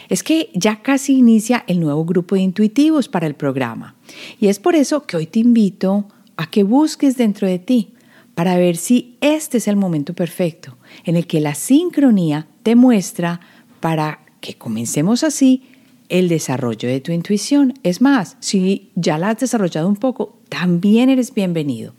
Es 0.08 0.22
que 0.22 0.50
ya 0.54 0.82
casi 0.82 1.14
inicia 1.14 1.64
el 1.66 1.80
nuevo 1.80 2.04
grupo 2.04 2.34
de 2.34 2.42
intuitivos 2.42 3.08
para 3.08 3.26
el 3.26 3.34
programa 3.34 3.94
y 4.40 4.48
es 4.48 4.58
por 4.58 4.74
eso 4.74 5.06
que 5.06 5.16
hoy 5.16 5.26
te 5.26 5.38
invito 5.38 6.08
a 6.36 6.50
que 6.50 6.62
busques 6.62 7.16
dentro 7.16 7.46
de 7.46 7.58
ti 7.58 7.92
para 8.34 8.56
ver 8.56 8.76
si 8.76 9.16
este 9.20 9.58
es 9.58 9.68
el 9.68 9.76
momento 9.76 10.14
perfecto 10.14 10.76
en 11.04 11.16
el 11.16 11.26
que 11.26 11.40
la 11.40 11.54
sincronía 11.54 12.46
te 12.62 12.74
muestra 12.74 13.40
para 13.80 14.20
que 14.40 14.54
comencemos 14.54 15.22
así 15.24 15.62
el 16.08 16.28
desarrollo 16.28 16.88
de 16.88 17.00
tu 17.00 17.12
intuición. 17.12 17.74
Es 17.82 18.00
más, 18.00 18.36
si 18.40 18.90
ya 18.94 19.16
la 19.18 19.30
has 19.30 19.38
desarrollado 19.38 19.88
un 19.88 19.96
poco, 19.96 20.38
también 20.48 21.08
eres 21.08 21.32
bienvenido. 21.32 21.94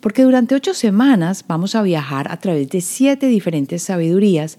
Porque 0.00 0.22
durante 0.22 0.54
ocho 0.54 0.72
semanas 0.72 1.44
vamos 1.46 1.74
a 1.74 1.82
viajar 1.82 2.30
a 2.30 2.38
través 2.38 2.68
de 2.70 2.80
siete 2.80 3.26
diferentes 3.26 3.82
sabidurías 3.82 4.58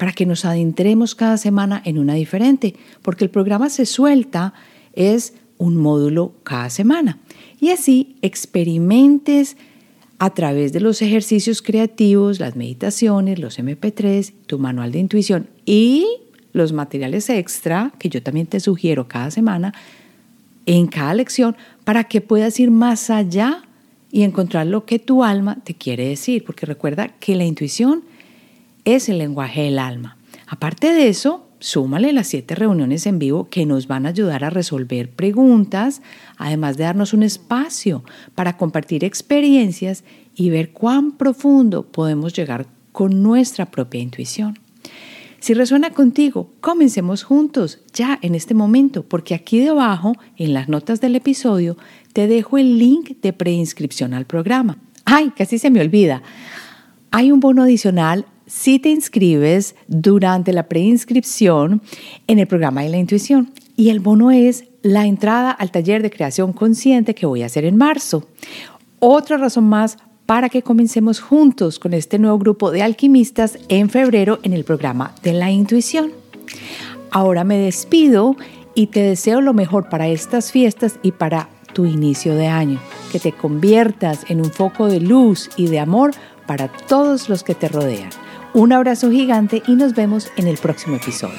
para 0.00 0.12
que 0.12 0.24
nos 0.24 0.46
adentremos 0.46 1.14
cada 1.14 1.36
semana 1.36 1.82
en 1.84 1.98
una 1.98 2.14
diferente, 2.14 2.74
porque 3.02 3.22
el 3.22 3.28
programa 3.28 3.68
se 3.68 3.84
suelta, 3.84 4.54
es 4.94 5.34
un 5.58 5.76
módulo 5.76 6.32
cada 6.42 6.70
semana. 6.70 7.18
Y 7.60 7.68
así 7.68 8.16
experimentes 8.22 9.58
a 10.18 10.30
través 10.30 10.72
de 10.72 10.80
los 10.80 11.02
ejercicios 11.02 11.60
creativos, 11.60 12.40
las 12.40 12.56
meditaciones, 12.56 13.38
los 13.38 13.58
MP3, 13.58 14.32
tu 14.46 14.58
manual 14.58 14.90
de 14.90 15.00
intuición 15.00 15.50
y 15.66 16.06
los 16.54 16.72
materiales 16.72 17.28
extra 17.28 17.92
que 17.98 18.08
yo 18.08 18.22
también 18.22 18.46
te 18.46 18.58
sugiero 18.58 19.06
cada 19.06 19.30
semana 19.30 19.74
en 20.64 20.86
cada 20.86 21.12
lección 21.12 21.58
para 21.84 22.04
que 22.04 22.22
puedas 22.22 22.58
ir 22.58 22.70
más 22.70 23.10
allá 23.10 23.64
y 24.10 24.22
encontrar 24.22 24.66
lo 24.66 24.86
que 24.86 24.98
tu 24.98 25.24
alma 25.24 25.58
te 25.62 25.74
quiere 25.74 26.08
decir, 26.08 26.42
porque 26.42 26.64
recuerda 26.64 27.08
que 27.08 27.36
la 27.36 27.44
intuición 27.44 28.02
es 28.84 29.08
el 29.08 29.18
lenguaje 29.18 29.62
del 29.62 29.78
alma. 29.78 30.16
Aparte 30.46 30.92
de 30.92 31.08
eso, 31.08 31.48
súmale 31.60 32.12
las 32.12 32.26
siete 32.26 32.54
reuniones 32.54 33.06
en 33.06 33.18
vivo 33.18 33.48
que 33.48 33.66
nos 33.66 33.86
van 33.86 34.06
a 34.06 34.08
ayudar 34.08 34.44
a 34.44 34.50
resolver 34.50 35.10
preguntas, 35.10 36.02
además 36.36 36.76
de 36.76 36.84
darnos 36.84 37.12
un 37.12 37.22
espacio 37.22 38.02
para 38.34 38.56
compartir 38.56 39.04
experiencias 39.04 40.04
y 40.34 40.50
ver 40.50 40.72
cuán 40.72 41.12
profundo 41.12 41.84
podemos 41.84 42.32
llegar 42.32 42.66
con 42.92 43.22
nuestra 43.22 43.66
propia 43.66 44.00
intuición. 44.00 44.58
Si 45.40 45.54
resuena 45.54 45.90
contigo, 45.90 46.50
comencemos 46.60 47.22
juntos 47.22 47.80
ya 47.94 48.18
en 48.20 48.34
este 48.34 48.52
momento, 48.52 49.04
porque 49.04 49.34
aquí 49.34 49.58
debajo, 49.60 50.12
en 50.36 50.52
las 50.52 50.68
notas 50.68 51.00
del 51.00 51.16
episodio, 51.16 51.78
te 52.12 52.26
dejo 52.26 52.58
el 52.58 52.78
link 52.78 53.20
de 53.22 53.32
preinscripción 53.32 54.12
al 54.12 54.26
programa. 54.26 54.76
Ay, 55.06 55.30
casi 55.30 55.58
se 55.58 55.70
me 55.70 55.80
olvida. 55.80 56.22
Hay 57.10 57.32
un 57.32 57.40
bono 57.40 57.62
adicional 57.62 58.26
si 58.50 58.80
te 58.80 58.88
inscribes 58.88 59.76
durante 59.86 60.52
la 60.52 60.68
preinscripción 60.68 61.80
en 62.26 62.40
el 62.40 62.48
programa 62.48 62.82
de 62.82 62.88
la 62.88 62.98
intuición. 62.98 63.52
Y 63.76 63.90
el 63.90 64.00
bono 64.00 64.32
es 64.32 64.64
la 64.82 65.06
entrada 65.06 65.52
al 65.52 65.70
taller 65.70 66.02
de 66.02 66.10
creación 66.10 66.52
consciente 66.52 67.14
que 67.14 67.26
voy 67.26 67.42
a 67.42 67.46
hacer 67.46 67.64
en 67.64 67.76
marzo. 67.76 68.26
Otra 68.98 69.36
razón 69.36 69.64
más 69.64 69.98
para 70.26 70.48
que 70.48 70.62
comencemos 70.62 71.20
juntos 71.20 71.78
con 71.78 71.94
este 71.94 72.18
nuevo 72.18 72.38
grupo 72.38 72.72
de 72.72 72.82
alquimistas 72.82 73.58
en 73.68 73.88
febrero 73.88 74.40
en 74.42 74.52
el 74.52 74.64
programa 74.64 75.14
de 75.22 75.32
la 75.32 75.50
intuición. 75.50 76.10
Ahora 77.12 77.44
me 77.44 77.56
despido 77.56 78.36
y 78.74 78.88
te 78.88 79.00
deseo 79.00 79.40
lo 79.40 79.54
mejor 79.54 79.88
para 79.88 80.08
estas 80.08 80.50
fiestas 80.50 80.98
y 81.02 81.12
para 81.12 81.48
tu 81.72 81.86
inicio 81.86 82.34
de 82.34 82.48
año, 82.48 82.80
que 83.12 83.20
te 83.20 83.30
conviertas 83.30 84.24
en 84.28 84.40
un 84.40 84.50
foco 84.50 84.86
de 84.86 85.00
luz 85.00 85.50
y 85.56 85.68
de 85.68 85.78
amor 85.78 86.12
para 86.46 86.66
todos 86.68 87.28
los 87.28 87.44
que 87.44 87.54
te 87.54 87.68
rodean. 87.68 88.10
Un 88.52 88.72
abrazo 88.72 89.12
gigante 89.12 89.62
y 89.68 89.76
nos 89.76 89.94
vemos 89.94 90.32
en 90.36 90.48
el 90.48 90.58
próximo 90.58 90.96
episodio. 90.96 91.38